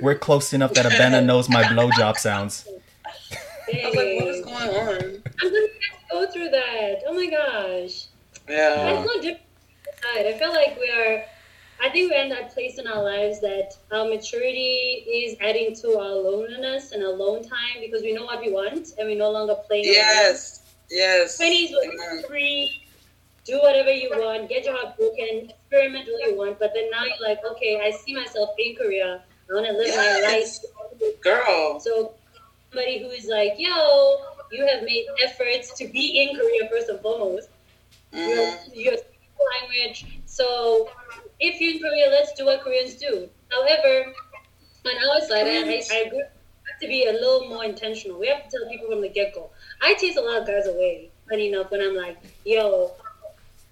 [0.00, 2.66] We're close enough that Abena knows my blowjob sounds.
[2.66, 5.22] I was like, what is going on?
[5.42, 5.66] I'm gonna
[6.10, 7.02] go through that.
[7.06, 8.06] Oh my gosh.
[8.48, 8.90] Yeah.
[8.90, 9.40] It's not different.
[10.14, 10.26] side.
[10.26, 11.24] I feel like we are.
[11.84, 15.98] I think we're in that place in our lives that our maturity is adding to
[15.98, 19.56] our loneliness and alone time because we know what we want and we no longer
[19.66, 19.82] play.
[19.84, 20.60] Yes.
[20.90, 21.36] Yes.
[21.38, 22.84] Twenties was free.
[23.44, 24.48] Do whatever you want.
[24.48, 25.50] Get your heart broken.
[25.50, 26.60] Experiment all you want.
[26.60, 29.24] But then now you're like, okay, I see myself in Korea.
[29.50, 30.64] I want to live my Yes.
[31.02, 31.20] life.
[31.22, 31.80] Girl.
[31.80, 32.14] So
[32.70, 34.18] somebody who is like, yo,
[34.52, 37.48] you have made efforts to be in Korea first and foremost.
[38.12, 38.58] You're, Mhm.
[38.74, 40.06] you're speaking language.
[40.26, 40.90] So
[41.40, 43.28] if you're in Korea, let's do what Koreans do.
[43.50, 44.12] However,
[44.86, 46.18] on our side, I, I, I agree.
[46.70, 48.18] Have to be a little more intentional.
[48.18, 49.50] We have to tell people from the get go.
[49.80, 52.92] I chase a lot of guys away, funny enough, when I'm like, yo,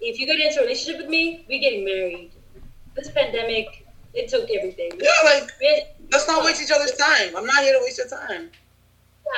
[0.01, 2.31] if you get into a relationship with me, we're getting married.
[2.95, 4.91] This pandemic, it took everything.
[5.01, 7.35] Yeah, like We- let's not waste each other's time.
[7.35, 8.51] I'm not here to waste your time.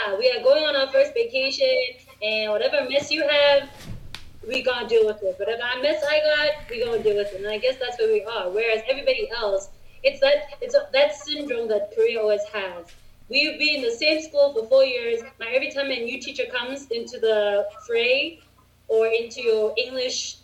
[0.07, 1.67] Yeah, we are going on our first vacation,
[2.23, 3.69] and whatever mess you have,
[4.47, 5.35] we gonna deal with it.
[5.37, 7.37] Whatever mess I got, we gonna deal with it.
[7.37, 8.49] And I guess that's where we are.
[8.49, 9.69] Whereas everybody else,
[10.03, 12.87] it's that it's a, that syndrome that Korea always has.
[13.29, 15.21] We've been in the same school for four years.
[15.39, 18.41] Now every time a new teacher comes into the fray
[18.87, 20.37] or into your English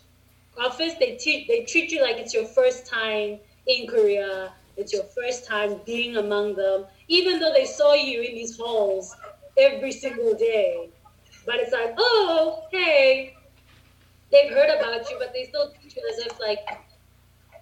[0.58, 4.52] office, they teach they treat you like it's your first time in Korea.
[4.76, 9.14] It's your first time being among them, even though they saw you in these halls
[9.58, 10.88] every single day.
[11.44, 13.34] But it's like, oh, hey,
[14.32, 16.60] they've heard about you, but they still treat you as if like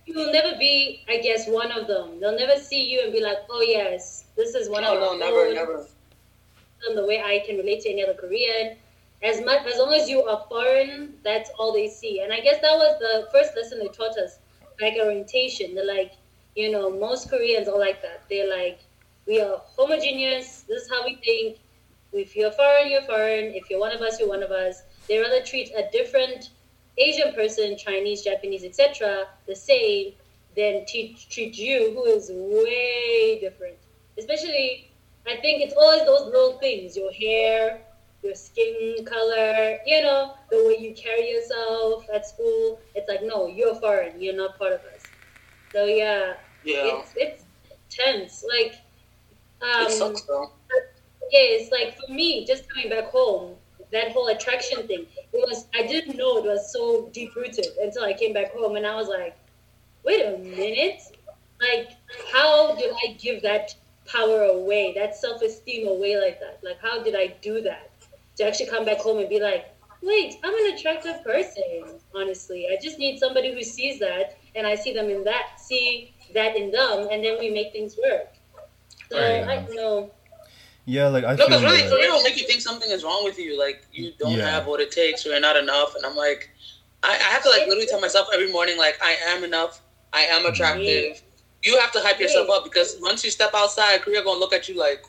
[0.07, 2.19] you will never be, I guess, one of them.
[2.21, 5.09] They'll never see you and be like, oh yes, this is one No, of no,
[5.13, 5.55] our never, own.
[5.55, 5.87] never.
[6.89, 8.77] And the way I can relate to any other Korean.
[9.23, 12.21] as much as long as you are foreign, that's all they see.
[12.21, 14.39] And I guess that was the first lesson they taught us,
[14.81, 15.75] like orientation.
[15.75, 16.13] They're like,
[16.55, 18.23] you know, most Koreans are like that.
[18.31, 18.81] They're like,
[19.27, 20.63] we are homogeneous.
[20.69, 21.59] This is how we think.
[22.13, 23.53] If you're foreign, you're foreign.
[23.55, 24.83] If you're one of us, you're one of us.
[25.09, 26.51] They rather treat a different
[26.99, 30.13] Asian person, Chinese, Japanese, etc., the same
[30.57, 33.79] then teach, treat you, who is way different.
[34.19, 34.91] Especially,
[35.27, 37.83] I think it's always those little things your hair,
[38.23, 42.81] your skin color, you know, the way you carry yourself at school.
[42.95, 44.21] It's like, no, you're foreign.
[44.21, 45.13] You're not part of us.
[45.73, 46.35] So, yeah,
[46.65, 46.81] Yeah.
[47.01, 47.45] it's, it's
[47.91, 48.45] tense.
[48.49, 48.75] Like,
[49.63, 50.51] um, it sucks though.
[51.31, 53.57] yeah, it's like for me, just coming back home,
[53.93, 58.05] that whole attraction thing, it was I didn't know it was so deep rooted until
[58.05, 59.37] I came back home and I was like,
[60.05, 61.03] wait a minute,
[61.61, 61.91] like
[62.33, 63.75] how did I give that
[64.07, 66.61] power away, that self esteem away like that?
[66.63, 67.91] Like how did I do that
[68.37, 72.01] to actually come back home and be like, wait, I'm an attractive person.
[72.15, 76.15] Honestly, I just need somebody who sees that, and I see them in that, see
[76.35, 78.29] that in them, and then we make things work.
[79.11, 79.19] So.
[79.19, 80.11] I know.
[80.89, 83.05] Yeah, like I No, feel because really, that- Korea will make you think something is
[83.05, 83.59] wrong with you.
[83.59, 84.49] Like you don't Yeah.
[84.51, 85.95] have what it takes, or you're not enough.
[85.95, 86.49] And I'm like,
[87.03, 89.83] I, I have to like literally tell myself every morning, like I am enough.
[90.15, 90.53] I am mm-hmm.
[90.53, 91.23] attractive.
[91.63, 94.67] You have to hype yourself up because once you step outside, Korea gonna look at
[94.69, 95.05] you like,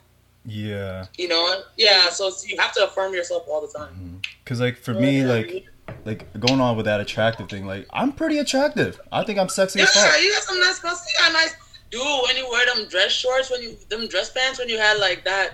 [0.46, 2.10] yeah, you know, yeah.
[2.10, 3.94] So you have to affirm yourself all the time.
[3.94, 4.18] Mm-hmm.
[4.44, 5.64] because like for me, like
[6.04, 9.00] like going on with that attractive thing, like I'm pretty attractive.
[9.14, 10.22] I think I'm sexy Yeah, as fuck.
[10.22, 11.10] you got some nice pussy.
[11.14, 11.56] You got nice,
[11.90, 12.02] dude.
[12.28, 15.24] When you wear them dress shorts, when you them dress pants, when you had like
[15.24, 15.54] that.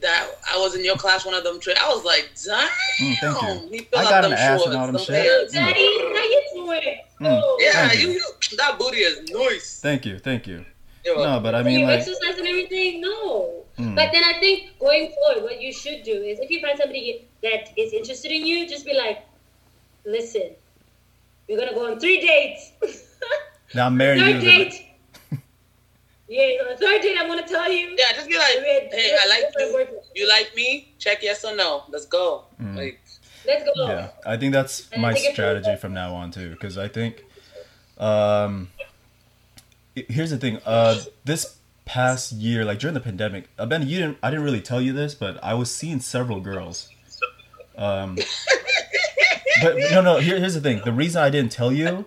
[0.00, 1.60] That I was in your class, one of them.
[1.60, 2.68] Tra- I was like, damn.
[3.00, 3.68] Mm, thank you.
[3.70, 5.26] He fill I out got them an ass and shorts, all them them shit.
[5.26, 5.52] pants.
[5.52, 5.56] Mm.
[5.56, 6.98] Daddy, how you doing?
[7.20, 7.40] Mm.
[7.44, 7.58] Oh.
[7.60, 8.12] Yeah, you, you.
[8.50, 9.80] you that booty is nice.
[9.80, 10.64] Thank you, thank you.
[11.04, 11.42] You're No, welcome.
[11.42, 13.00] but I So mean you like, exercise and everything?
[13.02, 13.64] No.
[13.78, 16.78] mm, But then I think going forward, what you should do is if you find
[16.78, 19.26] somebody that is interested in you, just be like,
[20.06, 20.50] listen,
[21.48, 22.72] we're gonna go on three dates.
[23.74, 24.50] now I'm marrying third you.
[24.50, 24.86] date.
[26.30, 27.96] Yeah, on the third date, I'm gonna tell you.
[27.98, 30.00] Yeah, just be like, we had hey, I like you.
[30.14, 30.94] You like me?
[30.98, 31.82] Check yes or no.
[31.88, 32.44] Let's go.
[32.62, 32.76] Mm.
[32.76, 33.00] Like,
[33.46, 33.88] Let's go.
[33.88, 36.50] Yeah, I think that's And my think strategy from now on too.
[36.50, 37.24] Because I think,
[37.98, 38.68] um,
[39.94, 40.58] here's the thing.
[40.64, 44.18] Uh, this past year, like during the pandemic, uh, Ben, you didn't.
[44.22, 46.90] I didn't really tell you this, but I was seeing several girls.
[47.76, 48.18] Um,
[49.62, 50.18] but no, no.
[50.18, 50.82] Here, here's the thing.
[50.84, 52.04] The reason I didn't tell you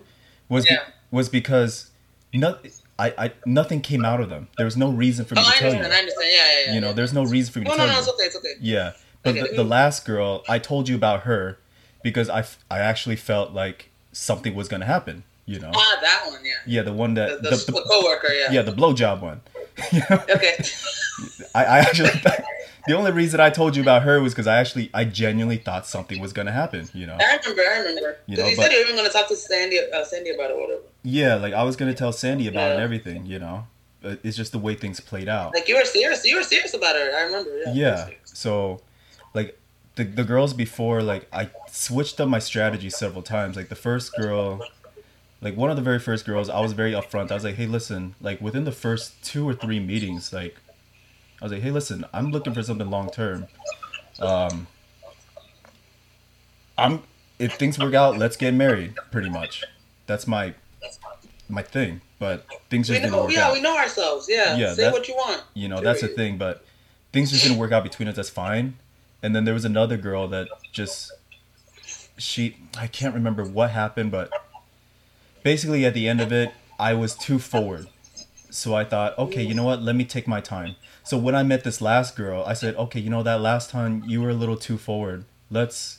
[0.48, 0.76] was be-
[1.10, 1.90] was because
[2.32, 2.58] no,
[2.98, 4.48] I, I nothing came out of them.
[4.56, 5.92] There was no reason for me oh, to I tell understand.
[5.92, 6.00] I you.
[6.02, 6.30] understand.
[6.32, 6.74] Yeah, yeah, yeah.
[6.74, 7.98] You know, there's no reason for me to No, tell no, no.
[7.98, 8.02] you.
[8.04, 8.24] It's okay.
[8.24, 8.52] It's okay.
[8.60, 8.92] Yeah,
[9.22, 9.50] but Okay.
[9.50, 11.58] the, the last girl, I told you about her
[12.02, 15.24] because I, f- I actually felt like something was gonna happen.
[15.46, 16.40] You know, Ah, that one.
[16.44, 16.52] Yeah.
[16.66, 18.32] yeah, the one that the, the, the, the- coworker.
[18.32, 18.52] Yeah.
[18.52, 19.40] yeah the blowjob one.
[19.92, 20.22] You know?
[20.34, 20.56] Okay.
[21.54, 22.10] I, I actually
[22.86, 25.86] the only reason I told you about her was because I actually I genuinely thought
[25.86, 26.88] something was gonna happen.
[26.92, 27.62] You know, I remember.
[27.62, 28.16] I remember.
[28.26, 30.50] You know, you but- said you were even gonna talk to Sandy, uh, Sandy about
[30.50, 30.82] it, or whatever.
[31.02, 33.26] yeah, like I was gonna tell Sandy about it and everything.
[33.26, 33.66] You know,
[34.02, 35.54] it's just the way things played out.
[35.54, 36.24] Like you were serious.
[36.24, 37.16] You were serious about her.
[37.16, 37.50] I remember.
[37.66, 37.72] Yeah.
[37.74, 38.80] yeah so
[39.34, 39.58] like
[39.96, 44.12] the, the girls before like i switched up my strategy several times like the first
[44.16, 44.60] girl
[45.44, 47.66] like one of the very first girls i was very upfront i was like hey
[47.66, 50.56] listen like within the first two or three meetings like
[51.40, 53.46] i was like hey listen i'm looking for something long term
[54.20, 54.66] um
[56.78, 57.02] i'm
[57.38, 59.64] if things work out let's get married pretty much
[60.06, 60.54] that's my
[61.48, 63.24] my thing but things just didn't know.
[63.24, 64.26] work Yeah, out Yeah, we know ourselves.
[64.30, 64.56] Yeah.
[64.56, 65.42] Yeah, Say that- what you want.
[65.52, 66.64] you know that's the thing but
[67.12, 68.76] things just didn't work out between us that's fine
[69.22, 71.12] and then there was another girl that just
[72.16, 74.30] she i can't remember what happened but
[75.44, 76.50] basically at the end of it
[76.80, 77.86] i was too forward
[78.50, 81.42] so i thought okay you know what let me take my time so when i
[81.42, 84.34] met this last girl i said okay you know that last time you were a
[84.34, 85.98] little too forward let's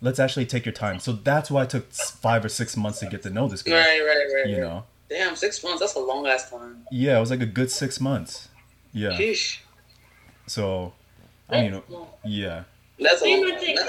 [0.00, 3.06] let's actually take your time so that's why it took five or six months to
[3.06, 4.46] get to know this girl Right, right, right.
[4.48, 4.68] you right.
[4.68, 5.80] know Damn, six months.
[5.80, 6.84] That's a long ass time.
[6.90, 8.48] yeah it was like a good six months
[8.92, 9.58] yeah Sheesh.
[10.46, 10.92] so
[11.48, 12.08] i mean Let's go.
[12.24, 12.64] yeah
[13.00, 13.50] That's a Same long.
[13.52, 13.80] with things.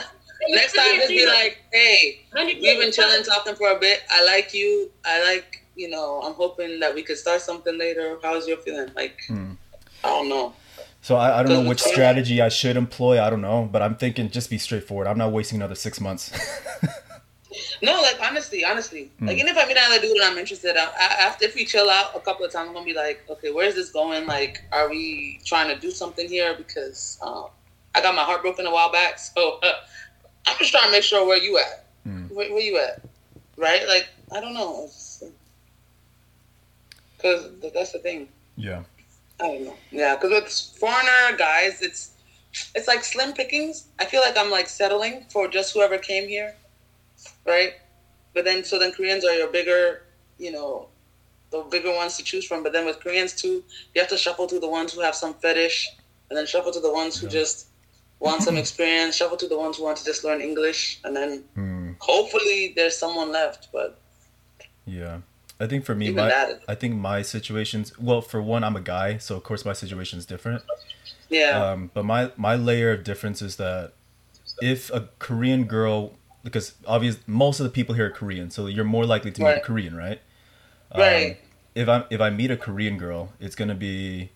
[0.47, 4.01] Next time, just be like, hey, we've been chilling, talking for a bit.
[4.09, 4.89] I like you.
[5.05, 8.17] I like, you know, I'm hoping that we could start something later.
[8.23, 8.89] How's your feeling?
[8.95, 9.53] Like, Hmm.
[10.03, 10.53] I don't know.
[11.01, 13.21] So I, I don't know which strategy I should employ.
[13.21, 15.07] I don't know, but I'm thinking just be straightforward.
[15.07, 16.31] I'm not wasting another six months.
[17.81, 19.27] No, like honestly, honestly, Hmm.
[19.27, 21.65] like even if I meet another dude and I'm interested, I, I, after if we
[21.65, 24.27] chill out a couple of times, I'm gonna be like, okay, where's this going?
[24.27, 26.55] Like, are we trying to do something here?
[26.55, 27.45] Because um,
[27.95, 29.71] I got my heart broken a while back, so uh,
[30.49, 31.85] I'm just trying to make sure where you at.
[32.03, 32.25] Hmm.
[32.27, 33.01] Where, where you at?
[33.57, 33.87] Right?
[33.87, 34.89] Like, I don't know.
[37.17, 38.29] Because that's the thing.
[38.55, 38.83] yeah,
[39.41, 39.75] I don't know.
[39.91, 42.11] Yeah, because with foreigner guys, it's
[42.73, 43.87] it's like slim pickings.
[43.99, 46.55] I feel like I'm like settling for just whoever came here,
[47.45, 47.73] right?
[48.33, 50.03] But then so then Koreans are your bigger,
[50.37, 50.87] you know,
[51.51, 52.63] the bigger ones to choose from.
[52.63, 53.63] But then with Koreans too,
[53.93, 55.89] you have to shuffle to the ones who have some fetish,
[56.29, 57.67] and then shuffle to the ones who just
[58.19, 59.15] want some experience.
[59.15, 61.91] Shuffle to the ones who want to just learn English, and then Hmm.
[61.99, 63.69] hopefully there's someone left.
[63.71, 63.99] But
[64.85, 65.19] Yeah.
[65.61, 67.97] I think for me, my that- I think my situations.
[67.99, 70.63] Well, for one, I'm a guy, so of course my situation is different.
[71.29, 73.91] yeah, Um, but my my layer of difference is that
[74.61, 76.13] if a Korean girl,
[76.43, 79.57] because obvious most of the people here are Korean, so you're more likely to meet
[79.57, 80.21] a Korean, right?
[80.91, 81.37] Um, right.
[81.75, 84.31] If I if I meet a Korean girl, it's gonna be,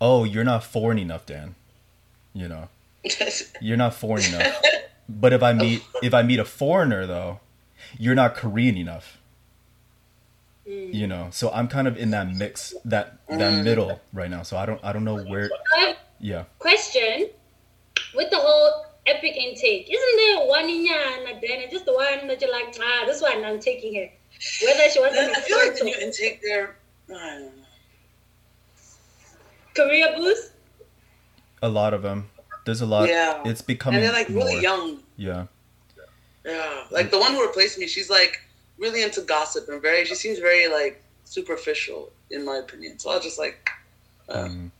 [0.00, 1.54] oh, you're not foreign enough, Dan.
[2.34, 2.68] You know,
[3.60, 4.62] you're not foreign enough.
[5.08, 7.40] But if I meet if I meet a foreigner though,
[7.98, 9.18] you're not Korean enough.
[10.68, 10.94] Mm.
[10.94, 13.64] You know, so I'm kind of in that mix, that that Mm.
[13.64, 14.42] middle right now.
[14.42, 15.50] So I don't I don't know where.
[16.20, 16.44] Yeah.
[16.60, 17.30] question
[18.14, 19.88] with the whole EPIK intake.
[19.90, 20.86] Isn't there one in
[21.28, 24.08] and then just the one that you're like, ah, this one I'm taking her.
[24.64, 26.76] Whether she wants to I be feel like the new intake there.
[27.10, 27.62] I don't know.
[29.74, 30.52] career boost.
[31.62, 32.28] A lot of them.
[32.64, 33.08] There's a lot.
[33.08, 33.42] Yeah.
[33.44, 35.00] It's becoming and they're like really young.
[35.16, 35.46] Yeah.
[36.44, 38.40] Yeah, like the one who replaced me, she's like
[38.78, 40.04] really into gossip and very.
[40.04, 42.98] She seems very like superficial, in my opinion.
[42.98, 43.70] So I was just like,
[44.28, 44.72] uh, Um,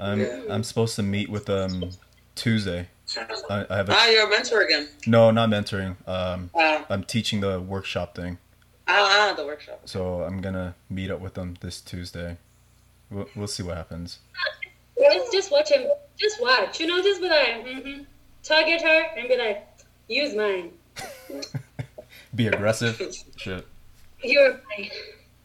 [0.00, 0.42] I'm Yeah.
[0.50, 1.90] I'm supposed to meet with um
[2.34, 2.88] Tuesday.
[3.50, 4.88] I, I have a ah, you're a mentor again.
[5.06, 5.96] no, not mentoring.
[6.08, 8.38] Um, Ah, I'm teaching the workshop thing,
[8.88, 9.82] ah, ah, the workshop.
[9.84, 12.38] so I'm gonna meet up with them this Tuesday.
[13.10, 14.18] We'll, we'll see what happens.
[14.98, 15.86] Just, just watch him.
[16.18, 16.80] Just watch.
[16.80, 18.02] You know, just be like, mm-hmm.
[18.42, 19.66] target her and be like,
[20.08, 20.72] use mine.
[22.34, 23.00] Be aggressive.
[23.36, 23.66] Shit.
[24.22, 24.90] You're mine.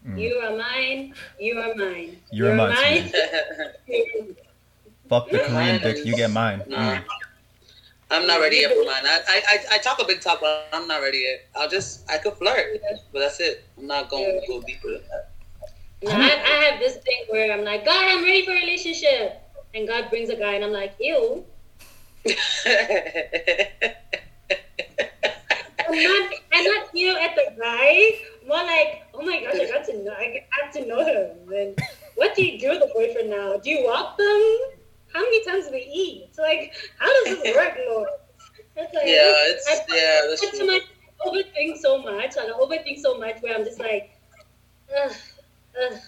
[0.07, 0.19] Mm.
[0.22, 1.14] You are mine.
[1.39, 2.18] You are mine.
[2.31, 3.11] You're mine, mine.
[5.10, 6.06] Fuck the Korean dick.
[6.06, 6.64] You get mine.
[6.68, 6.95] Nah.
[6.95, 7.03] Mm.
[8.10, 9.03] I'm not ready yet for mine.
[9.06, 11.48] I, I, I, I talk a big talk, but I'm not ready yet.
[11.56, 12.81] I'll just, I could flirt,
[13.11, 13.65] but that's it.
[13.77, 15.31] I'm not going to go deeper than that.
[16.03, 19.41] No, I, I have this thing where I'm like, God, I'm ready for a relationship.
[19.73, 21.45] And God brings a guy, and I'm like, ew.
[22.26, 22.34] I'm
[26.03, 28.11] not, I'm not ew at the guy.
[28.48, 31.53] More like, oh my gosh, I got to know, I got to know him.
[31.53, 31.77] And
[32.15, 33.57] what do you do with a boyfriend now?
[33.57, 34.57] Do you walk them?
[35.14, 36.26] How many times do they eat?
[36.30, 38.07] It's like, how does this work, Lord?
[38.76, 40.68] It's like, yeah, it's, I- yeah, that's But to true.
[40.68, 42.35] my I overthink so much.
[42.35, 44.11] Like, I overthink so much where I'm just like,
[45.03, 45.11] ugh,
[45.81, 45.99] ugh,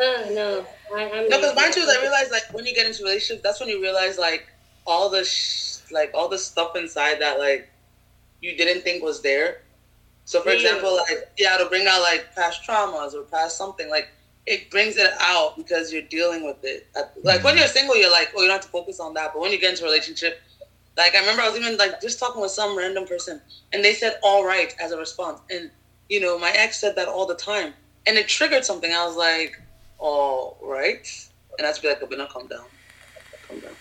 [0.00, 0.66] ugh, no.
[0.94, 3.42] I, I'm No, because mine too is I realize like when you get into relationships,
[3.42, 4.46] that's when you realize like
[4.86, 7.70] all the sh- like all the stuff inside that like
[8.40, 9.62] you didn't think was there.
[10.24, 10.56] So for Yeah.
[10.56, 14.08] example, like yeah, to bring out like past traumas or past something like
[14.46, 16.86] it brings it out because you're dealing with it.
[17.22, 17.58] Like when mm-hmm.
[17.60, 19.32] you're single, you're like, oh, you don't have to focus on that.
[19.32, 20.40] But when you get into a relationship,
[20.96, 23.40] like I remember I was even like just talking with some random person,
[23.72, 25.70] and they said "all right" as a response, and
[26.08, 27.74] you know my ex said that all the time,
[28.06, 28.92] and it triggered something.
[28.92, 29.60] I was like,
[29.98, 31.06] all right,
[31.58, 32.64] and that's be like, "Abena, calm down,
[33.48, 33.72] calm down."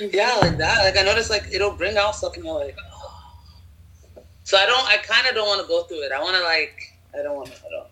[0.00, 0.84] Yeah, like that.
[0.84, 3.32] Like I noticed, like it'll bring out stuff, and you're like, oh.
[4.44, 4.86] so I don't.
[4.86, 6.12] I kind of don't want to go through it.
[6.12, 6.92] I want to like.
[7.18, 7.54] I don't want to.
[7.54, 7.88] I don't.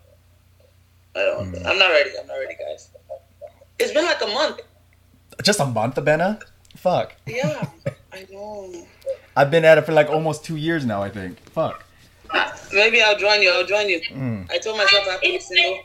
[1.15, 1.51] I don't.
[1.53, 1.65] Mm.
[1.65, 2.11] I'm not ready.
[2.19, 2.89] I'm not ready, guys.
[3.79, 4.61] It's been like a month.
[5.43, 6.41] Just a month, Abena?
[6.75, 7.15] Fuck.
[7.25, 7.67] Yeah,
[8.13, 8.85] I know.
[9.35, 11.01] I've been at it for like almost two years now.
[11.01, 11.39] I think.
[11.51, 11.85] Fuck.
[12.73, 13.51] Maybe I'll join you.
[13.51, 14.01] I'll join you.
[14.01, 14.49] Mm.
[14.49, 15.79] I told myself I have to be single.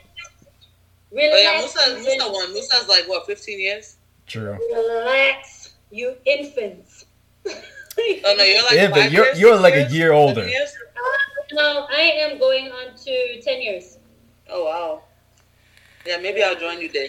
[1.10, 1.58] Relax, Oh yeah,
[1.96, 2.10] Musa.
[2.16, 2.52] Musa won.
[2.52, 3.96] Musa's like what, 15 years?
[4.26, 4.58] True.
[4.74, 7.06] relax, you infants.
[8.24, 10.46] Oh no, you're like Yeah, but five you're- years, you're six like a year older.
[10.46, 10.72] years?
[11.52, 13.98] no, I am going on to 10 years.
[14.48, 15.02] Oh wow.
[16.06, 17.08] Yeah, maybe I'll join you there.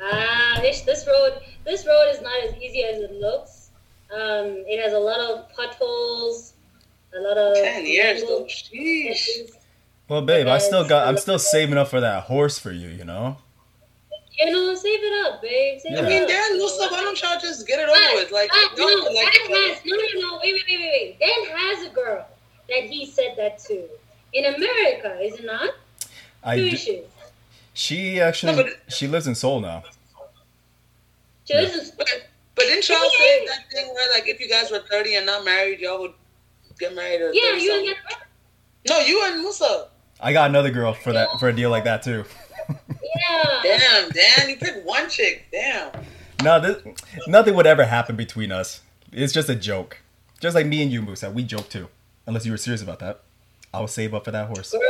[0.00, 3.70] Ah, this, this road, this road is not as easy as it looks.
[4.12, 6.54] Um, it has a lot of potholes,
[7.14, 8.36] a lot of 10 years though.
[8.46, 8.50] angles.
[8.72, 9.50] Sheesh.
[10.10, 11.06] Well, babe, I still got.
[11.06, 12.88] I'm still saving up for that horse for you.
[12.88, 13.36] You know.
[14.42, 15.78] You know, save it up, babe.
[15.78, 15.98] Save Yeah.
[16.00, 16.28] I it mean, up.
[16.28, 18.32] Dan, Musa, why don't y'all just get it over with?
[18.32, 21.20] Like, y'all no, like Dan has, no, no, no, wait, wait, wait, wait, wait.
[21.20, 22.26] Dan has a girl
[22.68, 23.86] that he said that to.
[24.32, 25.74] In America, is it not?
[26.42, 26.56] I.
[26.56, 27.02] Who d- is she?
[27.74, 28.56] she actually.
[28.56, 29.84] No, but- she lives in Seoul now.
[31.44, 32.08] She lives in But,
[32.56, 35.44] but didn't y'all say that thing where, like, if you guys were 30 and not
[35.44, 36.14] married, y'all would
[36.80, 37.94] get married at Yeah, you and something?
[38.08, 38.26] that.
[38.88, 39.88] No, you and Musa.
[40.22, 42.24] I got another girl for that for a deal like that too.
[42.68, 43.60] Yeah.
[43.62, 45.46] Damn, Dan, you picked one chick.
[45.50, 45.90] Damn.
[46.42, 46.82] no, this,
[47.26, 48.80] nothing would ever happen between us.
[49.12, 49.98] It's just a joke.
[50.40, 51.30] Just like me and you, Musa.
[51.30, 51.88] We joke too.
[52.26, 53.20] Unless you were serious about that.
[53.74, 54.72] I'll save up for that horse.
[54.72, 54.80] Girl.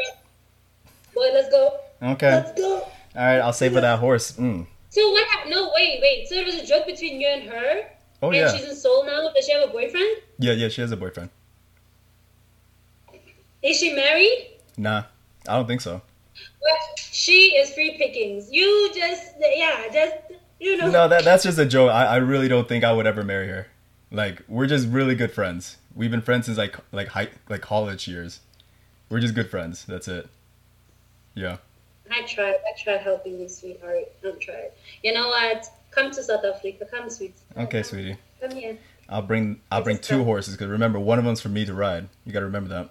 [1.14, 1.78] Boy, let's go.
[2.02, 2.30] Okay.
[2.30, 2.74] Let's go.
[2.76, 3.38] All right.
[3.38, 4.32] I'll save for that horse.
[4.32, 4.66] Mm.
[4.90, 5.52] So what happened?
[5.52, 6.28] No, wait, wait.
[6.28, 7.82] So it was a joke between you and her?
[8.22, 9.30] Oh and yeah, she's in Seoul now.
[9.34, 10.16] Does she have a boyfriend?
[10.38, 10.68] yeah, yeah.
[10.68, 11.30] She has a boyfriend.
[13.62, 14.58] Is she married?
[14.76, 15.04] Nah,
[15.48, 16.02] I don't think so.
[16.62, 18.50] Well, she is free pickings.
[18.50, 20.14] You just, yeah, just,
[20.58, 20.90] you know.
[20.90, 21.90] No, that that's just a joke.
[21.90, 23.66] I, I really don't think I would ever marry her.
[24.10, 25.78] Like we're just really good friends.
[25.94, 28.40] We've been friends since like like high like college years.
[29.08, 29.84] We're just good friends.
[29.84, 30.28] That's it.
[31.34, 31.58] Yeah.
[32.10, 32.54] I tried.
[32.54, 34.12] I tried helping you, sweetheart.
[34.24, 34.70] I tried.
[35.02, 35.66] You know what?
[35.90, 36.86] Come to South Africa.
[36.90, 37.34] Come, sweet.
[37.56, 38.16] Okay, sweetie.
[38.40, 38.78] Come here.
[39.08, 42.08] I'll bring I'll bring two horses because remember one of them's for me to ride.
[42.24, 42.90] You gotta remember that.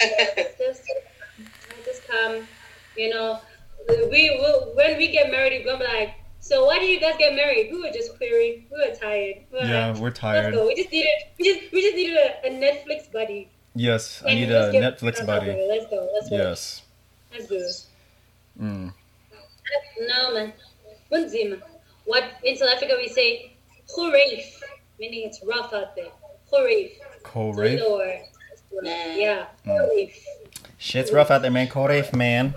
[2.32, 2.48] Just.
[2.96, 3.40] You know,
[3.88, 6.14] we will when we get married, we're gonna be like.
[6.40, 7.70] So why did you guys get married?
[7.72, 8.66] We were just querying.
[8.70, 9.36] We were tired.
[9.50, 10.54] We were Yeah, like, we're Let's tired.
[10.54, 10.66] go.
[10.66, 11.08] We just needed.
[11.38, 13.48] We just we just needed a, a Netflix buddy.
[13.74, 15.52] Yes, I need let's a get- Netflix buddy.
[15.68, 16.08] Let's go.
[16.14, 16.36] Let's go.
[16.36, 16.82] Yes.
[17.32, 17.86] Let's do it.
[18.62, 18.92] Mm.
[20.00, 20.52] No man.
[22.04, 23.56] What in South Africa we say
[23.96, 24.44] Khurayf,
[25.00, 26.12] meaning it's rough out there.
[26.52, 26.92] Khurayf.
[27.22, 27.80] Corey.
[28.76, 29.46] Or, yeah.
[29.66, 30.12] Mm.
[30.78, 31.68] Shit's rough out there, man.
[31.68, 32.54] Corey, man.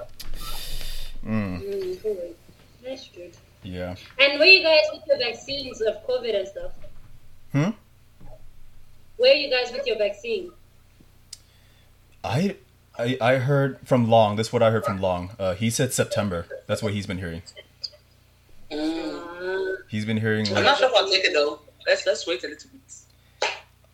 [1.26, 1.62] Mm.
[1.62, 2.34] Mm,
[2.84, 3.36] That's good.
[3.64, 3.96] Yeah.
[4.20, 6.72] And where you guys with your vaccines of COVID and stuff?
[7.52, 7.70] Hmm?
[9.18, 10.52] Where are you guys with your vaccine?
[12.24, 12.56] I,
[12.98, 14.36] I I heard from Long.
[14.36, 15.32] This is what I heard from Long.
[15.40, 16.46] Uh, he said September.
[16.68, 17.42] That's what he's been hearing.
[18.72, 19.78] Mm.
[19.90, 21.60] He's been hearing I'm not sure if I'll take it though.
[21.86, 23.52] Let's let's wait a little bit.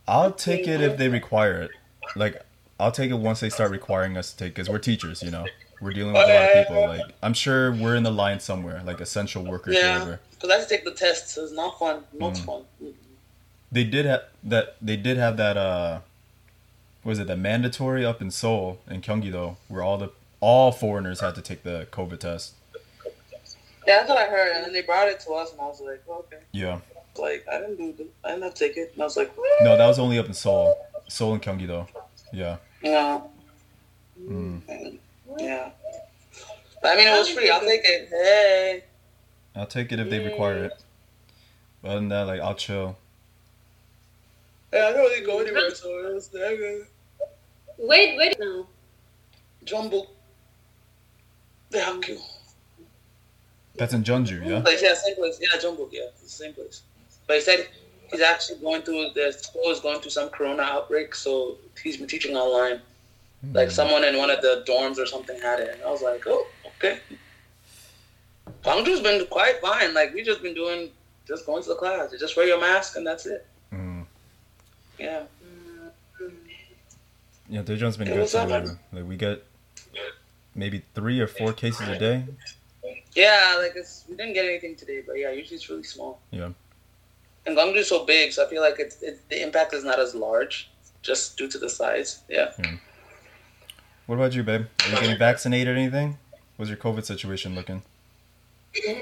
[0.08, 1.72] I'll take it if they require it.
[2.16, 2.42] Like
[2.80, 5.46] I'll take it once they start requiring us to take because we're teachers, you know.
[5.82, 6.88] We're dealing with a lot of people.
[6.88, 9.94] Like I'm sure we're in the line somewhere, like essential workers, Yeah.
[10.00, 10.20] whatever.
[10.32, 11.34] Because I have to take the tests.
[11.34, 12.04] So it's not fun.
[12.14, 12.46] Not Mm.
[12.46, 12.62] fun.
[12.82, 12.94] Mm.
[13.72, 14.76] They did have that.
[14.82, 15.58] They did have that.
[15.58, 16.00] Uh,
[17.04, 20.10] was it the mandatory up in Seoul in Gyeonggi-do, where all the
[20.40, 22.54] all foreigners had to take the COVID test.
[23.86, 24.56] Yeah, that's what I heard.
[24.56, 26.38] And then they brought it to us, and I was like, okay.
[26.54, 26.80] Yeah.
[27.18, 28.10] Like, I didn't do it.
[28.24, 28.92] I didn't have to take it.
[28.94, 29.32] And I was like,
[29.62, 30.78] No, that was only up in Seoul.
[31.08, 31.88] Seoul and Gyeonggi-do.
[32.32, 32.58] Yeah.
[32.82, 33.22] yeah.
[34.22, 34.98] Mm.
[35.38, 35.70] Yeah.
[36.82, 37.50] But, I mean, it was free.
[37.50, 38.10] I'll take it.
[38.10, 38.84] Hey.
[39.56, 40.84] I'll take it if they require it.
[41.84, 42.98] Other than that, like I'll chill.
[44.72, 46.86] Yeah, I don't really go anywhere, so it was there.
[47.78, 48.36] wait, wait.
[48.40, 48.66] No.
[49.64, 50.08] Jumbo.
[51.72, 52.20] Thank you.
[53.76, 54.62] That's in Jeonju, yeah.
[54.62, 55.40] Place, yeah, same place.
[55.42, 55.90] Yeah, Jumbo.
[55.92, 56.84] Yeah, it's the same place.
[57.28, 57.68] But he said
[58.14, 62.08] he's actually going through the school is going through some corona outbreak, so he's been
[62.08, 62.80] teaching online.
[63.52, 66.24] Like someone in one of the dorms or something had it, and I was like,
[66.28, 67.00] oh, okay.
[68.64, 69.94] Gwangju's been quite fine.
[69.94, 70.90] Like we just been doing,
[71.28, 72.14] just going to the class.
[72.14, 73.46] You just wear your mask and that's it.
[73.74, 74.06] Mm.
[74.98, 75.24] Yeah.
[77.50, 78.38] Yeah, Daejeon's been It good too.
[78.38, 79.44] Like, like we get
[80.56, 82.24] maybe three or four cases a day.
[83.14, 86.20] Yeah, like it's we didn't get anything today, but yeah, usually it's really small.
[86.32, 86.50] Yeah.
[87.46, 90.16] And Gwangju's so big, so I feel like it's, it, the impact is not as
[90.16, 90.72] large,
[91.02, 92.24] just due to the size.
[92.30, 92.52] Yeah.
[94.06, 94.66] What about you, babe?
[94.86, 96.18] Are you getting vaccinated or anything?
[96.56, 97.82] What's your COVID situation looking?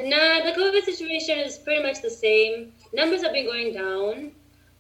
[0.04, 2.74] Nah, the COVID situation is pretty much the same.
[2.94, 4.32] Numbers have been going down.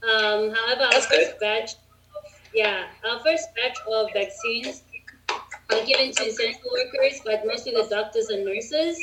[0.04, 1.72] Um, however, our That's first batch,
[2.54, 4.84] yeah, our first batch of vaccines
[5.30, 9.00] are given to essential workers, but mostly the doctors and nurses.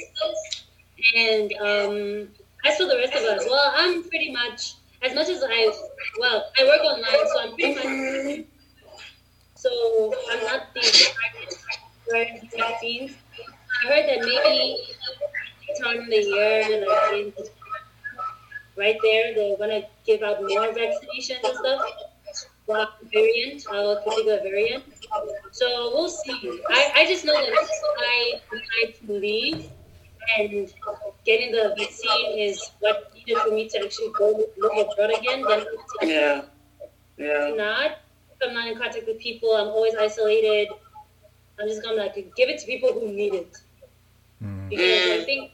[1.16, 2.28] And um,
[2.68, 5.72] as for the rest of us, well, I'm pretty much as much as I,
[6.18, 8.46] well, I work online, so I'm pretty much.
[9.54, 10.80] So I'm not the
[12.04, 12.12] for
[12.56, 13.12] vaccines.
[13.84, 14.76] I heard that maybe
[15.86, 17.32] on in the year, like in,
[18.76, 21.82] right there, they're gonna give out more vaccinations and stuff
[22.70, 24.84] our variant, our particular variant.
[25.52, 26.60] So we'll see.
[26.68, 27.68] I, I just know that
[27.98, 29.70] I I believe
[30.38, 30.72] and
[31.28, 34.28] getting the vaccine is what needed for me to actually go
[34.62, 35.42] look abroad again.
[35.48, 35.64] Then
[36.02, 36.42] Yeah.
[37.18, 37.48] Yeah.
[37.48, 37.90] if not,
[38.32, 40.68] if I'm not in contact with people, I'm always isolated.
[41.60, 43.52] I'm just gonna like give it to people who need it
[44.42, 44.68] Mm.
[44.70, 45.52] because I think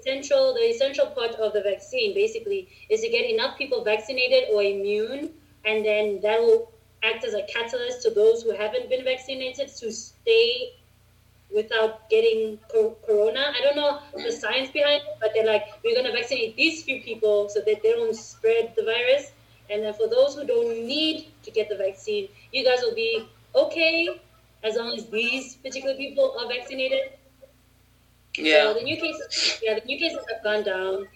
[0.00, 4.62] essential the essential part of the vaccine basically is to get enough people vaccinated or
[4.62, 5.30] immune,
[5.64, 6.72] and then that will
[7.04, 10.72] act as a catalyst to those who haven't been vaccinated to stay
[11.54, 13.52] without getting co- corona.
[13.56, 17.00] I don't know the science behind it, but they're like we're gonna vaccinate these few
[17.02, 19.32] people so that they don't spread the virus,
[19.70, 23.24] and then for those who don't need to get the vaccine, you guys will be
[23.54, 24.08] okay
[24.62, 27.12] as long as these particular people are vaccinated.
[28.36, 28.64] Yeah.
[28.64, 31.06] So the new cases, yeah, the new cases have gone down.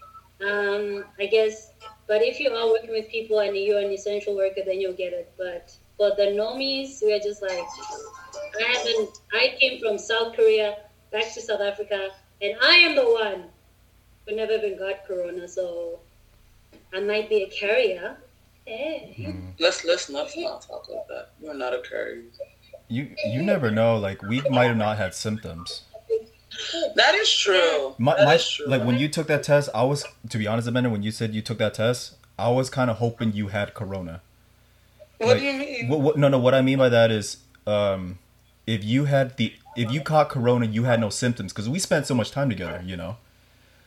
[0.45, 1.73] Um, I guess,
[2.09, 5.13] but if you are working with people and you're an essential worker, then you'll get
[5.13, 5.33] it.
[5.39, 7.63] But for the normies, we are just like,
[8.59, 9.19] I haven't.
[9.33, 10.77] I came from South Korea
[11.11, 12.11] back to South Africa,
[12.41, 13.45] and I am the one
[14.27, 16.01] who never even got corona, so
[16.95, 18.17] I might be a carrier.
[18.65, 19.15] Hey.
[19.19, 19.53] Mm.
[19.59, 21.31] Let's let's not not talk like that.
[21.43, 22.23] You're not a carrier.
[22.89, 23.97] You you never know.
[23.97, 25.83] Like we might have not had symptoms.
[26.97, 27.95] That is true.
[27.99, 28.67] My, That my is true.
[28.67, 30.91] like when you took that test, I was to be honest, Amanda.
[30.91, 34.21] When you said you took that test, I was kind of hoping you had corona.
[35.19, 35.89] what like, do you mean?
[35.89, 36.39] What, what, no, no.
[36.39, 38.19] What I mean by that is, um,
[38.67, 42.07] if you had the if you caught corona, you had no symptoms because we spent
[42.07, 42.83] so much time together.
[42.85, 43.17] You know,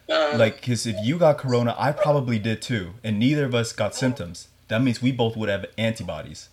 [0.09, 3.71] Uh, like because if you got corona, I probably did too, and neither of us
[3.73, 4.47] got symptoms.
[4.67, 6.49] That means we both would have antibodies,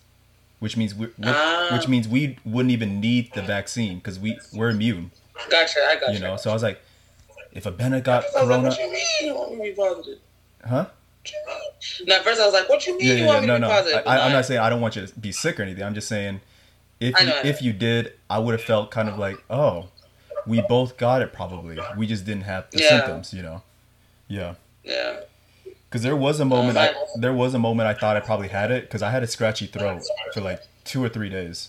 [0.59, 1.81] which means we, which, Ah.
[1.89, 5.11] means we wouldn't even need the vaccine because we we're immune.
[5.51, 5.81] gotcha.
[5.81, 6.81] I got You know, so I was like,
[7.53, 10.19] if Abena got like, corona, what you mean you want me to be positive?
[10.69, 10.87] huh?
[12.11, 13.41] At first I was like, what you mean Yeah, you want yeah.
[13.41, 13.69] me no, to no.
[13.69, 14.03] be positive?
[14.07, 15.85] I, I, I'm not saying I don't want you to be sick or anything.
[15.85, 16.41] I'm just saying,
[17.03, 19.89] if you, I if you did, I would have felt kind of like, oh,
[20.47, 21.79] we both got it probably.
[21.97, 22.89] We just didn't have the Yeah.
[22.89, 23.63] symptoms, you know.
[24.29, 24.55] Yeah,
[24.85, 25.21] Yeah.
[25.65, 26.79] because there was a moment.
[26.79, 29.23] I, I- there was a moment I thought I probably had it because I had
[29.23, 30.03] a scratchy throat
[30.33, 31.69] for like two or three days.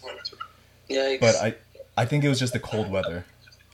[0.88, 1.18] Yeah.
[1.20, 1.56] But I,
[1.98, 3.26] I think it was just the cold weather.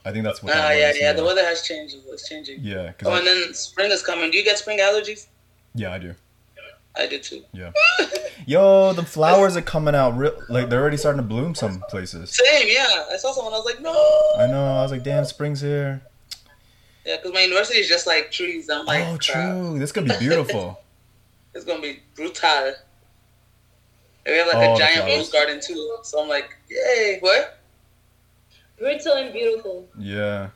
[0.04, 0.54] I think that's what.
[0.54, 1.12] Ah, that yeah, was, yeah.
[1.12, 1.96] The weather has changed.
[2.08, 2.60] It's changing.
[2.62, 4.30] Yeah, Oh, because and then spring is coming.
[4.30, 5.26] Do you get spring allergies?
[5.74, 6.14] yeah, I do.
[6.96, 7.42] I did too.
[7.52, 7.70] Yeah.
[8.46, 10.16] Yo, the flowers are coming out.
[10.16, 12.30] Real, like they're already starting to bloom some places.
[12.30, 13.04] Same, yeah.
[13.12, 13.52] I saw someone.
[13.54, 13.92] I was like, no.
[14.38, 14.78] I know.
[14.78, 16.02] I was like, damn, spring's here.
[17.06, 18.68] Yeah, because my university is just like trees.
[18.68, 19.20] I'm like, oh, crap.
[19.56, 19.78] true.
[19.78, 20.80] This could be beautiful.
[21.52, 22.46] It's gonna be brutal.
[22.48, 22.74] And
[24.26, 25.96] we have like Oh, a giant rose garden too.
[26.04, 27.16] So I'm like, yay!
[27.18, 27.58] What?
[28.78, 29.88] Brutal and beautiful.
[29.98, 30.50] yeah.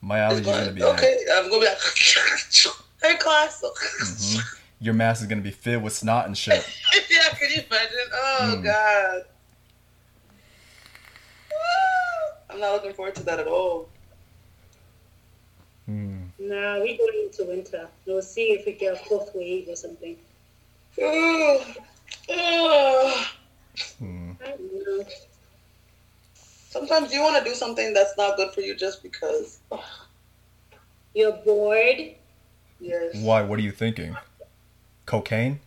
[0.00, 1.18] My It's allergies are gonna going, be okay.
[1.32, 1.78] I'm gonna be like,
[3.02, 3.60] hey class.
[4.02, 4.58] Mhm.
[4.84, 6.62] Your mask is gonna be filled with snot and shit.
[7.10, 7.98] yeah, can you imagine?
[8.12, 8.64] Oh Mm.
[8.64, 9.22] god.
[12.50, 13.88] I'm not looking forward to that at all.
[15.86, 16.24] Hmm.
[16.38, 17.88] Nah, we going into winter.
[18.06, 20.18] We'll see if we get a fourth wave or something.
[21.02, 21.76] Ugh.
[22.28, 23.26] Ugh.
[24.38, 25.04] I don't know.
[26.68, 29.60] Sometimes you want to do something that's not good for you just because.
[31.14, 32.14] You're bored.
[32.80, 33.16] Yes.
[33.16, 33.40] Why?
[33.42, 34.14] What are you thinking?
[35.14, 35.60] Cocaine?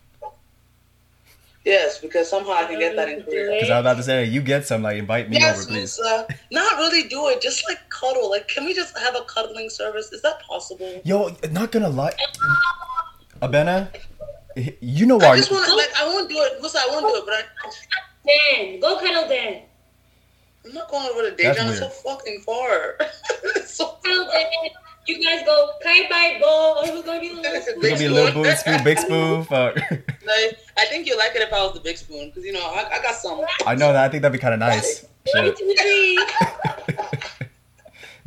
[1.64, 3.50] Yes, because somehow I can get that in Korea.
[3.52, 4.82] Because I was about to say, you get some.
[4.82, 5.98] Like, invite me Yes, over, please.
[5.98, 6.26] Musa.
[6.50, 7.40] Not really do it.
[7.42, 8.30] Just like cuddle.
[8.30, 10.12] Like, can we just have a cuddling service?
[10.12, 11.00] Is that possible?
[11.04, 12.14] Yo, not gonna lie,
[13.42, 13.88] Abena,
[14.80, 15.26] you know why.
[15.26, 15.36] I why?
[15.36, 16.60] just want to, like, I won't do it.
[16.60, 17.42] Musa, I won't do it, but I,
[18.26, 19.62] Dan, go cuddle Dan.
[20.64, 21.70] I'm not going over to That's Daejeon.
[21.70, 22.96] It's so fucking far.
[23.56, 24.70] it's so Cuddle Dan.
[25.08, 26.82] You guys go gawi bawi bo.
[26.84, 29.42] Who's gonna be the little It's gonna be a little boo spoon, big spoon.
[29.50, 29.76] Fuck.
[29.76, 32.60] Like, I think you like it if I was the big spoon, because you know
[32.60, 33.40] I, I got some.
[33.66, 34.04] I know that.
[34.04, 35.06] I think that'd be kind of nice.
[35.32, 35.56] One, Shit.
[35.56, 36.26] two, three.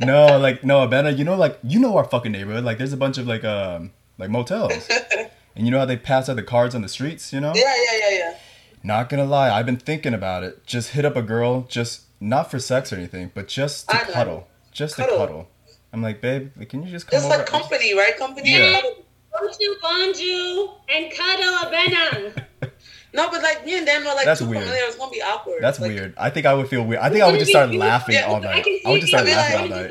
[0.00, 1.16] no, like no, Abena.
[1.16, 2.64] You know, like you know our fucking neighborhood.
[2.64, 4.88] Like, there's a bunch of like um like motels,
[5.56, 7.32] and you know how they pass out the cards on the streets.
[7.32, 7.52] You know.
[7.54, 8.36] Yeah, yeah, yeah, yeah.
[8.82, 10.66] Not gonna lie, I've been thinking about it.
[10.66, 14.08] Just hit up a girl, just not for sex or anything, but just to I
[14.08, 14.12] know.
[14.12, 14.48] cuddle.
[14.72, 15.48] Just to Cuddle.
[15.92, 15.98] Cuddle.
[15.98, 17.38] I'm like, babe, like, can you just come Just over?
[17.38, 18.16] like company, right?
[18.16, 18.52] Company.
[18.52, 18.80] Yeah.
[18.80, 22.46] Go to Bonju and cuddle a Benang.
[23.14, 24.62] No, but like me and them were like That's too weird.
[24.62, 24.84] familiar.
[24.86, 25.58] It's gonna be awkward.
[25.60, 26.14] That's Like, weird.
[26.16, 26.98] I think I would feel weird.
[27.02, 28.64] I think I would just start laughing Yeah, all I night.
[28.64, 29.34] can I would just start you.
[29.34, 29.88] laughing I all mean,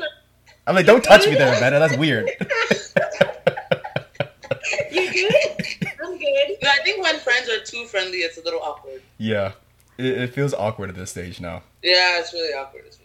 [0.66, 1.78] I'm like, don't touch me there, Abena.
[1.78, 2.28] That's weird.
[4.90, 5.34] You good?
[6.04, 6.56] I'm good.
[6.62, 9.02] No, I think when friends are too friendly, it's a little awkward.
[9.18, 9.52] yeah,
[9.98, 11.62] it, it feels awkward at this stage now.
[11.82, 12.84] Yeah, it's really awkward.
[12.86, 12.98] It's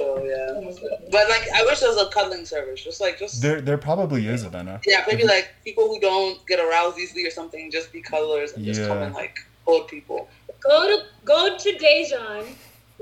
[0.00, 3.60] So yeah, but like I wish there was a cuddling service, just like just There,
[3.60, 4.80] there probably is Abena.
[4.86, 8.64] yeah, maybe like people who don't get aroused easily or something, just be cuddlers and
[8.64, 10.28] just come and like hold people.
[10.60, 12.46] Go to go to Daejeon.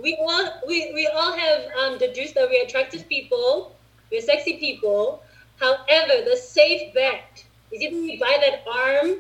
[0.03, 3.77] We all we, we all have um, deduced that we're attractive people,
[4.11, 5.23] we're sexy people.
[5.61, 9.17] However, the safe bet is either we buy that arm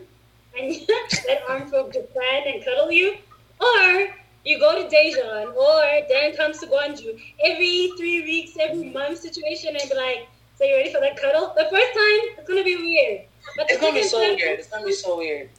[0.58, 0.74] and
[1.26, 3.16] that arm from Japan and cuddle you,
[3.60, 4.08] or
[4.48, 9.76] you go to Daejeon, or Dan comes to Gwangju every three weeks, every month situation,
[9.76, 10.26] and be like,
[10.56, 13.22] "So you ready for that cuddle?" The first time it's gonna be weird,
[13.56, 14.58] but It's gonna be so time- weird.
[14.60, 15.50] It's gonna be so weird.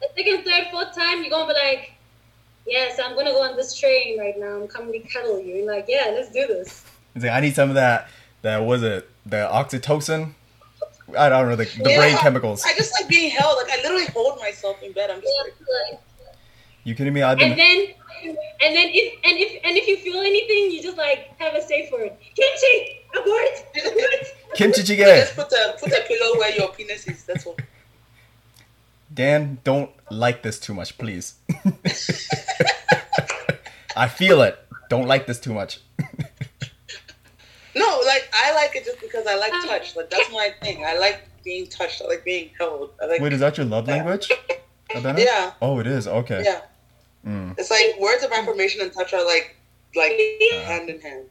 [0.00, 1.92] the second, third, fourth time, you're gonna be like,
[2.66, 4.54] yes, I'm gonna go on this train right now.
[4.62, 5.56] I'm coming to cuddle you.
[5.56, 6.84] You're like, yeah, let's do this.
[7.14, 8.08] It's like I need some of that.
[8.42, 9.08] That was it.
[9.26, 10.32] The oxytocin.
[11.18, 12.62] I don't know the, the brain chemicals.
[12.64, 13.56] I just like being held.
[13.58, 15.10] Like I literally hold myself in bed.
[15.10, 15.54] I'm just like,
[15.90, 16.00] Like,
[16.84, 17.20] You kidding me?
[17.22, 17.50] I've been.
[17.50, 17.86] and then,
[18.24, 21.62] and then if and if and if you feel anything, you just like have a
[21.62, 22.12] safe word.
[22.34, 24.26] Kimchi, abort, abort.
[24.54, 25.34] Kimchi just jjigae.
[25.34, 27.24] put the put the pillow where your penis is.
[27.24, 27.56] That's all.
[29.12, 31.34] Dan, don't like this too much, please.
[33.96, 34.58] I feel it.
[34.88, 35.80] Don't like this too much.
[37.74, 39.96] No, like I like it just because I like um, touch.
[39.96, 40.84] Like that's my thing.
[40.84, 42.02] I like being touched.
[42.02, 42.90] I like being held.
[43.02, 44.28] I like Wait, is that your love language?
[44.90, 45.18] Abena?
[45.24, 46.08] yeah, Oh, it is.
[46.08, 46.42] Okay.
[46.44, 46.62] yeah.
[47.26, 47.58] Mm.
[47.58, 49.56] It's like words of affirmation and touch are like
[49.94, 51.26] like Uh, hand in hand.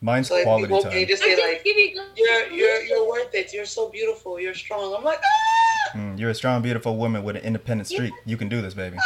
[0.00, 1.06] Mine's So like quality people can time.
[1.06, 1.74] just say like you
[2.16, 3.52] you're you're you're worth it.
[3.52, 4.38] You're so beautiful.
[4.38, 4.94] You're strong.
[4.94, 5.96] I'm like ah.
[5.96, 8.12] Mm, you're a strong, beautiful woman with an independent streak.
[8.26, 8.96] You can do this, baby.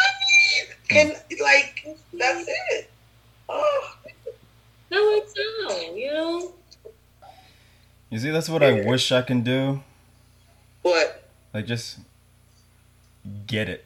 [0.88, 2.90] Can like that's it.
[3.48, 3.94] Oh.
[4.90, 5.34] That works
[5.70, 6.52] out, you know?
[8.10, 9.82] You see, that's what I wish I can do.
[10.80, 11.28] What?
[11.52, 11.98] Like, just
[13.46, 13.84] get it.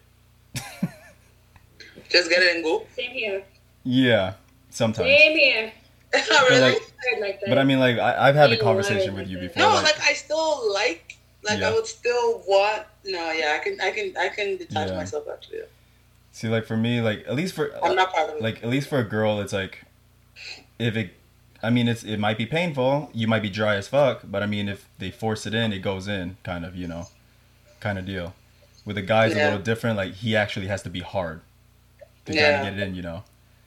[2.08, 2.86] Just get it and go.
[2.94, 3.42] Same here.
[3.84, 4.34] Yeah,
[4.70, 5.08] sometimes.
[5.08, 5.72] Same here.
[6.50, 6.60] really?
[6.60, 6.82] like-
[7.20, 7.48] like that.
[7.48, 9.54] But I mean, like, I, I've had the conversation lying with you that.
[9.54, 9.62] before.
[9.62, 11.70] no, like- like I still like like Yeah.
[11.70, 14.96] I would still want no, yeah, I can I can I can detach Yeah.
[14.96, 15.62] myself actually.
[16.30, 18.42] see, like for me, like at least for I'm not proud of it.
[18.42, 19.84] like at least for a girl, it's like
[20.78, 21.10] if it.
[21.64, 23.10] I mean, it's it might be painful.
[23.14, 25.78] You might be dry as fuck, but I mean, if they force it in, it
[25.80, 27.06] goes in, kind of, you know,
[27.80, 28.34] kind of deal.
[28.84, 29.44] With a guy's a Yeah.
[29.46, 29.96] little different.
[29.96, 31.40] Like he actually has to be hard
[32.26, 32.56] to Yeah.
[32.58, 33.24] kind of get it in, you know.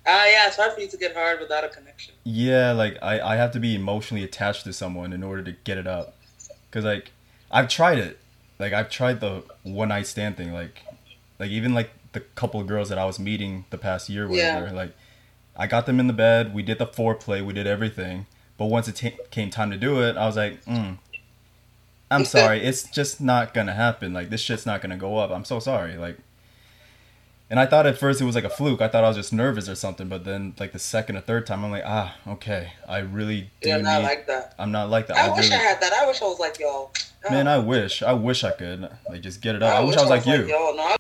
[0.07, 2.13] Ah, yeah, it's hard for you to get hard without a connection.
[2.23, 5.77] Yeah, like I, I have to be emotionally attached to someone in order to get
[5.77, 6.15] it up.
[6.71, 7.11] Cause like
[7.51, 8.19] I've tried it.
[8.59, 10.53] Like I've tried the one night stand thing.
[10.53, 10.81] Like
[11.39, 14.67] like even like the couple of girls that I was meeting the past year, whatever.
[14.67, 14.71] Yeah.
[14.73, 14.91] Like
[15.57, 16.53] I got them in the bed.
[16.53, 17.43] We did the foreplay.
[17.45, 18.25] We did everything.
[18.57, 20.97] But once it ta- came time to do it, I was like, mm,
[22.11, 22.59] I'm sorry.
[22.61, 24.13] It's just not gonna happen.
[24.13, 25.31] Like this shit's not gonna go up.
[25.31, 25.97] I'm so sorry.
[25.97, 26.17] Like.
[27.47, 28.81] And I thought at first it was like a fluke.
[28.81, 30.09] I thought I was just nervous or something.
[30.09, 32.71] But then, like the second or third time, I'm like, ah, okay.
[32.89, 33.83] I really do You're need.
[34.01, 34.55] like that.
[34.57, 35.17] I'm not like that.
[35.17, 35.93] I I wish really, I had that.
[35.93, 36.91] I wish I was like y'all.
[37.23, 38.01] Oh, man, I wish.
[38.01, 38.89] I wish I could.
[39.07, 39.75] Like just get it up.
[39.75, 40.47] I, wish I was like you.
[40.47, 40.75] y'all.
[40.75, 40.95] No, I-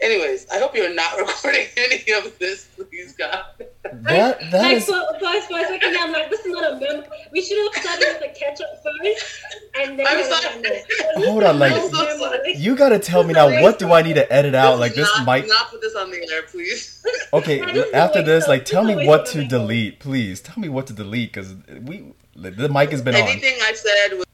[0.00, 3.44] Anyways, I hope you're not recording any of this, please God.
[3.92, 4.86] That that like is.
[4.86, 7.04] for, for, for a second, I'm like, this is not a memo.
[7.32, 9.40] We should have started with the catch up first,
[9.80, 11.26] and then I'm have a sorry.
[11.26, 11.88] Hold on, like- so
[12.18, 12.54] sorry.
[12.56, 13.62] You gotta tell me now.
[13.62, 14.78] What do I need to edit out?
[14.78, 15.46] Like this not, might.
[15.46, 17.00] not put this on the air, please.
[17.32, 19.26] Okay, That is a after this, of- like, tell is a me waste what of
[19.32, 19.48] to a memo.
[19.48, 20.40] delete, please.
[20.40, 23.22] Tell me what to delete, cause we the mic has been on.
[23.22, 24.26] Anything I said was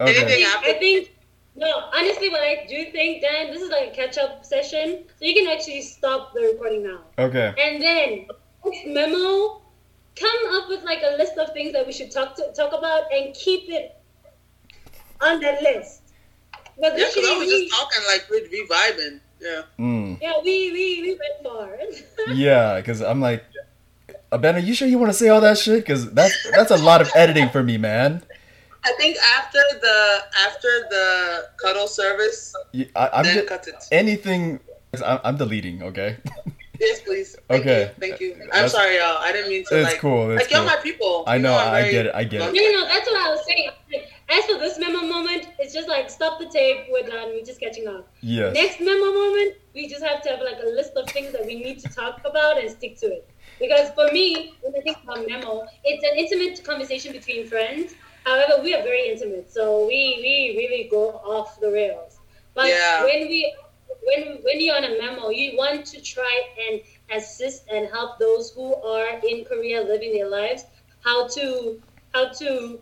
[0.00, 0.16] Okay.
[0.16, 1.10] anything- I think
[1.56, 1.90] no.
[1.94, 5.34] Honestly, what I do think, Dan, this is like a catch up session, so you
[5.34, 7.54] can actually stop the recording now, Okay.
[7.58, 8.26] and then
[8.86, 9.58] memo.
[10.14, 13.10] Come up with like a list of things that we should talk to, talk about,
[13.10, 13.96] and keep it
[15.22, 16.02] on that list.
[16.78, 19.20] But yeah, this because I was we, just talking like we we vibing.
[19.40, 19.62] Yeah.
[19.78, 20.20] Mm.
[20.20, 21.78] yeah, we we we went far.
[22.34, 23.42] Yeah, cause I'm like,
[24.30, 25.84] Ben, are you sure you want to say all that shit?
[25.86, 28.22] Cause that's that's a lot of editing for me, man.
[28.84, 33.76] I think after the after the cuddle service, You- I, I'm then just, cut it.
[33.92, 34.60] anything.
[35.04, 35.82] I'm, I'm deleting.
[35.82, 36.16] Okay.
[36.80, 37.36] Yes, please.
[37.48, 37.80] Thank Okay.
[37.82, 37.88] You.
[38.00, 38.32] Thank you.
[38.42, 39.18] I'm That's- sorry, y'all.
[39.18, 40.00] I didn't mean to It's like.
[40.00, 40.32] cool.
[40.32, 40.66] It's like you're cool.
[40.66, 41.24] my people.
[41.28, 41.54] I You know.
[41.56, 42.14] I'm I very get it.
[42.14, 42.44] I get it.
[42.44, 42.86] No, no, no.
[42.88, 43.70] That's what I was saying.
[44.28, 46.86] As for this memo moment, it's just like stop the tape.
[46.90, 47.28] We're done.
[47.28, 48.08] We're just catching up.
[48.20, 48.52] Yes.
[48.54, 51.54] Next memo moment, we just have to have like a list of things that we
[51.54, 53.28] need to talk about and stick to it.
[53.60, 57.94] Because for me, when I think about memo, it's an intimate conversation between friends.
[58.24, 62.18] However, we are very intimate, so we we really go off the rails.
[62.54, 63.04] But Yeah.
[63.04, 63.54] when we
[64.04, 66.34] when when you're on a memo, you want to try
[66.68, 66.80] and
[67.16, 70.64] assist and help those who are in Korea living their lives
[71.04, 71.80] how to
[72.14, 72.80] how to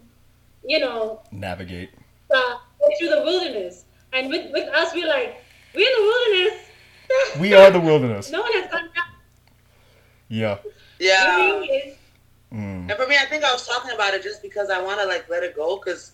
[0.65, 1.91] you know Navigate.
[2.31, 2.59] uh,
[2.99, 3.85] through the wilderness.
[4.13, 5.37] And with, with us, we're like,
[5.75, 6.67] we're in the wilderness.
[7.39, 8.31] We are the wilderness.
[8.37, 9.15] no one has gone down.
[10.29, 10.59] Yeah.
[10.99, 11.95] Yeah.
[12.53, 12.91] Living is- Mm.
[12.91, 15.07] And for me, I think I was talking about it just because I want to
[15.07, 15.77] like let it go.
[15.79, 16.13] Cause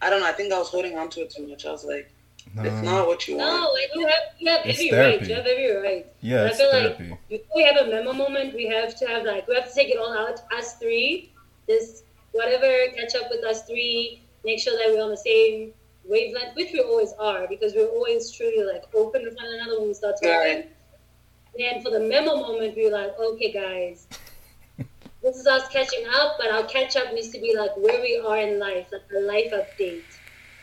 [0.00, 0.26] I don't know.
[0.26, 1.64] I think I was holding on to it too much.
[1.66, 2.10] I was like,
[2.56, 3.72] it's not what you No, want.
[3.72, 5.18] like you have, you have It's every therapy.
[5.18, 5.28] right.
[5.28, 6.06] You have every right.
[6.20, 7.16] Yeah, I it's feel like- therapy.
[7.28, 9.88] Before we have a memo moment, we have to have like we have to take
[9.90, 10.40] it all out.
[10.56, 11.32] Us three,
[11.68, 12.02] this
[12.32, 14.22] whatever, catch up with us three.
[14.44, 15.72] Make sure that we're on the same
[16.04, 19.88] wavelength, which we always are, because we're always truly like open with one another when
[19.88, 20.30] we start talking.
[20.30, 20.70] Right.
[21.60, 24.08] And for the memo moment, we're like, okay, guys,
[25.22, 28.18] this is us catching up, but our catch up needs to be like where we
[28.26, 30.02] are in life, like a life update,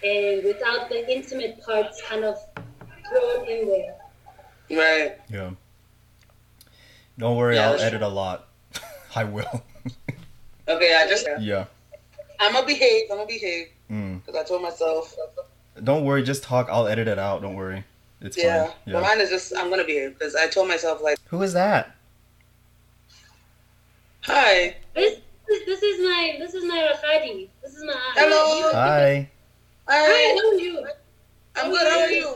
[0.04, 2.38] and without the intimate parts kind of
[3.10, 3.96] thrown in there.
[4.72, 5.18] Right.
[5.30, 5.52] Yeah.
[7.18, 8.48] Don't worry, Yeah, I'll that's edit a lot.
[9.16, 9.64] I will.
[10.68, 10.96] Okay.
[10.96, 11.28] I just.
[11.40, 11.66] yeah.
[12.40, 13.06] I'm gonna behave.
[13.12, 13.68] I'm gonna behave.
[13.92, 14.26] Mm.
[14.26, 15.16] Cause I told myself.
[15.84, 16.68] Don't worry, just talk.
[16.70, 17.42] I'll edit it out.
[17.42, 17.84] Don't worry.
[18.22, 18.66] It's Yeah.
[18.68, 18.74] fine.
[18.86, 19.02] But Yeah.
[19.02, 19.54] mine is just.
[19.58, 20.18] I'm gonna behave.
[20.20, 21.96] Cause I told myself like, Who is that?
[24.22, 24.76] Hi.
[24.96, 27.50] This, this, this is my this is my Rafadi.
[27.62, 28.72] This is my Hello.
[28.74, 29.30] Hi.
[29.88, 30.38] Hi, Hi.
[30.38, 30.86] how are you?
[31.56, 31.88] I'm good.
[31.88, 32.36] How are you?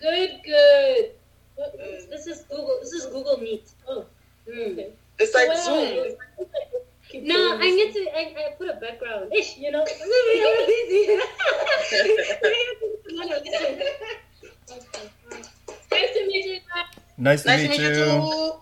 [0.00, 1.10] Good, good.
[1.56, 1.78] What-
[2.10, 2.78] This is Google.
[2.80, 3.70] This is Google Meet.
[3.88, 4.04] Oh.
[4.50, 4.78] Hmm.
[5.18, 6.16] It's like Zoom.
[7.22, 8.00] No, I need to.
[8.12, 9.32] I, I put a background.
[9.32, 9.80] Ish, you know.
[9.80, 9.86] I'm
[10.66, 11.16] busy.
[15.90, 16.58] nice to meet you.
[17.16, 18.60] Nice to Nice meet meet you you.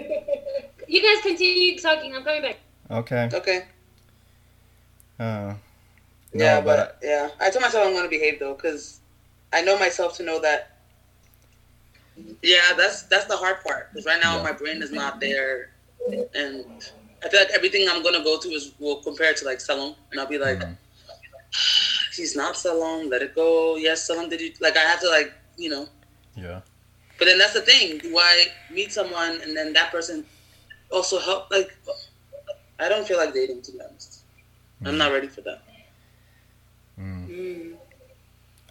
[0.92, 0.98] too.
[0.98, 2.14] You guys continue talking.
[2.16, 2.60] I'm coming back.
[2.90, 3.28] Okay.
[3.32, 3.66] Okay.
[5.18, 5.54] Uh,
[6.34, 9.00] yeah, no, but, yeah, I told myself I'm gonna behave though, cause
[9.52, 10.70] I know myself to know that.
[12.42, 13.92] Yeah, that's that's the hard part.
[13.94, 14.42] Cause right now Yeah.
[14.42, 15.70] my brain is not there,
[16.34, 16.64] and
[17.24, 19.94] I feel like everything I'm gonna go to is will compare it to like Salom,
[20.10, 20.76] and I'll be like, Mhm.
[22.16, 23.76] he's not Salom, let it go.
[23.76, 24.76] Yes, Salom, did you like?
[24.76, 25.88] I have to like you know.
[26.36, 26.60] yeah.
[27.18, 27.98] But then that's the thing.
[27.98, 30.24] Do I meet someone and then that person
[30.92, 31.50] also help?
[31.50, 31.76] Like,
[32.78, 34.20] I don't feel like dating to be honest.
[34.84, 35.62] I'm not ready for that.
[36.98, 37.28] Mm.
[37.28, 37.74] Mm.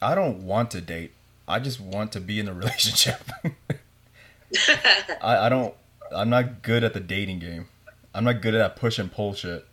[0.01, 1.11] I don't want to date.
[1.47, 3.21] I just want to be in a relationship.
[5.21, 5.73] I, I don't.
[6.13, 7.67] I'm not good at the dating game.
[8.13, 9.65] I'm not good at that push and pull shit.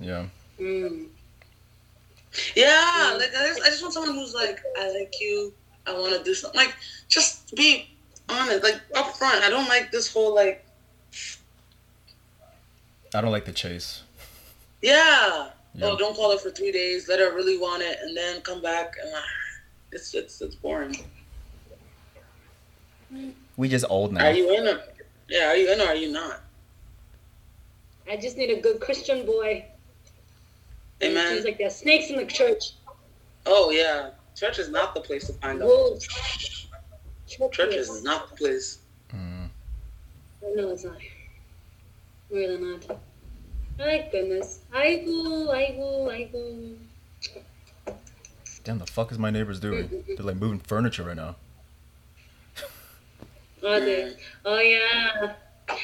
[0.00, 0.26] Yeah.
[0.58, 1.06] Mm.
[2.56, 5.52] Yeah, like I just, I just want someone who's like, I like you.
[5.86, 6.58] I want to do something.
[6.58, 6.74] Like,
[7.08, 7.88] just be
[8.28, 9.42] honest, like upfront.
[9.42, 10.64] I don't like this whole like,
[13.14, 14.02] I don't like the chase.
[14.80, 15.86] yeah, Yeah.
[15.86, 17.08] oh, don't call her for three days.
[17.08, 18.94] Let her really want it, and then come back.
[19.02, 19.20] And uh,
[19.92, 20.96] it's it's it's boring.
[23.56, 24.26] We just old now.
[24.26, 24.66] Are you in?
[24.66, 24.80] Or,
[25.28, 26.40] yeah, are you in or are you not?
[28.10, 29.64] I just need a good Christian boy.
[31.00, 31.28] It Amen.
[31.28, 32.72] seems like there's snakes in the church.
[33.46, 35.68] Oh yeah, church is not the place to find out.
[35.68, 36.06] Wolves.
[37.50, 38.78] Church is not the place.
[39.14, 39.48] Mm.
[40.54, 40.96] No, it's not.
[42.32, 42.98] Really not.
[43.78, 44.60] My goodness.
[44.72, 45.76] Aigu, I
[46.16, 46.76] aigu.
[48.64, 50.02] Damn, the fuck is my neighbors doing?
[50.06, 51.36] They're like moving furniture right now.
[53.64, 54.10] Oh,
[54.44, 55.34] oh yeah.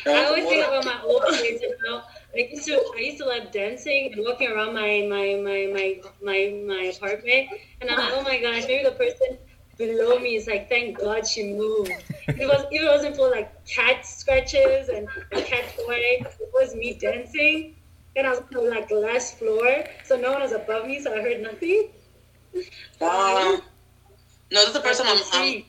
[0.05, 2.03] I always think about my old place and how
[2.35, 6.01] I used to I used to love dancing and walking around my my my my
[6.21, 7.51] my, my apartment
[7.81, 9.39] and I'm like, oh my gosh, maybe the person
[9.79, 11.93] below me is like, thank God she moved.
[12.27, 16.75] It was if it wasn't for like cat scratches and a cat toy, it was
[16.75, 17.77] me dancing.
[18.17, 21.15] And I was on like the last floor, so no one was above me, so
[21.15, 21.91] I heard nothing.
[23.01, 23.61] Wow.
[24.51, 25.23] No, this is the first time I'm.
[25.33, 25.65] I'm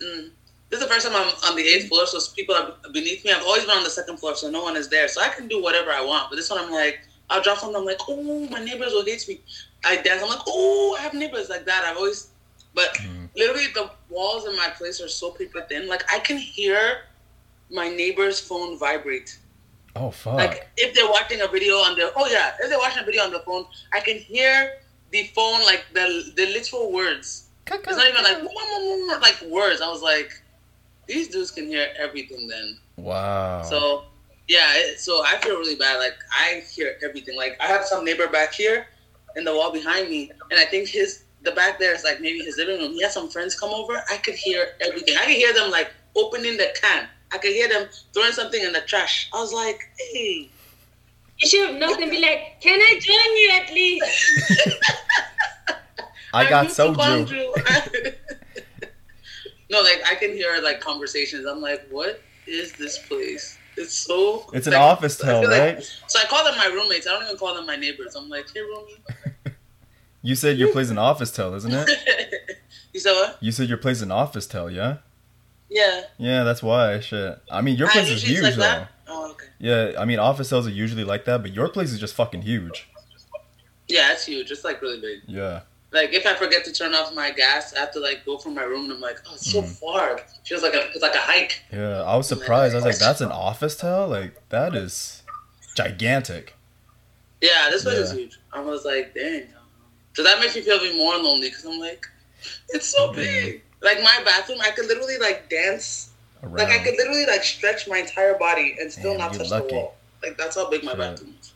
[0.00, 0.30] mm,
[0.68, 3.32] this is the first time I'm on the eighth floor, so people are beneath me.
[3.32, 5.48] I've always been on the second floor, so no one is there, so I can
[5.48, 6.30] do whatever I want.
[6.30, 7.00] But this one, I'm like,
[7.30, 7.76] I'll drop something.
[7.76, 9.40] I'm like, oh, my neighbors will hate me.
[9.84, 10.22] I dance.
[10.22, 11.84] I'm like, oh, I have neighbors like that.
[11.84, 12.30] I've always,
[12.76, 13.28] but Mm.
[13.34, 15.82] literally the walls in my place are so paper thin.
[15.88, 16.80] Like I can hear
[17.80, 19.30] my neighbor's phone vibrate.
[19.96, 20.34] Oh fuck.
[20.42, 23.22] Like if they're watching a video on their oh yeah, if they're watching a video
[23.24, 24.54] on the phone, I can hear
[25.10, 26.06] the phone like the
[26.38, 27.28] the literal words.
[27.68, 28.40] It's not even like
[29.26, 29.80] like words.
[29.80, 30.30] I was like,
[31.08, 32.78] these dudes can hear everything then.
[32.96, 33.62] wow.
[33.62, 34.04] So
[34.48, 35.96] yeah, it, so I feel really bad.
[35.98, 37.36] Like I hear everything.
[37.36, 38.86] Like I have some neighbor back here
[39.34, 42.40] in the wall behind me, and I think his the back there is like maybe
[42.40, 42.92] his living room.
[42.92, 44.02] He has some friends come over.
[44.10, 45.16] I could hear everything.
[45.16, 47.08] I could hear them like opening the can.
[47.32, 49.30] I could hear them throwing something in the trash.
[49.32, 50.50] I was like, hey.
[51.38, 54.76] you should have knocked and be like, can I join you at least?
[56.34, 58.14] I got need some soju.
[59.68, 61.44] No, like I can hear like conversations.
[61.46, 63.58] I'm like, what is this place?
[63.76, 64.48] It's so.
[64.52, 65.98] It's an office I tell, like- right?
[66.06, 67.06] so I call them my roommates.
[67.06, 68.14] I don't even call them my neighbors.
[68.14, 69.52] I'm like, hey, roomie.
[70.26, 71.88] You said your place an officetel, isn't it?
[72.92, 73.36] you said what?
[73.40, 74.96] You said your place an officetel, yeah?
[75.68, 76.02] Yeah.
[76.18, 76.98] Yeah, that's why.
[77.00, 77.38] Shit.
[77.50, 78.60] I mean, your place is huge like though.
[78.62, 78.88] that?
[79.06, 79.46] Oh, okay.
[79.58, 82.88] Yeah, I mean, officetels are usually like that, but your place is just fucking huge.
[83.86, 84.50] Yeah, it's huge.
[84.50, 85.20] It's like really big.
[85.28, 85.60] Yeah.
[85.92, 88.54] Like if I forget to turn off my gas, I have to like go from
[88.54, 88.84] my room.
[88.86, 89.78] and I'm like, oh, it's so Mhm.
[89.78, 90.20] far.
[90.44, 91.62] Feels like a it's like a hike.
[91.72, 92.74] Yeah, I was surprised.
[92.74, 94.08] I was like, that's an officetel?
[94.08, 95.22] Like, that is
[95.76, 96.54] gigantic.
[97.40, 98.38] Yeah, this place is huge.
[98.52, 99.46] I was like, dang.
[100.16, 102.06] So that makes me feel even more lonely because I'm like,
[102.70, 103.60] it's so big.
[103.82, 106.08] Like my bathroom, I could literally like dance.
[106.42, 106.54] Around.
[106.56, 109.68] Like I could literally like stretch my entire body and still Damn, not touch lucky.
[109.68, 109.94] the wall.
[110.22, 110.98] Like that's how big my Shit.
[110.98, 111.52] bathroom is.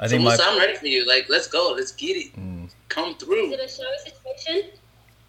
[0.00, 0.30] I so think my.
[0.30, 1.06] Musa, I'm ready for you.
[1.06, 1.74] Like, let's go.
[1.76, 2.34] Let's get it.
[2.36, 3.52] Mm, Come through.
[3.52, 3.94] Is it a shower
[4.34, 4.70] situation?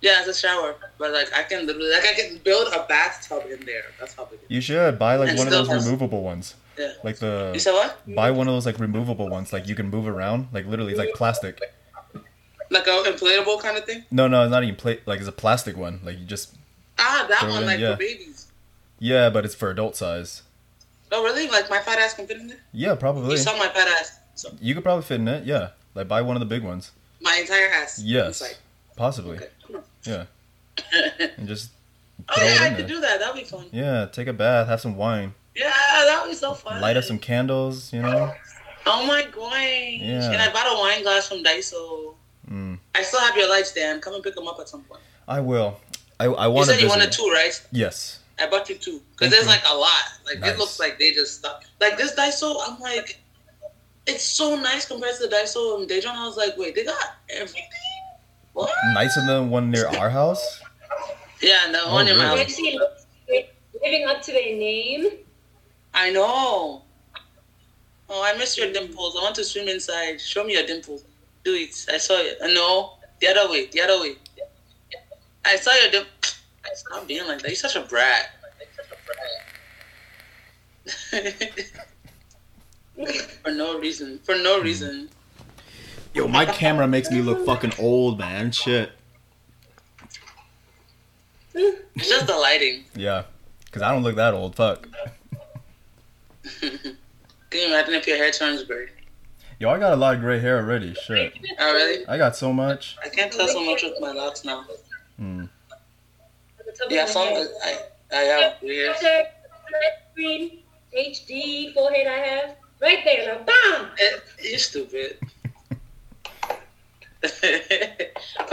[0.01, 3.43] Yeah, it's a shower, but like I can literally like I can build a bathtub
[3.51, 3.83] in there.
[3.99, 4.39] That's how big.
[4.41, 6.55] it you should buy like And one of those has- removable ones.
[6.75, 6.93] Yeah.
[7.03, 7.47] Like the.
[7.47, 7.59] You the.
[7.59, 7.99] said what?
[8.15, 9.53] Buy one of those like removable ones.
[9.53, 10.47] Like you can move around.
[10.51, 11.61] Like literally, it's like plastic.
[12.69, 14.03] Like a inflatable kind of thing?
[14.11, 15.01] No, no, it's not even plate.
[15.05, 15.99] Like it's a plastic one.
[16.03, 16.55] Like you just.
[16.97, 17.93] Ah, that one, in, like yeah.
[17.93, 18.47] for babies.
[18.99, 20.43] Yeah, but it's for adult size.
[21.11, 21.47] Oh, really?
[21.49, 22.59] Like my fat ass can fit in there?
[22.71, 23.31] Yeah, probably.
[23.31, 24.19] You saw my fat ass.
[24.35, 25.45] So You could probably fit in it.
[25.45, 25.69] Yeah.
[25.95, 26.91] Like buy one of the big ones.
[27.21, 27.99] my entire ass.
[28.03, 28.55] Yes.
[28.95, 29.37] Possibly.
[29.37, 29.79] Okay.
[30.05, 30.25] Yeah.
[31.37, 31.71] And just
[32.29, 33.19] oh yeah, I could do that.
[33.19, 33.65] That'd be fun.
[33.71, 35.33] Yeah, take a bath, have some wine.
[35.55, 35.73] Yeah,
[36.05, 36.81] that would be so fun.
[36.81, 38.33] Light up some candles, you know.
[38.85, 39.99] Oh my gosh.
[39.99, 40.31] Yeah.
[40.31, 42.15] And I bought a wine glass from Daiso.
[42.49, 42.79] Mm.
[42.95, 43.99] I still have your lights, Dan.
[44.01, 45.01] Come and pick them up at some point.
[45.27, 45.79] I will.
[46.19, 47.53] I I You want to said you wanted two, right?
[47.71, 48.19] Yes.
[48.39, 49.01] I bought you two.
[49.11, 49.49] Because there's you.
[49.49, 50.03] like a lot.
[50.25, 50.51] Like Nice.
[50.53, 51.67] it looks like they just stopped.
[51.79, 53.19] Like this Daiso, I'm like,
[54.07, 56.07] it's so nice compared to the Daiso in Daejeon.
[56.15, 57.63] I was like, wait, they got everything?
[58.53, 58.71] What?
[58.93, 60.61] Nicer than the one near our house.
[61.41, 62.25] Yeah, and the Oh, one in really?
[62.27, 62.39] my house.
[62.39, 62.79] actually
[63.83, 65.07] living up to their name.
[65.93, 66.83] I know.
[68.09, 69.15] Oh, I miss your dimples.
[69.17, 70.19] I want to swim inside.
[70.19, 71.03] Show me your dimples.
[71.43, 71.85] Do it.
[71.91, 72.37] I saw it.
[72.41, 73.67] Uh, No, the other way.
[73.67, 74.15] The other way.
[75.45, 76.05] I saw your dim.
[76.75, 77.47] Stop being like that.
[77.47, 78.29] You're such a brat.
[83.43, 84.19] For no reason.
[84.19, 85.09] For no reason.
[86.13, 88.51] Yo, my camera makes me look fucking old, man.
[88.51, 88.91] Shit.
[91.53, 92.83] It's just the lighting.
[92.95, 93.23] Yeah.
[93.71, 94.55] Cause I don't look that old.
[94.55, 94.87] Fuck.
[96.59, 96.97] Can
[97.51, 98.87] you imagine if your hair turns gray?
[99.59, 100.93] Yo, I got a lot of gray hair already.
[100.93, 101.33] Shit.
[101.59, 102.07] Oh, really?
[102.07, 102.95] I got so much.
[103.03, 104.65] I can't tell so much with my locks now.
[105.17, 105.45] Hmm.
[106.59, 107.27] At the top of Yeah, some.
[107.27, 107.79] I,
[108.11, 108.91] I have weird.
[108.95, 109.23] After
[110.13, 110.59] screen
[110.97, 113.87] HD forehead I have right there, like bam.
[113.99, 115.17] Eh, You're stupid.
[117.21, 117.33] but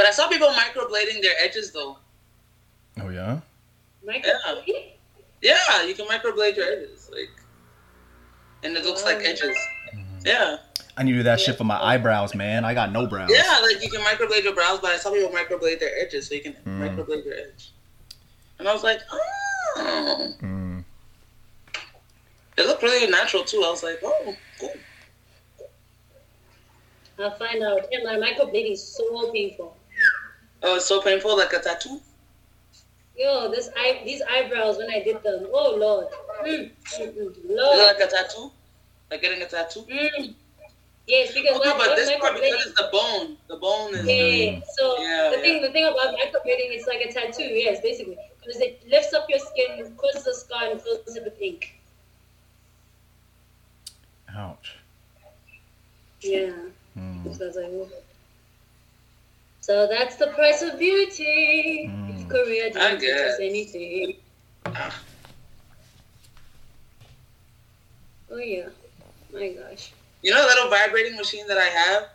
[0.01, 1.99] I saw people microblading their edges though.
[3.01, 3.39] Oh yeah.
[4.05, 4.33] Micro-
[5.41, 7.31] Yeah, you can microblade your edges, like,
[8.65, 9.57] and it looks like edges.
[10.25, 10.57] Yeah,
[10.97, 12.65] I need to do that shit for my eyebrows, man.
[12.65, 13.31] I got no brows.
[13.31, 16.35] yeah, like you can microblade your brows, but I saw people microblade their edges, so
[16.35, 16.83] you can Hmm.
[16.83, 17.73] microblade your edge.
[18.59, 20.85] And I was like, oh, Mm.
[22.57, 23.63] it looked really natural too.
[23.67, 24.73] I was like, oh, cool.
[27.19, 27.87] I'll find out.
[27.93, 29.77] And my microblading is so painful.
[30.63, 32.01] Oh, it's so painful, like a tattoo.
[33.19, 35.47] Yo, this eye, these eyebrows when I did them.
[35.53, 36.07] Oh Lord,
[36.43, 37.79] mm, mm, mm, Is Lord.
[37.79, 38.51] it like a tattoo?
[39.11, 39.87] Like getting a tattoo?
[41.07, 43.37] Yes, because Okay, but this part microblading- because it's the bone.
[43.47, 44.07] The bone is.
[44.07, 44.61] Yeah.
[44.77, 47.45] So Yeah, the thing, the thing about microblading, it's like a tattoo.
[47.45, 51.41] Yes, basically, because it lifts up your skin, causes the scar, and fills it with
[51.41, 51.79] ink.
[54.37, 54.75] Ouch.
[56.21, 56.51] Yeah.
[56.99, 57.37] Mm.
[57.39, 57.91] So like,
[59.61, 61.89] So that's the price of beauty.
[61.89, 62.21] Mm.
[62.23, 64.17] If Korea I didn't teach us anything.
[64.67, 65.03] Ah.
[68.31, 68.69] Oh yeah.
[69.33, 69.93] My gosh.
[70.27, 72.09] You know the little vibrating machine that I have?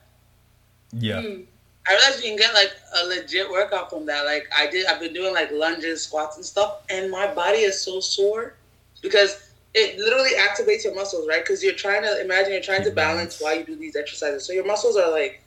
[0.92, 1.22] Yeah.
[1.22, 1.46] Mm.
[1.88, 4.26] I realized you can get like a legit workout from that.
[4.26, 7.80] Like I did, I've been doing like lunges, squats, and stuff, and my body is
[7.80, 8.56] so sore
[9.02, 11.42] because it literally activates your muscles, right?
[11.42, 14.52] Because you're trying to imagine you're trying to balance while you do these exercises, so
[14.52, 15.42] your muscles are like,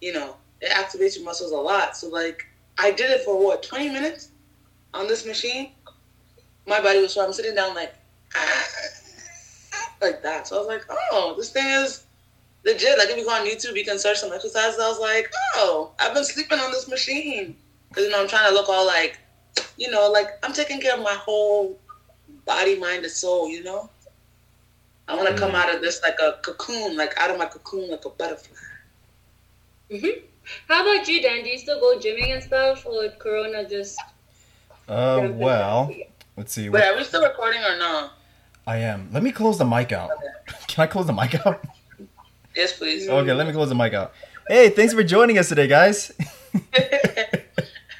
[0.00, 1.98] you know, it activates your muscles a lot.
[1.98, 2.46] So like,
[2.78, 4.30] I did it for what 20 minutes
[4.94, 5.72] on this machine.
[6.66, 7.26] My body was sore.
[7.26, 7.94] I'm sitting down like,
[10.00, 10.48] like that.
[10.48, 12.05] So I was like, oh, this thing is
[12.66, 12.98] legit.
[12.98, 14.78] Like if you go on YouTube, you can search some exercises.
[14.78, 17.56] I was like, oh, I've been sleeping on this machine
[17.88, 19.18] because you know I'm trying to look all like,
[19.78, 21.78] you know, like I'm taking care of my whole
[22.44, 23.48] body, mind, and soul.
[23.48, 23.88] You know,
[25.08, 27.90] I want to come out of this like a cocoon, like out of my cocoon,
[27.90, 28.56] like a butterfly.
[29.90, 30.26] Mm-hmm.
[30.68, 31.44] How about you, Dan?
[31.44, 33.98] Do you still go gymming and stuff, or did Corona just?
[34.88, 35.92] Uh, well,
[36.36, 36.68] let's see.
[36.68, 38.10] Wait, are we still recording or no?
[38.66, 39.08] I am.
[39.12, 40.10] Let me close the mic out.
[40.66, 41.64] Can I close the mic out?
[42.56, 43.08] Yes, please.
[43.08, 44.12] Okay, let me close the mic out.
[44.48, 46.12] Hey, thanks for joining us today, guys.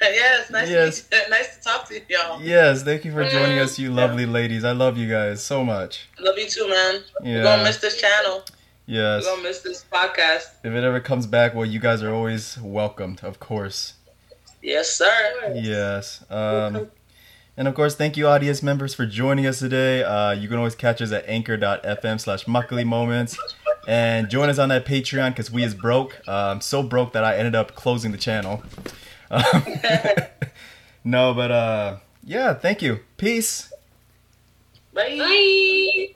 [0.00, 1.02] yes, nice, Yes.
[1.08, 2.40] To, nice to talk to you, y'all.
[2.40, 4.64] yes, thank you for joining us, you lovely ladies.
[4.64, 6.08] I love you guys so much.
[6.20, 7.02] Love you too, man.
[7.20, 7.42] We're Yeah.
[7.42, 8.44] gonna miss this channel.
[8.86, 9.24] Yes.
[9.24, 10.44] We're gonna miss this podcast.
[10.64, 13.94] If it ever comes back, well, you guys are always welcomed, of course.
[14.62, 15.52] Yes, sir.
[15.54, 16.24] Yes.
[16.30, 16.88] Um,
[17.56, 20.02] and of course, thank you, audience members, for joining us today.
[20.02, 23.36] Uh, you can always catch us at anchor.fm slash muckly moments.
[23.86, 26.20] And join us on that Patreon because we is broke.
[26.26, 28.62] Uh, so broke that I ended up closing the channel.
[29.30, 29.64] Um,
[31.04, 33.00] no, but uh, yeah, thank you.
[33.16, 33.72] Peace.
[34.92, 35.16] Bye.
[35.18, 36.08] Bye.